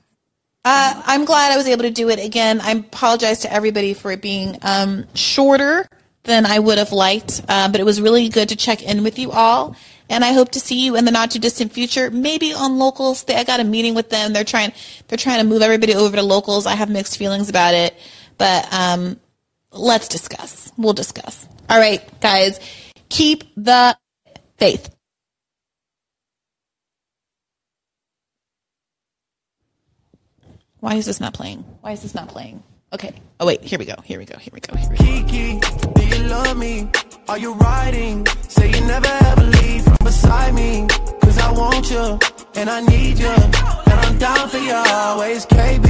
Uh, 0.65 1.01
I'm 1.05 1.25
glad 1.25 1.51
I 1.51 1.57
was 1.57 1.67
able 1.67 1.83
to 1.83 1.91
do 1.91 2.09
it 2.09 2.19
again. 2.23 2.61
I 2.61 2.71
apologize 2.71 3.39
to 3.39 3.51
everybody 3.51 3.93
for 3.93 4.11
it 4.11 4.21
being 4.21 4.57
um, 4.61 5.05
shorter 5.13 5.89
than 6.23 6.45
I 6.45 6.59
would 6.59 6.77
have 6.77 6.93
liked, 6.93 7.41
uh, 7.49 7.69
but 7.69 7.81
it 7.81 7.83
was 7.83 7.99
really 7.99 8.29
good 8.29 8.49
to 8.49 8.55
check 8.55 8.81
in 8.81 9.03
with 9.03 9.19
you 9.19 9.31
all. 9.31 9.75
And 10.09 10.23
I 10.23 10.33
hope 10.33 10.51
to 10.51 10.59
see 10.59 10.85
you 10.85 10.95
in 10.95 11.05
the 11.05 11.11
not 11.11 11.31
too 11.31 11.39
distant 11.39 11.71
future, 11.71 12.11
maybe 12.11 12.53
on 12.53 12.77
locals. 12.77 13.25
I 13.27 13.43
got 13.43 13.59
a 13.59 13.63
meeting 13.63 13.95
with 13.95 14.09
them. 14.09 14.33
They're 14.33 14.43
trying 14.43 14.73
they're 15.07 15.17
trying 15.17 15.39
to 15.39 15.45
move 15.45 15.61
everybody 15.61 15.95
over 15.95 16.15
to 16.15 16.23
locals. 16.23 16.65
I 16.65 16.75
have 16.75 16.89
mixed 16.89 17.17
feelings 17.17 17.49
about 17.49 17.73
it, 17.73 17.95
but 18.37 18.71
um, 18.73 19.19
let's 19.71 20.07
discuss. 20.07 20.71
We'll 20.77 20.93
discuss. 20.93 21.47
All 21.69 21.79
right, 21.79 22.01
guys, 22.19 22.59
keep 23.09 23.43
the 23.55 23.97
faith. 24.57 24.93
Why 30.79 30.95
is 30.95 31.05
this 31.05 31.21
not 31.21 31.33
playing? 31.33 31.59
Why 31.79 31.93
is 31.93 32.01
this 32.01 32.13
not 32.13 32.27
playing? 32.27 32.61
Okay. 32.91 33.13
Oh 33.39 33.45
wait, 33.45 33.63
here 33.63 33.79
we 33.79 33.85
go. 33.85 33.95
Here 34.03 34.19
we 34.19 34.25
go. 34.25 34.37
Here 34.37 34.51
we 34.53 34.59
go. 34.59 34.75
Here 34.75 34.89
we 34.89 34.97
go. 34.97 35.03
Kiki, 35.03 35.59
Are 37.29 37.37
you 37.37 37.53
riding? 37.53 38.25
Say 38.49 38.67
you 38.69 38.81
never 38.81 39.07
ever 39.07 39.43
leave 39.43 39.83
from 39.83 39.97
beside 40.03 40.53
me. 40.53 40.85
Cause 41.21 41.37
I 41.39 41.51
want 41.51 41.89
you 41.89 42.19
and 42.55 42.69
I 42.69 42.81
need 42.81 43.17
you. 43.17 43.27
And 43.91 43.97
I'm 44.05 44.17
down 44.17 44.49
for 44.49 44.57
you 44.57 44.73
always, 44.73 45.45
KB. 45.45 45.87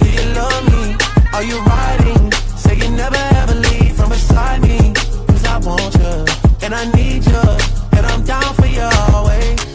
Do 0.00 0.10
you 0.10 0.34
love 0.34 0.64
me? 0.72 0.96
Are 1.32 1.44
you 1.44 1.58
riding? 1.60 2.32
Say 2.56 2.76
you 2.76 2.90
never 2.90 3.22
ever 3.40 3.54
leave 3.54 3.94
from 3.96 4.08
beside 4.10 4.62
me. 4.62 4.92
Cause 5.28 5.44
I 5.44 5.58
want 5.58 5.94
you 5.94 6.66
and 6.66 6.74
I 6.74 6.84
need 6.92 7.24
you. 7.24 7.42
And 7.96 8.06
I'm 8.06 8.24
down 8.24 8.54
for 8.54 8.66
you 8.66 8.82
always. 8.82 9.73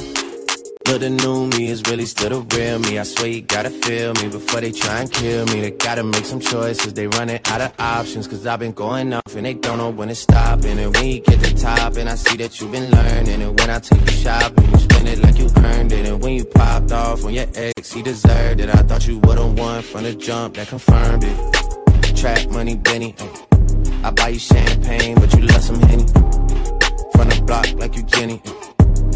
But 0.90 1.02
the 1.02 1.12
new 1.12 1.46
me 1.46 1.68
is 1.68 1.84
really 1.84 2.08
still 2.08 2.42
the 2.42 2.58
real 2.58 2.80
me. 2.80 2.98
I 2.98 3.04
swear 3.04 3.28
you 3.28 3.42
gotta 3.42 3.70
feel 3.70 4.12
me 4.16 4.28
before 4.28 4.60
they 4.60 4.72
try 4.72 5.02
and 5.02 5.12
kill 5.12 5.46
me. 5.46 5.62
They 5.62 5.70
gotta 5.70 6.04
make 6.04 6.26
some 6.26 6.40
choices. 6.40 6.94
They 6.94 7.06
running 7.06 7.40
out 7.46 7.62
of 7.62 7.74
options. 7.78 8.28
Cause 8.28 8.48
I've 8.48 8.58
been 8.58 8.72
going 8.72 9.14
off 9.14 9.36
and 9.36 9.46
they 9.46 9.54
don't 9.54 9.78
know 9.78 9.92
when 9.92 10.08
to 10.08 10.16
stop. 10.16 10.64
And 10.66 10.96
when 10.96 11.06
you 11.06 11.20
get 11.20 11.42
the 11.42 11.52
top, 11.52 11.96
and 11.96 12.10
I 12.10 12.16
see 12.16 12.38
that 12.38 12.60
you've 12.60 12.72
been 12.72 12.90
learning. 12.90 13.40
And 13.40 13.60
when 13.60 13.70
I 13.70 13.78
take 13.78 14.02
you 14.02 14.18
shopping, 14.18 14.72
you 14.72 14.80
spend 14.80 15.08
it 15.08 15.20
like 15.20 15.38
you 15.38 15.48
earned 15.58 15.92
it. 15.92 16.08
And 16.08 16.24
when 16.24 16.34
you 16.34 16.46
popped 16.46 16.92
off 16.92 17.24
on 17.24 17.36
your 17.36 17.46
ex, 17.54 17.94
he 17.94 18.02
deserved 18.02 18.60
it. 18.60 18.70
I 18.70 18.82
thought 18.82 19.06
you 19.08 19.20
would've 19.20 19.60
won 19.60 19.84
from 19.84 20.06
the 20.06 20.16
jump 20.16 20.56
that 20.56 20.70
confirmed 20.70 21.24
it. 21.24 22.16
Trap 22.18 22.50
money, 22.50 22.76
Benny. 22.76 23.14
I 24.04 24.10
buy 24.10 24.30
you 24.30 24.40
champagne, 24.40 25.14
but 25.20 25.32
you 25.36 25.42
love 25.42 25.62
some 25.62 25.80
Henny. 25.82 26.08
From 27.14 27.30
the 27.30 27.44
block 27.46 27.68
like 27.76 27.96
you 27.96 28.02
Jenny. 28.02 28.42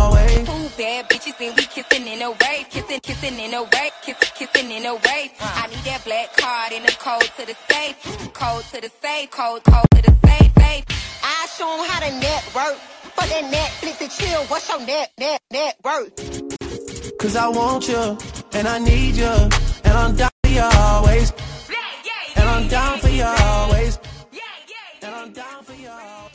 always. 0.00 0.46
Two 0.48 0.68
bad 0.78 1.08
bitches 1.10 1.36
and 1.46 1.56
we 1.56 1.64
kissing 1.74 2.06
in 2.06 2.22
a 2.22 2.30
wave, 2.30 2.66
kissing, 2.70 3.00
kissing 3.00 3.38
in 3.38 3.54
a 3.54 3.62
wave, 3.62 3.94
kissing, 4.02 4.32
kissing 4.38 4.70
in 4.70 4.86
a 4.86 4.94
wave. 4.94 5.30
I 5.40 5.66
need 5.70 5.84
that 5.88 6.02
black 6.04 6.36
card 6.36 6.72
in 6.72 6.82
the 6.82 6.92
code 7.06 7.28
to 7.38 7.42
the 7.46 7.56
safe, 7.70 7.96
code 8.32 8.64
to 8.72 8.80
the 8.80 8.90
safe, 9.02 9.30
code, 9.30 9.62
code 9.64 9.90
to 9.96 10.02
the 10.02 10.14
safe, 10.26 10.52
safe. 10.58 10.84
I 11.22 11.46
show 11.56 11.70
'em 11.74 11.88
how 11.90 12.00
to 12.00 12.10
network. 12.26 12.78
For 13.16 13.26
that 13.26 13.44
Netflix 13.52 14.00
and 14.00 14.10
chill, 14.10 14.42
what's 14.44 14.68
your 14.68 14.80
net, 14.86 15.10
net, 15.18 15.40
net 15.50 15.76
worth? 15.84 16.14
Cause 17.18 17.36
I 17.36 17.48
want 17.48 17.88
you, 17.88 18.16
and 18.52 18.66
I 18.68 18.78
need 18.78 19.16
you, 19.16 19.34
and 19.84 19.94
I'm 20.02 20.14
down 20.16 20.30
for 20.44 20.50
you 20.50 20.62
always. 20.62 21.32
And 22.36 22.48
I'm 22.48 22.68
down 22.68 22.98
for 23.00 23.08
you 23.08 23.24
always. 23.24 23.98
And 25.02 25.14
I'm 25.14 25.32
down 25.32 25.64
for 25.64 25.74
you 25.74 25.88
always. 25.90 26.29